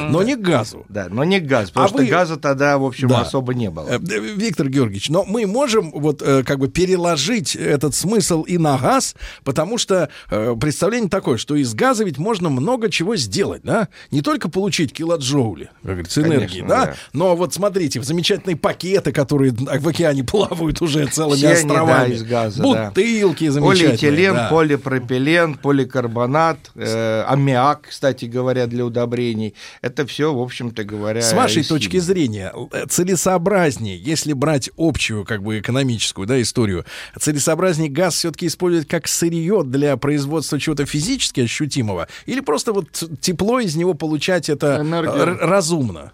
[0.09, 0.85] Но не к газу.
[0.89, 2.07] Да, но не к газу, потому а что вы...
[2.07, 3.21] газа тогда, в общем, да.
[3.21, 3.89] особо не было.
[3.89, 9.15] Э, Виктор Георгиевич, но мы можем вот как бы переложить этот смысл и на газ,
[9.45, 13.89] потому что представление такое, что что из газа ведь можно много чего сделать, да?
[14.13, 16.87] Не только получить килоджоули, как говорится, энергии, Конечно, да?
[16.87, 16.95] да.
[17.13, 22.15] Но вот смотрите, замечательные пакеты, которые в океане плавают уже целыми Все они, да, островами.
[22.15, 22.87] из газа, да.
[22.91, 23.99] Бутылки замечательные.
[23.99, 24.49] Полиэтилен, да.
[24.49, 29.57] полипропилен, поликарбонат, э, аммиак, кстати говоря, для удобрений.
[29.83, 31.21] Это все, в общем-то говоря...
[31.21, 32.01] С вашей точки химии.
[32.01, 36.85] зрения, э, целесообразнее, если брать общую, как бы экономическую, да, историю,
[37.19, 43.61] целесообразнее газ все-таки использовать как сырье для производства чего-то физически ощутимого, или просто вот тепло
[43.61, 45.15] из него получать это Энергию.
[45.15, 46.13] р- разумно?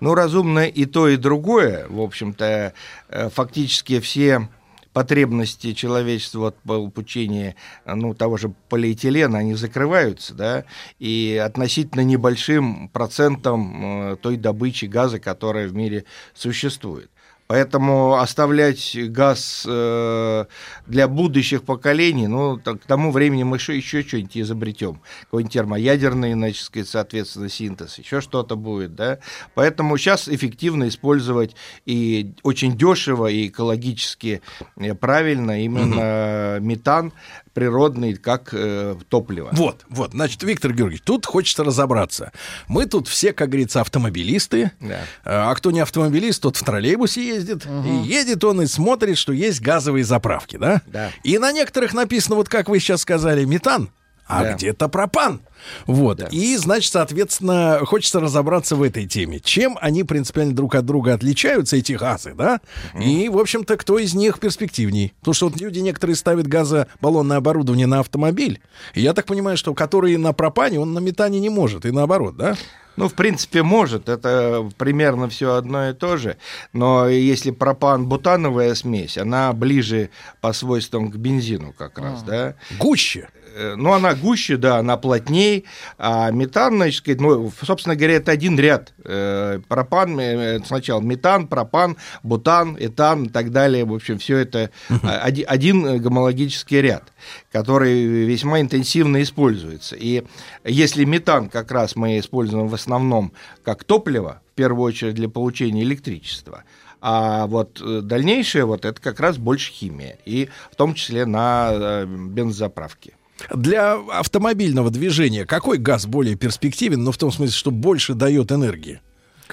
[0.00, 1.86] Ну, разумно и то, и другое.
[1.88, 2.74] В общем-то,
[3.08, 4.48] э, фактически все
[4.94, 6.56] потребности человечества от
[6.92, 10.64] получения ну, того же полиэтилена, они закрываются, да,
[11.00, 17.10] и относительно небольшим процентом э, той добычи газа, которая в мире существует.
[17.46, 20.44] Поэтому оставлять газ э,
[20.86, 25.00] для будущих поколений, ну, так, к тому времени мы еще, еще что-нибудь изобретем.
[25.24, 29.18] Какой-нибудь термоядерный, значит, сказать, соответственно, синтез, еще что-то будет, да.
[29.54, 31.54] Поэтому сейчас эффективно использовать
[31.84, 34.40] и очень дешево, и экологически
[34.76, 37.12] э, правильно именно метан
[37.54, 39.48] природный как э, топливо.
[39.52, 42.32] Вот, вот, значит, Виктор Георгиевич, тут хочется разобраться.
[42.68, 45.00] Мы тут все, как говорится, автомобилисты, Да.
[45.24, 47.64] а кто не автомобилист, тот в троллейбусе ездит.
[47.66, 50.82] И едет он и смотрит, что есть газовые заправки, да?
[50.86, 51.10] Да.
[51.22, 53.90] И на некоторых написано, вот как вы сейчас сказали, метан,
[54.26, 54.52] а Да.
[54.54, 55.40] где-то пропан.
[55.86, 56.20] Вот.
[56.32, 59.40] И, значит, соответственно, хочется разобраться в этой теме.
[59.40, 62.60] Чем они принципиально друг от друга отличаются, эти газы, да?
[63.00, 65.14] И, в общем-то, кто из них перспективней?
[65.20, 68.60] Потому что вот люди некоторые ставят газобаллонное оборудование на автомобиль.
[68.94, 71.86] И я так понимаю, что который на пропане, он на метане не может.
[71.86, 72.56] И наоборот, да?
[72.96, 74.08] Ну, в принципе, может.
[74.08, 76.36] Это примерно все одно и то же.
[76.72, 80.10] Но если пропан-бутановая смесь, она ближе
[80.40, 82.54] по свойствам к бензину как раз, да?
[82.78, 83.28] Гуще.
[83.54, 85.64] Э, Ну, она гуще, да, она плотней,
[85.98, 88.92] а метан, значит, сказать, ну, собственно говоря, это один ряд.
[89.04, 93.84] Э, Пропан, э, сначала метан, пропан, бутан, этан и так далее.
[93.84, 94.70] В общем, все это
[95.02, 97.04] оди- один гомологический ряд,
[97.52, 99.94] который весьма интенсивно используется.
[99.96, 100.24] И
[100.64, 103.32] если метан как раз мы используем в основном
[103.64, 106.64] как топливо, в первую очередь для получения электричества,
[107.00, 113.12] а вот дальнейшее вот это как раз больше химия, и в том числе на бензозаправке.
[113.52, 119.00] Для автомобильного движения какой газ более перспективен, но в том смысле, что больше дает энергии?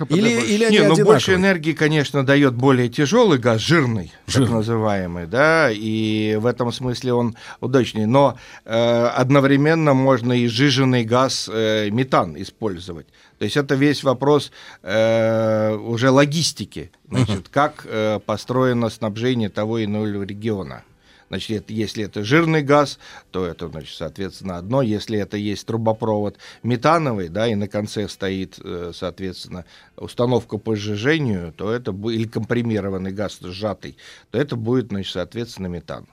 [0.10, 1.06] Или, или они Не, ну одинаковые?
[1.06, 4.48] больше энергии, конечно, дает более тяжелый газ, жирный, Жирный.
[4.48, 8.08] так называемый, да, и в этом смысле он удачнее.
[8.08, 13.08] Но э, одновременно можно и сжиженный газ э, метан использовать.
[13.38, 14.52] То есть это весь вопрос
[14.82, 20.84] э, уже логистики, значит, как э, построено снабжение того или иного региона.
[21.32, 23.00] Значит, это- если это жирный газ,
[23.32, 24.82] то это, значит, соответственно, одно.
[24.82, 29.64] Если это есть трубопровод метановый, да, и на конце стоит, э, соответственно,
[29.96, 33.96] установка по сжижению, то это будет, или компримированный газ сжатый,
[34.30, 36.06] то это будет, значит, соответственно, метан.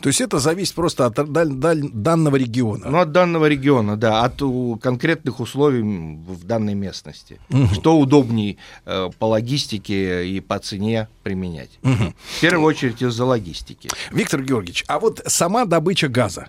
[0.00, 2.86] То есть это зависит просто от данного региона.
[2.90, 4.42] Ну, от данного региона, да, от
[4.82, 7.40] конкретных условий в данной местности.
[7.48, 7.72] Мгм.
[7.74, 11.70] Что удобней э, по логистике и по цене применять.
[11.82, 12.14] Мгм.
[12.36, 13.88] В первую очередь из-за логистики.
[14.10, 16.48] Виктор Георгиевич, а вот сама добыча газа.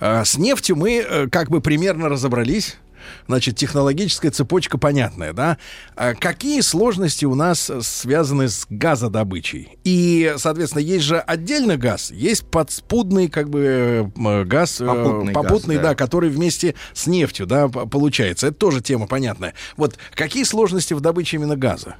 [0.00, 2.76] Э, С нефтью мы э, как бы примерно разобрались.
[3.26, 5.58] Значит, технологическая цепочка понятная, да?
[5.94, 9.78] А Какие сложности у нас э, связаны с газодобычей?
[9.84, 15.32] И, соответственно, есть же отдельно газ, есть подспудный как бы э, м, газ, э, Попутный
[15.32, 15.82] газ, попутный, да.
[15.82, 18.48] да, который вместе с нефтью, да, получается.
[18.48, 19.54] Это тоже тема понятная.
[19.76, 21.96] Вот какие сложности в добыче именно газа?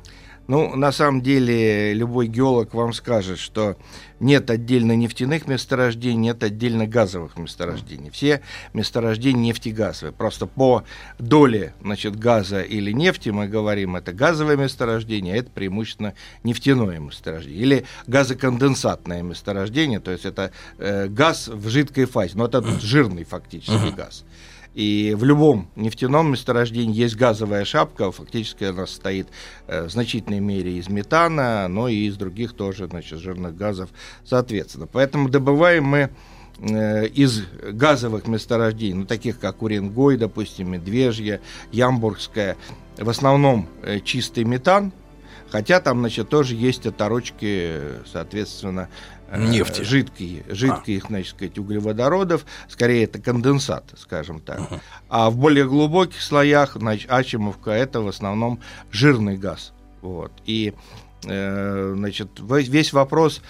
[0.48, 3.76] Ну, на самом деле, любой геолог вам скажет, что
[4.20, 8.10] нет отдельно нефтяных месторождений, нет отдельно газовых месторождений.
[8.10, 8.42] Все
[8.72, 10.12] месторождения нефтегазовые.
[10.12, 10.84] Просто по
[11.18, 16.14] доле значит, газа или нефти мы говорим, это газовое месторождение, а это преимущественно
[16.44, 17.60] нефтяное месторождение.
[17.60, 23.94] Или газоконденсатное месторождение, то есть это э, газ в жидкой фазе, но это жирный фактически
[23.94, 24.24] газ.
[24.76, 29.26] И в любом нефтяном месторождении есть газовая шапка, фактически она состоит
[29.68, 33.88] э, в значительной мере из метана, но и из других тоже значит, жирных газов,
[34.22, 34.86] соответственно.
[34.86, 36.10] Поэтому добываем мы
[36.58, 41.40] э, из газовых месторождений, ну, таких как Уренгой, допустим, Медвежье,
[41.72, 42.58] Ямбургская,
[42.98, 44.92] в основном э, чистый метан,
[45.48, 47.76] хотя там, значит, тоже есть оторочки,
[48.12, 48.90] соответственно,
[49.34, 49.82] Нефти.
[49.82, 54.60] жидкие, жидких, значит, сказать, углеводородов, скорее это конденсат, скажем так.
[55.08, 59.72] А в более глубоких слоях, значит, Ачимовка это в основном жирный газ.
[60.02, 60.32] Вот.
[60.44, 60.74] И,
[61.24, 63.42] э, значит, весь вопрос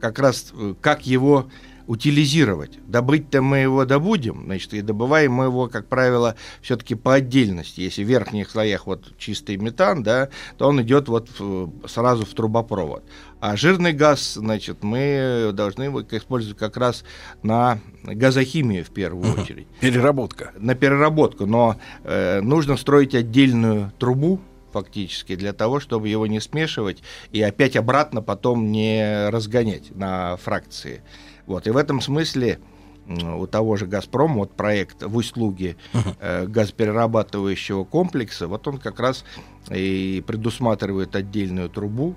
[0.00, 1.48] как раз, э, как его
[1.86, 2.78] утилизировать.
[2.86, 7.80] Добыть-то мы его добудем, значит, и добываем мы его, как правило, все-таки по отдельности.
[7.80, 12.30] Если в верхних слоях вот чистый метан, да, то он идет вот в- сразу в
[12.34, 13.02] трубопровод.
[13.42, 17.02] А жирный газ, значит, мы должны его использовать как раз
[17.42, 19.66] на газохимию в первую очередь.
[19.80, 20.52] Переработка.
[20.60, 21.74] На переработку, но
[22.04, 24.38] э, нужно строить отдельную трубу,
[24.72, 27.02] фактически, для того, чтобы его не смешивать
[27.32, 31.02] и опять обратно потом не разгонять на фракции.
[31.46, 31.66] Вот.
[31.66, 32.60] И в этом смысле
[33.08, 35.74] у того же «Газпрома» вот проект в услуге
[36.20, 39.24] э, газоперерабатывающего комплекса, вот он как раз
[39.68, 42.14] и предусматривает отдельную трубу,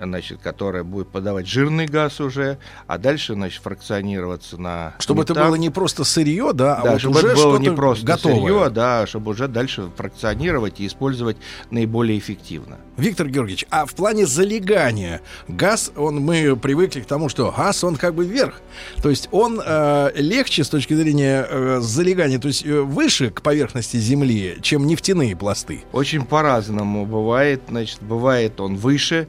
[0.00, 5.48] значит, которая будет подавать жирный газ уже, а дальше, значит, фракционироваться на Чтобы это метан.
[5.48, 8.40] было не просто сырье, да, а Да, вот чтобы уже это было не просто готовое.
[8.40, 11.36] сырье, да, чтобы уже дальше фракционировать и использовать
[11.70, 12.78] наиболее эффективно.
[12.96, 17.96] Виктор Георгиевич, а в плане залегания газ, он мы привыкли к тому, что газ он
[17.96, 18.60] как бы вверх,
[19.02, 23.42] то есть он э, легче с точки зрения э, залегания, то есть э, выше к
[23.42, 25.84] поверхности Земли, чем нефтяные пласты.
[25.92, 29.28] Очень по-разному бывает, значит, бывает он выше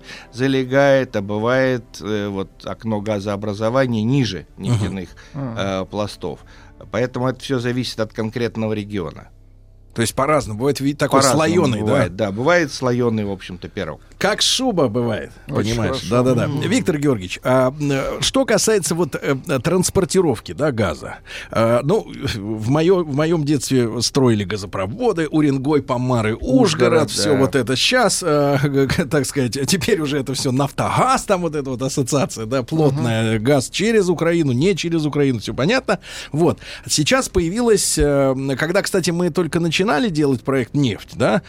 [0.63, 5.55] залегает, а бывает э, вот окно газообразования ниже нефтяных Мгм.
[5.57, 6.39] э, пластов.
[6.91, 9.29] Поэтому это все зависит от конкретного региона.
[9.93, 10.59] То есть по-разному.
[10.59, 11.85] Бывает ведь такой слоеный, да?
[11.85, 12.31] бывает, да?
[12.31, 14.01] Бывает слоеный, в общем-то, пирог.
[14.17, 16.01] Как шуба бывает, Очень понимаешь?
[16.09, 16.45] Да-да-да.
[16.45, 21.19] Виктор Георгиевич, а, э, что касается вот э, транспортировки, да, газа.
[21.51, 22.05] А, ну,
[22.35, 27.37] в, моё, в моем детстве строили газопроводы, Уренгой, Помары, Ужгород, Ужгород, все да.
[27.37, 27.75] вот это.
[27.75, 33.39] Сейчас, так сказать, теперь уже это все Нафтогаз, там вот эта вот ассоциация, да, плотная,
[33.39, 35.99] газ через Украину, не через Украину, все понятно.
[36.31, 36.59] Вот.
[36.87, 41.41] Сейчас появилась, э, когда, кстати, мы только начинали делать проект «Нефть», да,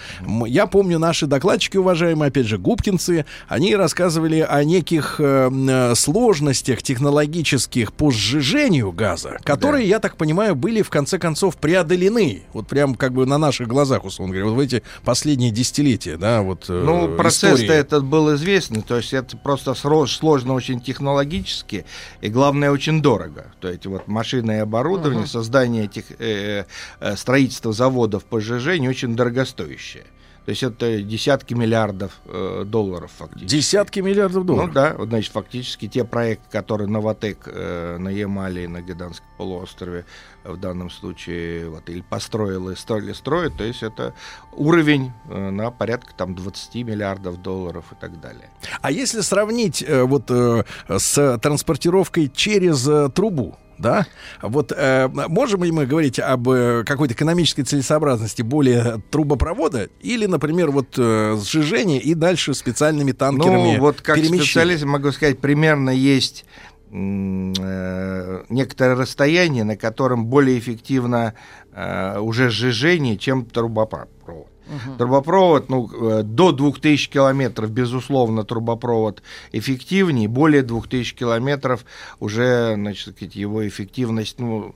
[0.46, 6.80] я помню, наши докладчики, уважаемые, опять же, губкинцы, они рассказывали о неких э, э, сложностях
[6.80, 12.42] технологических по сжижению газа, которые, я так понимаю, были в конце концов преодолены.
[12.52, 16.42] Вот прям как бы на наших глазах, условно говоря, вот в эти последние десятилетия, да,
[16.42, 21.84] вот э, Ну, процесс-то этот был известный, то есть это просто сложно очень технологически
[22.20, 23.46] и, главное, очень дорого.
[23.60, 25.28] То есть вот машины и оборудование, Мгм.
[25.28, 26.64] создание этих, э,
[27.00, 27.72] э, строительство
[28.20, 30.04] заводов по сжижению очень дорогостоящее.
[30.46, 33.56] То есть это десятки миллиардов э, долларов фактически.
[33.56, 34.68] Десятки миллиардов долларов?
[34.68, 39.26] Ну да, вот, значит, фактически те проекты, которые Новотек э, на Ямале и на Гиданском
[39.36, 40.06] полуострове
[40.42, 44.14] в данном случае вот, или построил и строили, строят, то есть это
[44.54, 48.48] уровень э, на порядка там 20 миллиардов долларов и так далее.
[48.80, 54.06] А если сравнить э, вот э, с транспортировкой через э, трубу, да,
[54.42, 60.70] вот э, можем ли мы говорить об э, какой-то экономической целесообразности более трубопровода или, например,
[60.70, 66.44] вот э, сжижения и дальше специальными танкерами Ну, вот как специалист могу сказать, примерно есть
[66.92, 71.34] э, некоторое расстояние, на котором более эффективно
[71.72, 74.49] э, уже сжижение, чем трубопровод.
[74.98, 79.22] Трубопровод, ну, э, до 2000 километров, безусловно, трубопровод
[79.52, 81.84] эффективнее, более 2000 километров
[82.18, 84.74] уже, значит, его эффективность, ну,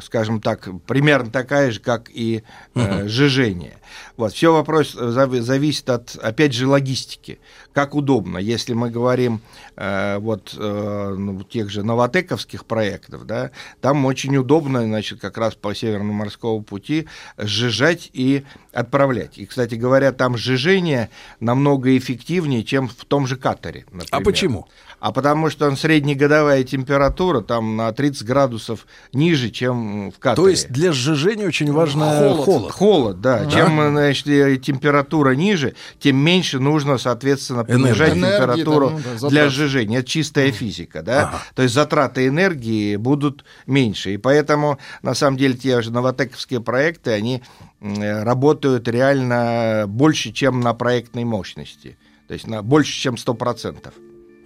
[0.00, 2.42] скажем так, примерно такая же, как и
[2.74, 3.08] э, Мгм.
[3.08, 3.78] сжижение.
[4.16, 7.38] Вот, все вопрос э, зави- зависит от, опять же, логистики.
[7.72, 9.40] Как удобно, если мы говорим
[9.76, 13.50] э, вот э, ну, тех же новотековских проектов, да,
[13.80, 17.06] там очень удобно, значит, как раз по Северному морскому пути
[17.36, 19.38] сжижать и отправлять.
[19.38, 21.10] И, кстати говоря, там сжижение
[21.40, 23.84] намного эффективнее, чем в том же Катаре.
[23.92, 24.24] А например.
[24.24, 24.68] почему?
[25.02, 30.36] А потому что он среднегодовая температура там на 30 градусов ниже, чем в Катаре.
[30.36, 32.70] То есть для сжижения очень важно холод.
[32.70, 33.40] Холод, да.
[33.40, 33.50] Да.
[33.50, 39.28] Чем значит, э, температура ниже, тем меньше нужно, соответственно, понижать Энергии, температуру да, ну да,
[39.28, 39.98] для сжижения.
[39.98, 41.42] Это чистая физика, да.
[41.56, 44.14] То есть затраты энергии будут меньше.
[44.14, 47.42] И поэтому, на самом деле, те же новотековские проекты, они
[47.80, 51.98] м, работают реально больше, чем на проектной мощности.
[52.28, 53.92] То есть на больше, чем 100%.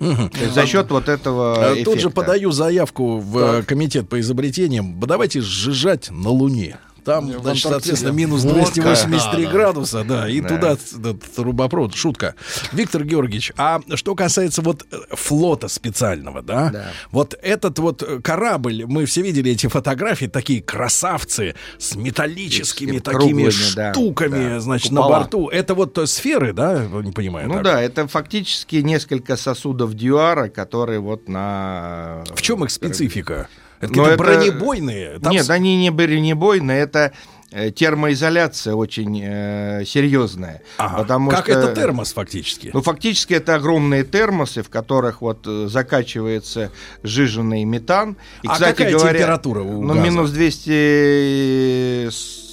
[0.01, 2.21] Есть за счет вот этого Э, Тут же эффекта.
[2.23, 4.99] подаю заявку в э, комитет по изобретениям.
[5.01, 6.77] Давайте сжижать на Луне.
[7.07, 9.53] Там, В значит, соответственно, минус Вот 283 как.
[9.53, 10.49] градуса, да, и Да.
[10.49, 11.95] туда т- трубопровод.
[11.95, 12.35] Шутка.
[12.73, 16.85] Виктор Георгиевич, а что касается вот э, флота специального, да, Да.
[17.13, 22.99] вот этот вот э, корабль, мы все видели эти фотографии, такие красавцы с металлическими И
[22.99, 25.19] с такими да, штуками, да, значит, на купола.
[25.21, 25.49] борту.
[25.49, 27.47] Это вот э, сферы, да, не понимаю.
[27.47, 27.63] Ну так?
[27.63, 32.25] да, это фактически несколько сосудов дюара, которые вот на...
[32.35, 33.47] В чем их специфика?
[33.81, 35.19] Это Но это- бронебойные?
[35.19, 37.13] Там Нет, они не бронебойные, это
[37.53, 40.63] э, термоизоляция очень э, серьезная.
[40.79, 40.99] Ага.
[41.03, 42.71] Потому Как что- это термос фактически?
[42.75, 46.71] Ну, фактически это огромные термосы, в которых вот э, закачивается
[47.03, 48.17] жиженный метан.
[48.43, 50.01] И, А кстати какая говоря, температура у Ну, газа?
[50.01, 50.31] минус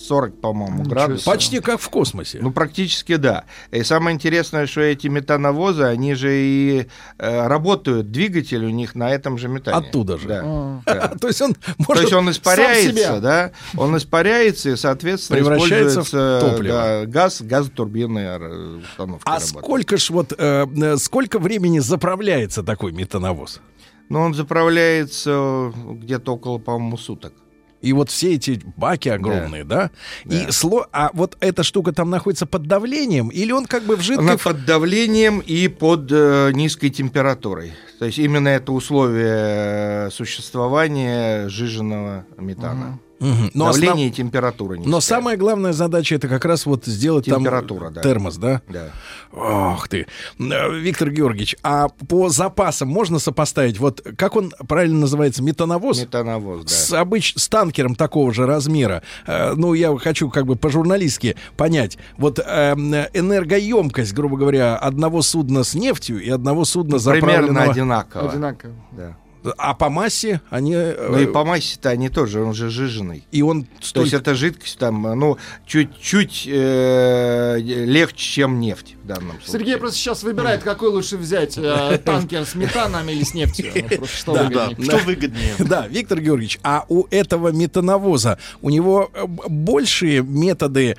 [0.03, 1.25] 240, по-моему, градусов.
[1.25, 2.39] Почти как в космосе.
[2.41, 3.45] Ну, практически да.
[3.71, 9.11] И самое интересное, что эти метановозы, они же и э, работают, двигатель у них на
[9.11, 9.77] этом же метане.
[9.77, 10.27] Оттуда же.
[10.27, 10.81] Да.
[10.85, 11.07] Да.
[11.21, 13.51] То есть он То может есть он испаряется, да?
[13.77, 16.73] Он испаряется и, соответственно, Превращается в топливо.
[16.75, 19.63] да, газ, газотурбинная э, установка А работает.
[19.63, 23.61] сколько ж вот э, э, сколько времени заправляется такой метановоз?
[24.09, 27.33] Ну, он заправляется где-то около, по-моему, суток.
[27.83, 29.91] И вот все эти баки огромные, да?
[30.23, 30.87] И сло...
[30.93, 34.25] А вот эта штука там находится под давлением, или он как бы в жидкой...
[34.25, 37.73] Она под давлением и под э, низкой температурой.
[37.99, 42.99] То есть именно это условие э, существования жиженного метана.
[43.19, 44.77] Но Давление основ- и температура.
[44.83, 48.01] Но самая главная задача это как раз вот сделать Температура, там да.
[48.01, 48.61] термос, да?
[48.67, 48.89] Да.
[49.31, 50.07] Ох ты.
[50.39, 53.79] Э, Виктор Георгиевич, а по запасам можно сопоставить?
[53.79, 55.41] Вот как он правильно называется?
[55.41, 56.01] Метановоз?
[56.01, 56.69] Метановоз, да.
[56.69, 57.33] С, обыч...
[57.37, 59.03] с танкером такого же размера.
[59.25, 61.97] Э, ну, я хочу как бы по-журналистски понять.
[62.17, 67.71] Вот эм, энергоемкость, грубо говоря, одного судна с нефтью и одного судна Примерно заправленного...
[67.71, 68.29] одинаково.
[68.29, 68.73] Одинаково.
[68.91, 69.17] Да.
[69.57, 70.73] А по массе они...
[70.75, 73.25] э, Ну и по массе-то они тоже, он же жиженый.
[73.31, 79.31] И он То есть это жидкость там, ну, чуть-чуть э, легче, чем нефть в данном
[79.41, 79.51] случае.
[79.51, 83.71] Сергей просто сейчас выбирает, какой лучше взять, э, танкер с метаном или с нефтью.
[83.97, 84.91] Просто Что Да, выгоднее.
[84.91, 84.97] да.
[84.99, 85.53] выгоднее?
[85.73, 90.95] Да, Виктор Георгиевич, а у этого метановоза у него э, большие методы,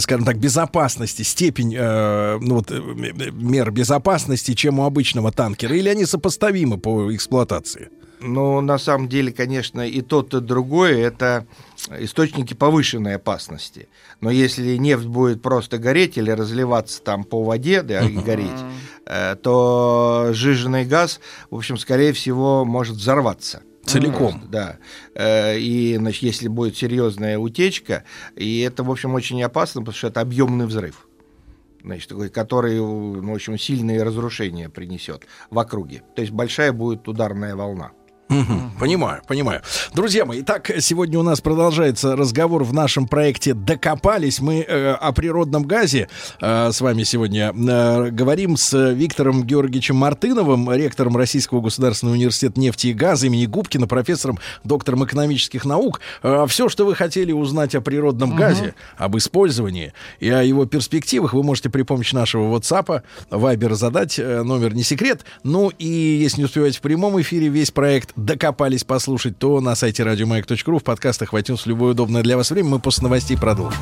[0.00, 6.04] скажем так, безопасности, степень э, ну, вот, мер безопасности, чем у обычного танкера, или они
[6.06, 7.65] сопоставимы по эксплуатации?
[8.20, 11.46] Ну, на самом деле, конечно, и тот, и другое— это
[11.98, 13.88] источники повышенной опасности.
[14.20, 18.64] Но если нефть будет просто гореть или разливаться там по воде, да, и гореть,
[19.04, 21.20] э, то жиженый газ,
[21.50, 23.62] в общем, скорее всего, может взорваться.
[23.84, 24.42] Целиком.
[24.50, 24.78] Да.
[25.14, 28.02] Э, И, значит, если будет серьезная утечка,
[28.34, 31.06] и это, в общем, очень опасно, потому что это объемный взрыв.
[31.86, 36.02] Значит, такой, который, ну, в общем, сильные разрушения принесет в округе.
[36.16, 37.92] То есть большая будет ударная волна.
[38.28, 38.72] Мгм.
[38.80, 39.62] Понимаю, понимаю.
[39.94, 44.40] Друзья мои, итак, сегодня у нас продолжается разговор в нашем проекте «Докопались».
[44.40, 46.08] Мы э, о природном газе
[46.40, 52.88] э, с вами сегодня э, говорим с Виктором Георгиевичем Мартыновым, ректором Российского государственного университета нефти
[52.88, 56.00] и газа имени Губкина, профессором, доктором экономических наук.
[56.48, 61.44] все, что вы хотели узнать о природном газе, об использовании и о его перспективах, вы
[61.44, 64.18] можете при помощи нашего WhatsApp, Viber задать.
[64.18, 65.24] э, Номер не секрет.
[65.44, 70.02] Ну и если не успеваете в прямом эфире весь проект докопались послушать, то на сайте
[70.02, 73.78] радиомаяк.ру в подкастах в iTunes в любое удобное для вас время мы после новостей продолжим.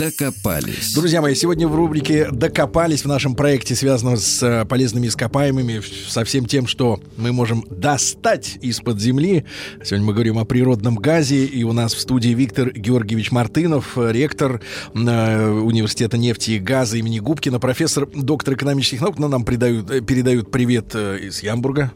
[0.00, 0.94] Докопались.
[0.94, 6.24] Друзья мои, сегодня в рубрике «Докопались» в нашем проекте, связанном с э, полезными ископаемыми, со
[6.24, 9.44] всем тем, что мы можем достать из-под земли.
[9.84, 14.62] Сегодня мы говорим о природном газе, и у нас в студии Виктор Георгиевич Мартынов, ректор
[14.94, 20.00] э, Университета нефти и газа имени Губкина, профессор, доктор экономических наук, но нам придают, э,
[20.00, 21.92] передают привет из Ямбурга.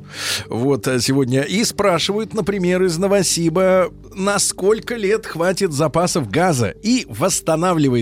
[0.50, 1.40] Вот сегодня.
[1.40, 7.06] И спрашивают, например, из Новосиба, на сколько лет хватит запасов газа и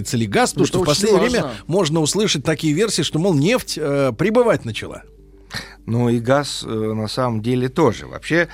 [0.03, 1.65] восстанавливается ли газ, потому Ну, что в последнее время важно.
[1.67, 5.03] можно услышать такие версии, что, мол, нефть э, прибывать начала.
[5.87, 8.07] Ну и газ э, на самом деле тоже.
[8.07, 8.49] Вообще,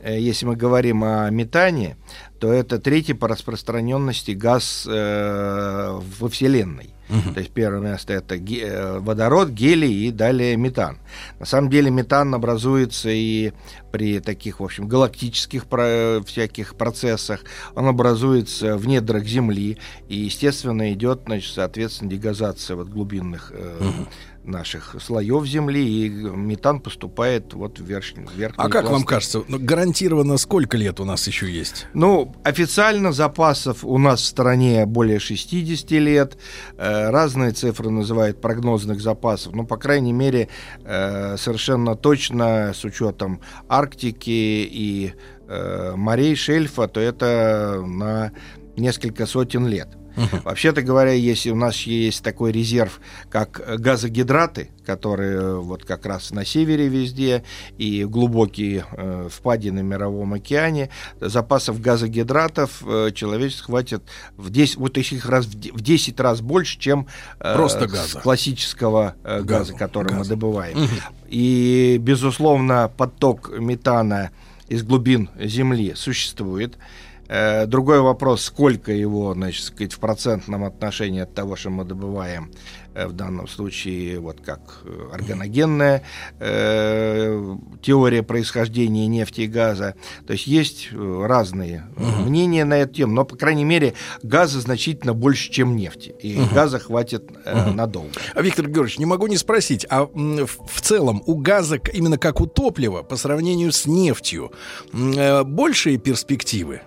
[0.00, 1.96] э, если мы говорим о метане,
[2.38, 6.93] то это третий по распространенности газ э, во Вселенной.
[7.08, 10.98] То есть первое место это ге- э, водород, гелий и далее метан.
[11.38, 13.52] На самом деле метан образуется и
[13.92, 17.40] при таких, в общем, галактических про- всяких процессах.
[17.74, 19.78] Он образуется в недрах Земли
[20.08, 23.90] и, естественно, идет, значит, соответственно, дегазация вот глубинных э,
[24.44, 29.08] наших слоев Земли, и метан поступает вот в верхний, в верхние А как вам пласты.
[29.08, 31.86] кажется, ну, гарантированно сколько лет у нас еще есть?
[31.94, 36.36] Ну, официально запасов у нас в стране более 60 лет.
[36.76, 39.54] Э, Разные цифры называют прогнозных запасов.
[39.54, 40.48] Но, по крайней мере,
[40.84, 45.14] э, совершенно точно с учетом Арктики и
[45.48, 48.32] э, морей, шельфа, то это на
[48.76, 49.88] несколько сотен лет.
[50.44, 53.00] Вообще-то говоря, если у нас есть такой резерв,
[53.30, 57.42] как газогидраты, которые вот как раз на севере везде
[57.78, 64.02] и глубокие э, впадины в Мировом океане, запасов газогидратов э, человечество хватит
[64.36, 67.06] в 10, вот их раз, в 10 раз больше, чем
[67.40, 68.20] э, Просто газа.
[68.20, 70.18] классического э, газа, Газу, который газу.
[70.20, 70.78] мы добываем.
[70.78, 70.90] Мгм.
[71.28, 74.30] И, безусловно, поток метана
[74.68, 76.76] из глубин Земли существует.
[77.28, 82.50] Э, Другой вопрос, сколько его, значит, сказать, в процентном отношении от того, что мы добываем,
[82.94, 86.02] э, в данном случае, вот как э, органогенная
[86.38, 89.94] э, теория происхождения нефти и газа.
[90.26, 95.14] То есть есть разные э, мнения на эту тему, но, по крайней мере, газа значительно
[95.14, 96.14] больше, чем нефти.
[96.20, 96.54] И Мгм.
[96.54, 98.10] газа хватит э, надолго.
[98.34, 102.46] А, Виктор Георгиевич, не могу не спросить, а в целом у газа, именно как у
[102.46, 104.52] топлива, по сравнению с нефтью,
[104.92, 106.82] большие перспективы?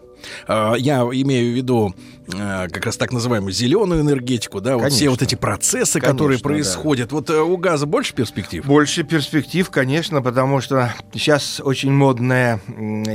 [0.47, 1.95] А, Я имею в виду
[2.33, 5.11] э, как раз так называемую зеленую энергетику, да, вот все Конечно.
[5.11, 6.43] вот эти процессы, Конечно, которые да.
[6.43, 7.11] происходят.
[7.11, 8.65] Вот э, у газа больше перспектив?
[8.65, 12.59] Больше перспектив, конечно, потому что сейчас очень модная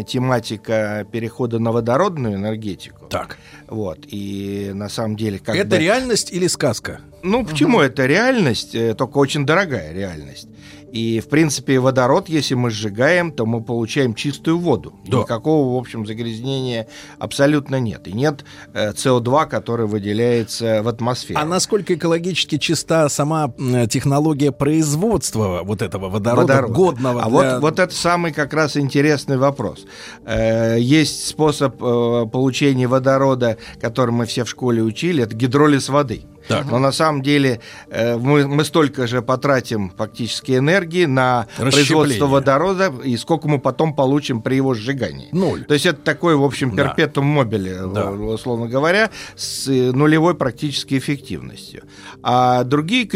[0.06, 3.06] тематика перехода на водородную энергетику.
[3.06, 3.38] Так.
[3.68, 4.00] Вот.
[4.06, 7.00] И на самом деле как Это реальность или сказка?
[7.22, 10.48] Ну, почему это реальность, э, только очень дорогая реальность.
[10.92, 14.92] И, в принципе, водород, если мы сжигаем, то мы получаем чистую воду.
[15.06, 15.20] Да.
[15.20, 16.86] Никакого, в общем, загрязнения
[17.18, 18.06] абсолютно нет.
[18.08, 18.44] И нет
[18.74, 21.40] э, СО2, который выделяется в атмосфере.
[21.40, 23.52] А насколько экологически чиста сама
[23.88, 26.74] технология производства вот этого водорода, водорода.
[26.74, 29.86] годного А для- вот, вот это самый как раз интересный вопрос.
[30.26, 36.24] Э, есть способ э, получения водорода, который мы все в школе учили, это гидролиз воды.
[36.48, 36.66] Так.
[36.70, 42.92] Но на самом деле э, мы, мы столько же потратим фактически энергии на производство водорода,
[43.04, 45.28] и сколько мы потом получим при его сжигании.
[45.32, 45.64] Ноль.
[45.64, 46.88] То есть это такой, в общем, Да.
[46.88, 48.02] перпетум мобиле, Да.
[48.02, 51.84] э, условно говоря, с э, нулевой практически эффективностью.
[52.22, 53.06] А другие,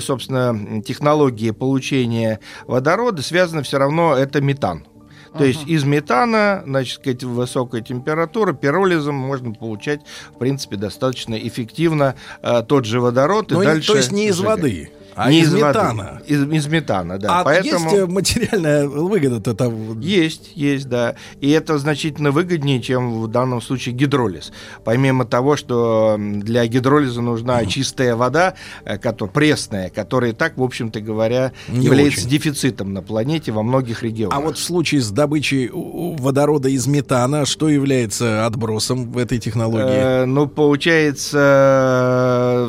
[0.00, 4.84] собственно, технологии получения водорода связаны все равно, это метан.
[5.36, 10.00] То есть из метана, значит, сказать, высокая температура, пиролизом можно получать,
[10.34, 13.50] в принципе, достаточно эффективно э, тот же водород.
[13.50, 14.56] Ну, и и- дальше то есть не из сжигать.
[14.56, 14.90] воды,
[15.20, 16.22] а Не из воды, метана.
[16.26, 17.40] Из, из метана, да.
[17.40, 17.84] а Поэтому...
[17.84, 20.00] есть э, материальная выгода-то там?
[20.00, 21.14] Есть, есть, да.
[21.40, 24.52] И это значительно выгоднее, чем в данном случае гидролиз.
[24.84, 30.62] Помимо того, что для гидролиза нужна чистая вода, э, кото- пресная, которая и так, в
[30.62, 32.30] общем-то говоря, Не является очень.
[32.30, 34.36] дефицитом на планете во многих регионах.
[34.36, 40.22] А вот в случае с добычей водорода из метана, что является отбросом в этой технологии?
[40.22, 41.40] Э, ну, получается,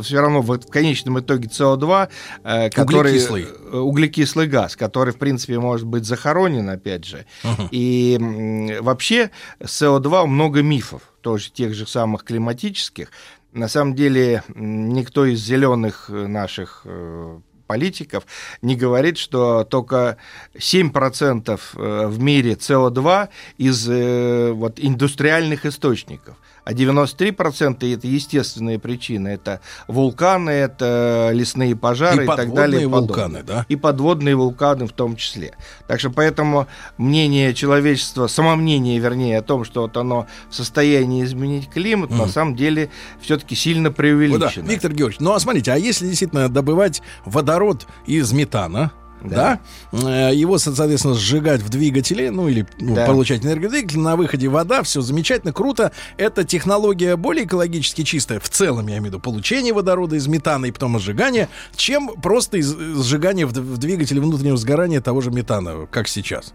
[0.03, 2.09] все равно в, конечном итоге СО2,
[2.40, 3.11] э, который...
[3.11, 3.47] Углекислый.
[3.71, 7.25] э, Углекислый газ, который, в принципе, может быть захоронен, опять же.
[7.43, 7.67] Мгм.
[7.71, 13.11] И вообще СО2 много мифов, тоже тех же самых климатических.
[13.51, 18.25] На самом деле никто из зеленых э, наших э, политиков
[18.61, 20.17] не говорит, что только
[20.55, 26.35] 7% э, в мире СО2 из э, вот, индустриальных источников.
[26.63, 29.29] А 93% это естественные причины.
[29.29, 32.81] Это вулканы, это лесные пожары И и, так далее.
[32.81, 33.07] подводные и подобное.
[33.07, 33.65] вулканы, да?
[33.69, 35.53] И подводные вулканы в том числе.
[35.87, 36.67] Так что поэтому
[36.97, 42.55] мнение человечества, самомнение, вернее, о том, что вот оно в состоянии изменить климат, на самом
[42.55, 42.89] деле
[43.21, 43.97] все-таки сильно Вот да.
[43.97, 44.67] преувеличено.
[44.67, 48.91] Виктор Георгиевич, ну а смотрите, а если действительно добывать водород из метана,
[49.23, 49.59] да,
[49.91, 53.05] э, его, соответственно, сжигать в двигателе, ну или ну, Да.
[53.05, 55.91] получать энергию двигателя, на выходе вода, все замечательно, круто.
[56.17, 60.65] Это технология более экологически чистая, в целом, я имею в виду, получение водорода из метана
[60.65, 66.07] и потом сжигание, чем просто из, сжигание в двигателе внутреннего сгорания того же метана, как
[66.07, 66.53] сейчас.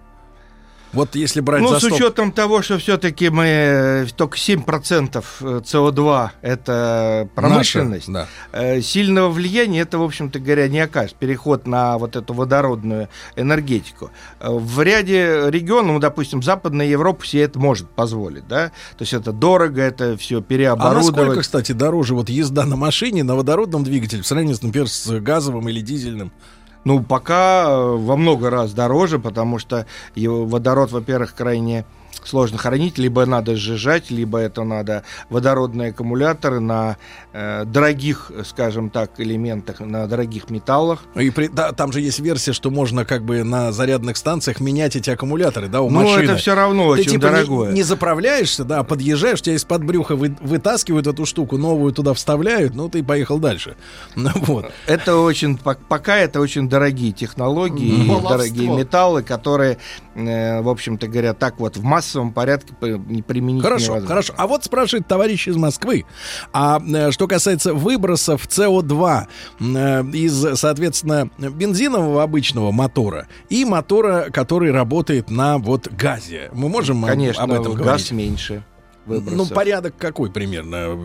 [0.97, 5.23] Вот если брать Ну, за с стоп- учетом того, что все-таки мы э, только 7%
[5.41, 11.15] СО2 это промышленность, Наша, э, сильного влияния это, в общем-то говоря, не окажет.
[11.17, 14.11] Переход на вот эту водородную энергетику.
[14.41, 19.13] Э, В ряде регионов, ну, допустим, Западная Европа себе это может позволить, да, то есть
[19.13, 21.15] это дорого, это все А переоборудовать.
[21.17, 25.07] насколько, кстати, дороже вот езда на машине на водородном двигателе в сравнении, с, например, с
[25.21, 26.33] газовым или дизельным?
[26.87, 31.85] Ну, пока э, во много раз дороже, потому что водород, во-первых, крайне
[32.25, 36.97] сложно хранить, либо надо сжижать, либо это надо водородные аккумуляторы на
[37.33, 41.05] э, дорогих, скажем так, элементах, на дорогих металлах.
[41.15, 44.97] И при- да, там же есть версия, что можно как бы на зарядных станциях менять
[44.97, 46.25] эти аккумуляторы, да, у Ну, машины.
[46.25, 47.73] это всё равно Ты, очень типа, не- дорогое.
[47.73, 52.89] Не, заправляешься, да, подъезжаешь, тебя из-под брюха вы- вытаскивают эту штуку, новую туда вставляют, ну
[52.89, 53.77] ты поехал дальше.
[54.17, 54.71] Ну, вот.
[54.87, 58.79] Это очень, пок- пока это очень дорогие технологии, и дорогие Баловство.
[58.79, 59.79] металлы, которые,
[60.15, 64.09] э, в общем-то говоря, так вот в массовом порядке не применить Хорошо, невозможно.
[64.09, 64.35] хорошо.
[64.37, 66.05] А вот спрашивает товарищ из Москвы.
[66.53, 69.27] А э, что касается выбросов СО2
[69.61, 77.05] э, из, соответственно, бензинового обычного мотора и мотора, который работает на вот газе, мы можем
[77.05, 78.13] Конечно, об этом газ говорить?
[78.13, 78.65] меньше.
[79.07, 79.53] Ну, выбросов.
[79.55, 80.99] порядок какой примерно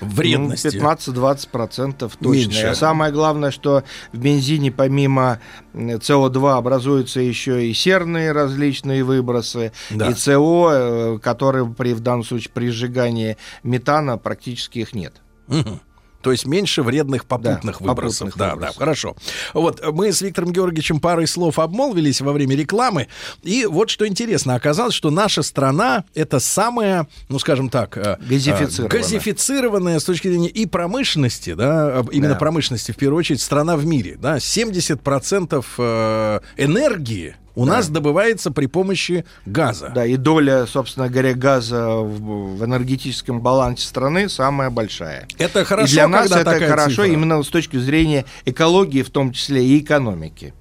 [0.00, 0.76] вредности?
[0.76, 2.28] Ну, 15-20% точно.
[2.28, 2.66] Меньше.
[2.66, 5.38] А самое главное, что в бензине помимо
[5.72, 10.10] м, СО2 образуются еще и серные различные выбросы, Да.
[10.10, 15.14] и СО, э, которые при, в данном случае при сжигании метана практически их нет.
[15.46, 15.80] Мгм.
[16.24, 18.30] То есть меньше вредных попутных Да, выбросов.
[18.30, 18.74] попутных да, выбросов.
[18.76, 19.16] да, хорошо.
[19.52, 23.08] Вот мы с Виктором Георгиевичем парой слов обмолвились во время рекламы.
[23.42, 28.86] И вот что интересно, оказалось, что наша страна это самая, ну скажем так, э, Газифицированная.
[28.86, 32.38] э, газифицированная с точки зрения и промышленности, да, э, именно Да.
[32.38, 34.16] промышленности в первую очередь, страна в мире.
[34.18, 39.90] Да, 70% э, энергии у нас добывается при помощи газа.
[39.94, 45.28] Да, и доля, собственно говоря, газа в, в энергетическом балансе страны самая большая.
[45.38, 47.06] Это хорошо, и для нас это хорошо цифра.
[47.06, 50.54] именно с точки зрения экологии, в том числе и экономики.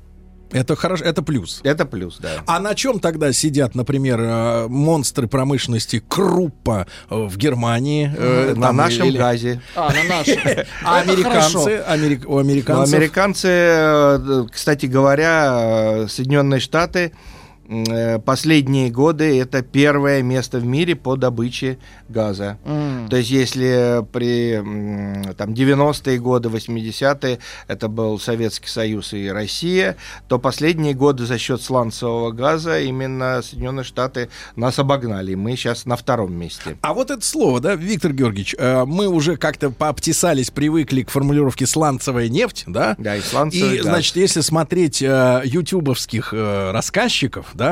[0.54, 1.60] Это хорошо, это плюс.
[1.64, 2.30] Это плюс, да.
[2.46, 8.14] А на чем тогда сидят, например, э, монстры промышленности Круппа э, в Германии?
[8.16, 9.62] э, На нашем или- газе.
[9.76, 10.38] А, на нашем.
[10.86, 11.84] А американцы?
[11.88, 12.94] Америк- У американцев?
[12.96, 17.12] американцы, э, кстати говоря, Соединенные Штаты
[18.26, 21.78] последние годы это первое место в мире по добыче
[22.10, 22.58] газа.
[22.66, 23.08] М.
[23.10, 24.58] То есть если при
[25.34, 29.96] там 90-е годы, 80-е это был Советский Союз и Россия,
[30.28, 35.36] то последние годы за счет сланцевого газа именно Соединенные Штаты нас обогнали.
[35.36, 36.78] Мы сейчас на втором месте.
[36.82, 41.66] А вот это слово, да, Виктор Георгиевич, э, мы уже как-то пообтесались, привыкли к формулировке
[41.66, 42.96] сланцевая нефть, да?
[42.98, 43.86] Да, и сланцевый И, газ.
[43.86, 47.63] значит, если смотреть э, ютубовских э, рассказчиков, да,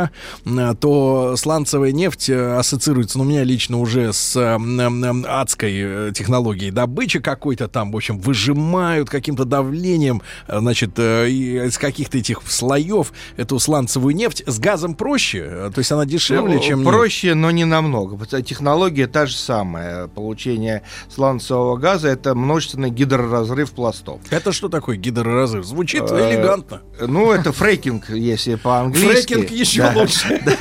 [0.45, 4.57] м, то сланцевая нефть э, ассоциируется, ну, у меня лично уже с э,
[5.27, 5.73] адской
[6.09, 12.17] э, технологией добычи какой-то там, в общем, выжимают каким-то давлением, э, значит, э, из каких-то
[12.17, 14.43] этих слоев эту сланцевую нефть.
[14.45, 16.83] С газом проще, э, то есть она дешевле, Ну, чем...
[16.83, 18.17] проще, но не намного.
[18.41, 20.07] Технология та же самая.
[20.07, 24.21] Получение сланцевого газа это множественный гидроразрыв пластов.
[24.29, 25.65] Это что такое гидроразрыв?
[25.65, 26.81] Звучит Э, элегантно.
[26.99, 29.33] Ну, это фрейкинг, если по-английски.
[29.35, 29.93] Фрекинг еще Да.
[29.95, 30.41] лучше.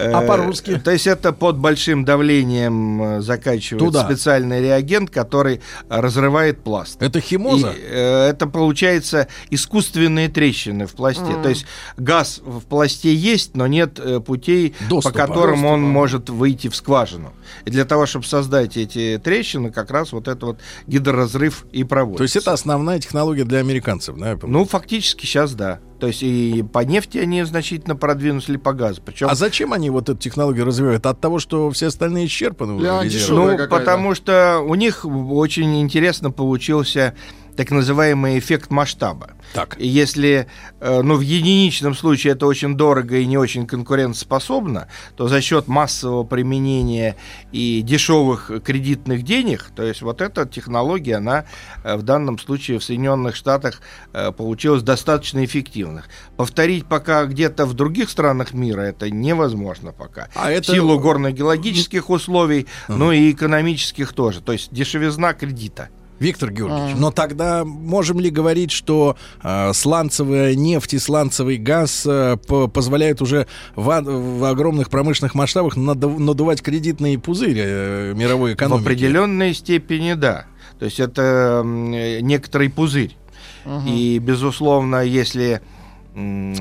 [0.00, 0.78] А Э, по-русски?
[0.78, 4.04] То есть это под большим давлением э, закачивают Туда.
[4.04, 7.02] специальный реагент, который разрывает пласт.
[7.02, 7.70] Это химоза?
[7.70, 11.36] И, э, это получается искусственные трещины в пласте.
[11.42, 11.66] То есть
[11.96, 15.18] газ в пласте есть, но нет э, путей, Доступа.
[15.18, 17.32] по которым он может выйти в скважину.
[17.64, 22.18] И для того, чтобы создать эти трещины, как раз вот это вот гидроразрыв и проводится.
[22.18, 24.38] То есть это основная технология для американцев, да?
[24.42, 25.80] Ну, фактически сейчас да.
[26.00, 29.02] То есть и по нефти они значительно продвинулись, или по газу.
[29.04, 31.04] Причем А зачем они вот эту технологию развивают?
[31.04, 32.86] От того, что все остальные исчерпаны уже
[33.34, 37.14] Ну, потому что у них очень интересно получился
[37.56, 39.32] так называемый эффект масштаба.
[39.52, 39.76] Так.
[39.78, 40.46] И если,
[40.80, 45.68] э, ну, в единичном случае это очень дорого и не очень конкурентоспособно, то за счет
[45.68, 47.16] массового применения
[47.52, 51.44] и дешевых кредитных денег, то есть вот эта технология, она
[51.84, 53.80] э, в данном случае в Соединенных Штатах
[54.12, 56.08] э, получилась достаточно эффективных.
[56.36, 60.28] Повторить пока где-то в других странах мира это невозможно пока.
[60.34, 64.40] А В это- силу горно-геологических условий, ну и экономических тоже.
[64.40, 65.88] То есть дешевизна кредита.
[66.20, 72.36] Виктор Георгиевич, но тогда можем ли говорить, что э, сланцевая нефть и сланцевый газ э,
[72.46, 78.82] по- позволяют уже в, в огромных промышленных масштабах надув- надувать кредитные пузыри э, мировой экономики?
[78.82, 80.44] В определенной степени да.
[80.78, 83.16] То есть это э, некоторый пузырь.
[83.86, 85.60] И, безусловно, если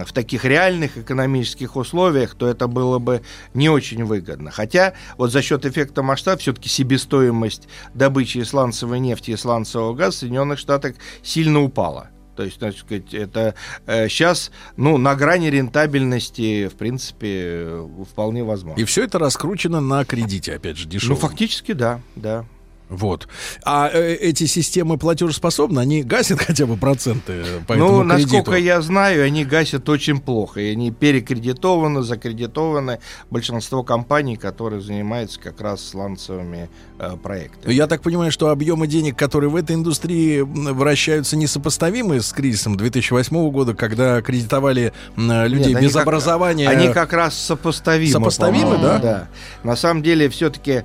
[0.06, 3.22] в таких реальных экономических условиях, то это было бы
[3.53, 4.52] не очень выгодно.
[4.52, 10.19] Хотя вот за счет эффекта масштаба все-таки себестоимость добычи сланцевой нефти и сланцевого газа в
[10.19, 12.10] Соединенных Штатах сильно упала.
[12.36, 13.53] То есть, так сказать, это
[13.86, 18.80] сейчас, ну, на грани рентабельности, в принципе, э, вполне возможно.
[18.80, 21.18] И все это раскручено на кредите, опять же, Ну, дешевом.
[21.18, 22.45] фактически, да, да.
[22.90, 23.28] Вот.
[23.64, 25.80] А э, эти системы платежеспособны?
[25.80, 28.66] Они гасят хотя бы проценты э, по этому ну, насколько кредиту?
[28.68, 30.60] я знаю, они гасят очень плохо.
[30.60, 32.99] И они перекредитованы, закредитованы.
[33.30, 37.74] Большинство компаний, которые занимаются как раз сланцевыми э, проектами.
[37.74, 43.52] Я так понимаю, что объемы денег, которые в этой индустрии вращаются, несопоставимы с кризисом 2008
[43.52, 46.68] года, когда кредитовали м, людей Нет, они без как- образования.
[46.68, 48.11] Они как раз сопоставимы.
[48.11, 48.98] Сопоставимы, да?
[48.98, 49.28] Да.
[49.64, 50.84] На самом деле, все-таки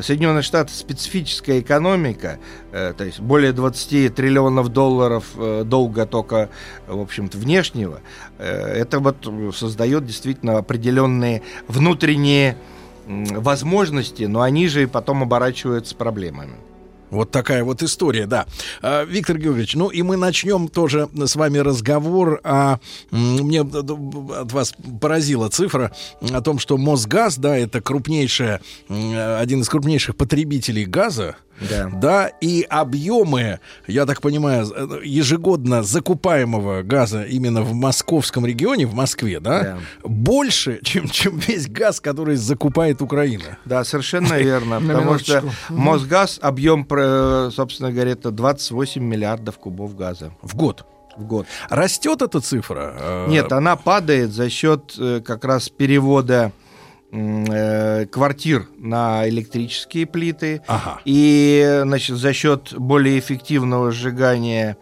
[0.00, 2.38] Соединенные Штаты специфическая экономика,
[2.72, 6.48] э, то есть более 20 триллионов долларов э, долга только,
[6.86, 8.00] в общем-то, внешнего,
[8.38, 12.56] э, это вот создает действительно определенные внутренние
[13.06, 16.54] возможности, но они же и потом оборачиваются проблемами.
[17.12, 18.46] Вот такая вот история, да.
[18.80, 22.78] А, Виктор Георгиевич, ну и мы начнем тоже с вами разговор о...
[23.10, 25.92] Мне от вас поразила цифра
[26.32, 31.90] о том, что Мосгаз, да, это крупнейшая, один из крупнейших потребителей газа, Да.
[31.92, 38.94] да, и объемы, я так понимаю, э, ежегодно закупаемого газа именно в московском регионе, в
[38.94, 43.58] Москве, да, больше, чем, чем весь газ, который закупает Украина.
[43.64, 44.80] Да, совершенно верно.
[44.86, 45.44] Потому что.
[45.68, 50.32] Мосгаз, объем, про- собственно говоря, это 28 миллиардов кубов газа.
[50.42, 50.84] В год?
[51.16, 51.46] В год.
[51.68, 52.94] Растет эта цифра?
[52.98, 56.61] Э, Нет, она падает за счет э, как раз перевода э,
[58.10, 60.62] квартир на электрические плиты.
[61.04, 64.76] И значит, за счет более эффективного сжигания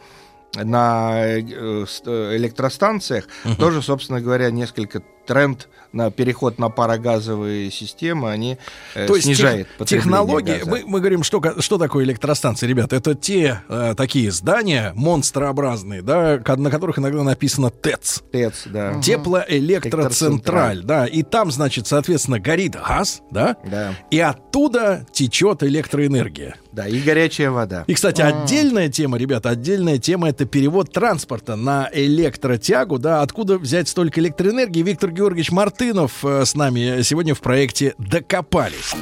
[0.56, 3.24] на э, ст- электростанциях
[3.58, 8.58] тоже, собственно говоря, несколько тренд на переход на парогазовые системы, они
[8.94, 10.70] э, То есть снижает тех- потребление технологии, газа.
[10.70, 16.40] мы, мы говорим, что, что такое электростанции, ребята, это те э, такие здания монстрообразные, да,
[16.56, 18.22] на которых иногда написано ТЭЦ.
[18.32, 19.00] ТЭЦ, да.
[19.00, 23.94] Теплоэлектроцентраль, да, и там, значит, соответственно, горит газ, да, Да.
[24.10, 26.56] и оттуда течет электроэнергия.
[26.72, 27.82] Да, и горячая вода.
[27.88, 33.88] И, кстати, отдельная тема, ребята, отдельная тема это перевод транспорта на электротягу, да, откуда взять
[33.88, 34.82] столько электроэнергии.
[34.82, 38.94] Виктор Георгиевич Мартынов э, с нами сегодня в проекте «Докопались».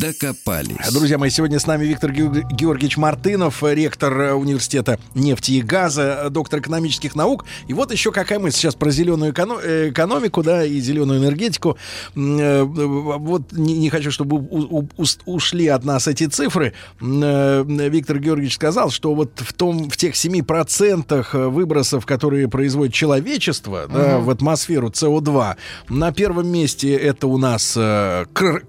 [0.00, 0.90] Докопались.
[0.92, 6.22] Друзья мои, сегодня с нами Виктор Георг- Георгиевич Мартынов, ректор э, университета нефти и газа,
[6.24, 7.44] э, доктор экономических наук.
[7.68, 11.76] И вот еще какая мысль сейчас про зеленую э, экономику, да, и зеленую энергетику.
[12.14, 16.72] Вот не, не хочу, чтобы у- у- ус- ушли от нас эти цифры.
[17.00, 24.16] Виктор Георгиевич сказал, что вот в том, в тех 7% выбросов, которые производит человечество, да,
[24.16, 24.24] Мгм.
[24.24, 25.56] в атмосферу СО2,
[25.90, 28.64] на первом месте это у нас э, кр-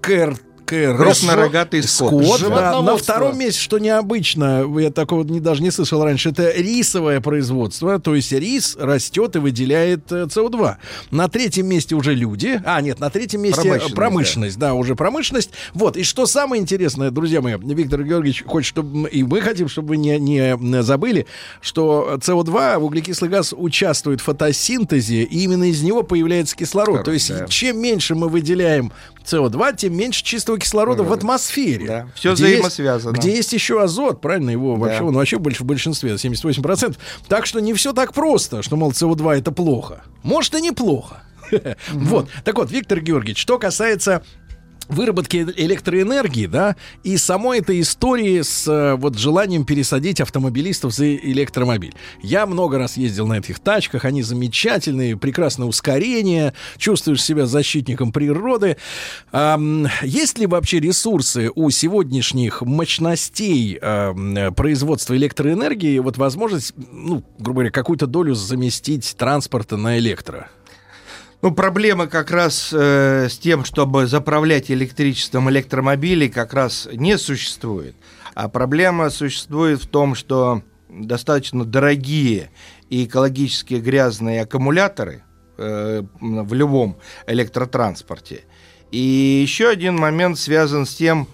[0.72, 0.96] КР КР.
[0.96, 2.24] Краснорогатый скот.
[2.24, 2.80] Скот, да.
[2.82, 7.98] На втором месте, что необычно, я такого не, даже не слышал раньше, это рисовое производство.
[7.98, 10.76] То есть рис растет и выделяет э, СО2.
[11.10, 12.60] На третьем месте уже люди.
[12.64, 14.58] А, нет, на третьем месте Промышленность, промышленность.
[14.58, 14.74] да.
[14.74, 15.50] уже промышленность.
[15.74, 15.96] Вот.
[15.96, 19.96] И что самое интересное, друзья мои, Виктор Георгиевич хочет, чтобы и мы хотим, чтобы вы
[19.98, 21.26] не, не забыли,
[21.60, 27.04] что СО2, углекислый газ, участвует в фотосинтезе, и именно из него появляется кислород.
[27.04, 27.46] То есть да.
[27.46, 28.92] чем меньше мы выделяем
[29.26, 32.08] СО2, тем меньше чистого кислорода в атмосфере.
[32.16, 33.12] Где есть- взаимосвязано.
[33.16, 35.04] Где есть еще азот, правильно, его вообще, Да.
[35.04, 36.96] он вообще больше в большинстве, 78%.
[37.28, 40.02] Так что не все так просто, что, мол, СО2 это плохо.
[40.22, 41.22] Может, и неплохо.
[41.92, 42.28] Вот.
[42.44, 44.22] Так вот, Виктор Георгиевич, что касается
[44.92, 51.94] выработки электроэнергии, да, и самой этой истории с э, вот желанием пересадить автомобилистов за электромобиль.
[52.22, 58.76] Я много раз ездил на этих тачках, они замечательные, прекрасное ускорение, чувствуешь себя защитником природы.
[59.32, 67.60] Ам, есть ли вообще ресурсы у сегодняшних мощностей э, производства электроэнергии, вот возможность, ну, грубо
[67.60, 70.48] говоря, какую-то долю заместить транспорта на электро?
[71.42, 77.96] Ну, проблема как раз э, с тем, чтобы заправлять электричеством электромобилей, как раз не существует.
[78.34, 82.50] А проблема существует в том, что достаточно дорогие
[82.90, 85.24] и экологически грязные аккумуляторы
[85.58, 86.96] э, в любом
[87.26, 88.44] электротранспорте.
[88.92, 88.98] И
[89.42, 91.26] еще один момент связан с тем,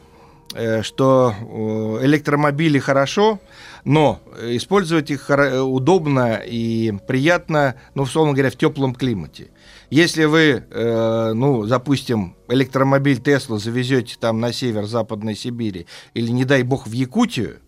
[0.54, 3.40] э, что э, электромобили хорошо,
[3.84, 9.48] но использовать их удобно и приятно, ну, условно говоря, в теплом климате.
[9.90, 16.44] Если вы, э, ну, допустим, электромобиль Тесла завезете там на север Западной Сибири или, не
[16.44, 17.60] дай бог, в Якутию,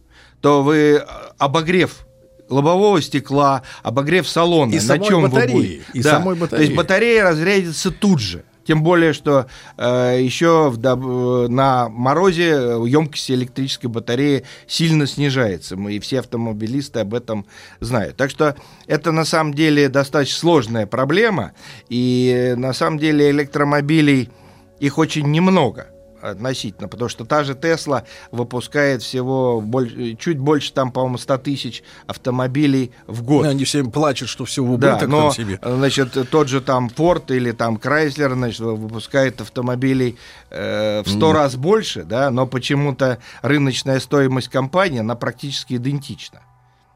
[0.43, 1.01] то вы, э,
[1.39, 2.07] обогрев
[2.51, 5.83] лобового стекла, обогрев салона, И на чем батареи, вы будете?
[5.95, 6.11] и Да.
[6.11, 6.75] самой То есть батареи.
[6.77, 8.45] батарея разрядится тут же.
[8.71, 9.47] Тем более, что
[9.79, 12.51] э, еще в э, на морозе
[12.87, 15.77] емкость электрической батареи сильно снижается.
[15.77, 17.47] Мы и все автомобилисты об этом
[17.81, 18.17] знают.
[18.17, 18.55] Так что
[18.87, 21.51] это на самом деле достаточно сложная проблема.
[21.89, 24.31] И э, на самом деле электромобилей
[24.79, 25.90] их очень немного
[26.23, 31.83] относительно, потому что та же Тесла выпускает всего боль- чуть больше, там, по-моему, 100 тысяч
[32.07, 33.47] автомобилей в год.
[33.47, 35.59] Они все плачут, что все в Да, убыток но, там себе.
[35.63, 40.17] значит, тот же там Ford или там Chrysler, значит, выпускает автомобилей
[40.51, 41.37] э, в 100 Мгм.
[41.37, 46.41] раз больше, да, но почему-то рыночная стоимость компании, она практически идентична.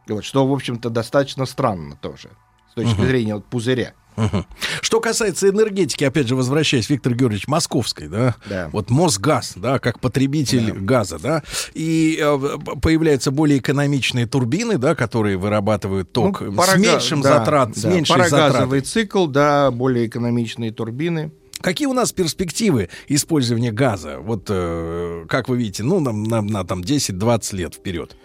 [0.09, 2.29] Вот, что, в общем-то, достаточно странно тоже
[2.75, 3.07] с точки Мгм.
[3.07, 3.93] зрения вот, пузыря.
[4.81, 8.69] Что касается энергетики, опять же, возвращаясь, Виктор Георгиевич, московской, да, Да.
[8.73, 11.43] вот Мосгаз, да, как потребитель газа, да,
[11.75, 12.39] и э,
[12.81, 17.83] появляются более экономичные турбины, да, которые вырабатывают ток Ну, с парага- меньшим да, затрат, с
[17.83, 18.81] да, меньшей парагазовый затратой.
[18.83, 21.33] цикл, да, более экономичные турбины.
[21.61, 24.19] Какие у нас перспективы использования газа?
[24.21, 28.17] Вот э, как вы видите, ну, на, на- на там 10-20 лет вперед.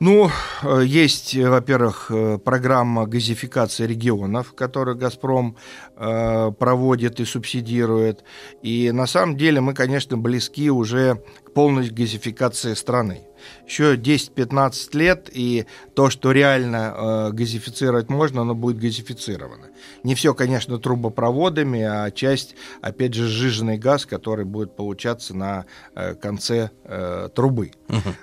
[0.00, 0.30] Ну,
[0.62, 5.56] э, есть, э, во-первых, э, программа газификации регионов, которую «Газпром»
[5.96, 8.22] проводит и субсидирует.
[8.62, 13.27] И на самом деле мы, конечно, близки уже к полной газификации страны.
[13.66, 19.68] Еще 10-15 лет, и то, что реально э, газифицировать можно, оно будет газифицировано.
[20.02, 26.14] Не все, конечно, трубопроводами, а часть, опять же, сжиженный газ, который будет получаться на э,
[26.14, 27.72] конце э, трубы.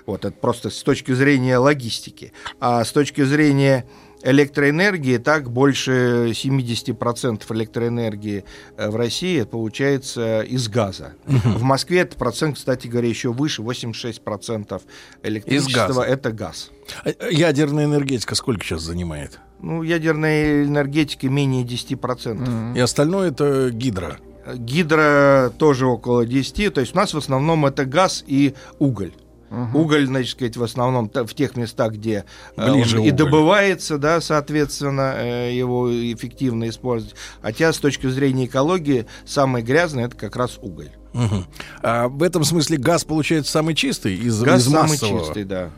[0.06, 2.32] Вот это просто с точки зрения логистики.
[2.60, 3.86] А с точки зрения
[4.26, 8.44] электроэнергии, так больше 70% электроэнергии
[8.76, 11.14] э, в России получается из газа.
[11.24, 14.82] В Москве этот процент, кстати говоря, еще выше, 86%
[15.22, 16.02] электричества газа.
[16.02, 16.70] это газ.
[17.04, 19.38] А, э, Ядерная энергетика сколько сейчас занимает?
[19.60, 22.76] Ну, ядерной энергетики менее 10%.
[22.76, 24.18] И остальное это гидро.
[24.54, 29.12] Гидро тоже около 10, то есть у нас в основном это газ и уголь.
[29.50, 32.24] Уголь, значит сказать, в основном в тех местах, где
[32.56, 37.14] э, Ближе он и добывается, да, соответственно, э, его эффективно использовать.
[37.42, 40.90] Хотя с точки зрения экологии самое грязное это как раз уголь.
[41.12, 41.46] Мгм.
[41.82, 45.24] А в этом смысле газ получается самый чистый из, Газ из самый массового?
[45.24, 45.70] чистый, да.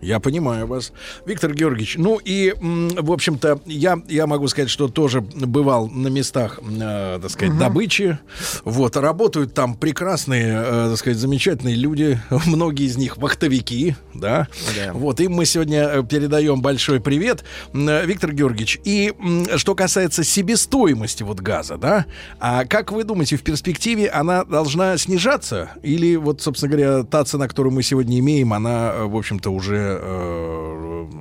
[0.00, 0.92] Я понимаю вас.
[1.26, 6.60] Виктор Георгиевич, ну и, в общем-то, я, я могу сказать, что тоже бывал на местах,
[6.62, 8.18] э, так сказать, добычи.
[8.64, 12.20] Вот, работают там прекрасные, э, так сказать, замечательные люди.
[12.46, 14.48] Многие из них вахтовики, да.
[14.76, 14.92] Да.
[14.92, 17.44] Вот, им мы сегодня э, передаем большой привет.
[17.72, 19.12] Э, Виктор Георгиевич, и
[19.56, 22.06] что касается себестоимости вот газа, да,
[22.38, 25.70] а как вы думаете, в перспективе она должна снижаться?
[25.82, 29.87] Или вот, собственно говоря, та цена, которую мы сегодня имеем, она, э, в общем-то, уже,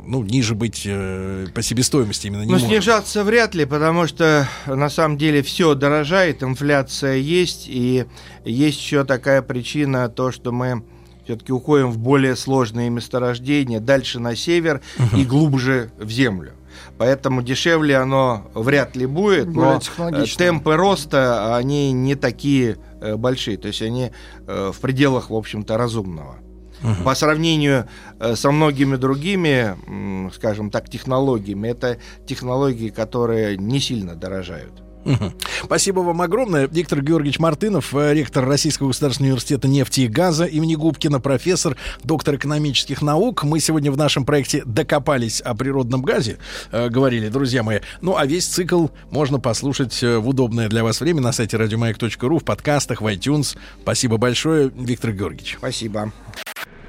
[0.08, 2.68] ну, ниже быть э, по себестоимости именно не Ну, может?
[2.68, 8.06] снижаться вряд ли, потому что на самом деле все дорожает, инфляция есть, и
[8.46, 10.84] есть еще такая причина, то, что мы
[11.26, 14.82] все-таки уходим в более сложные месторождения, дальше на север
[15.16, 16.54] и глубже в землю.
[16.98, 23.16] Поэтому дешевле оно вряд ли будет, Более но э, темпы роста, они не такие э,
[23.16, 24.12] большие, то есть они
[24.48, 26.38] э, в пределах, в общем-то, разумного.
[27.04, 27.88] По сравнению
[28.20, 29.76] э, со многими другими,
[30.34, 34.84] скажем так, технологиями, это технологии, которые не сильно дорожают.
[35.64, 36.68] Спасибо вам огромное.
[36.68, 42.36] Виктор Георгиевич Мартынов, э, ректор Российского государственного университета нефти и газа имени Губкина, профессор, доктор
[42.36, 43.44] экономических наук.
[43.44, 46.38] Мы сегодня в нашем проекте докопались о природном газе,
[46.72, 47.80] э, говорили, друзья мои.
[48.02, 52.44] Ну, а весь цикл можно послушать в удобное для вас время на сайте радиомаяк.ру, в
[52.44, 53.58] подкастах, в iTunes.
[53.82, 55.56] Спасибо большое, Виктор Георгиевич.
[55.58, 56.12] Спасибо.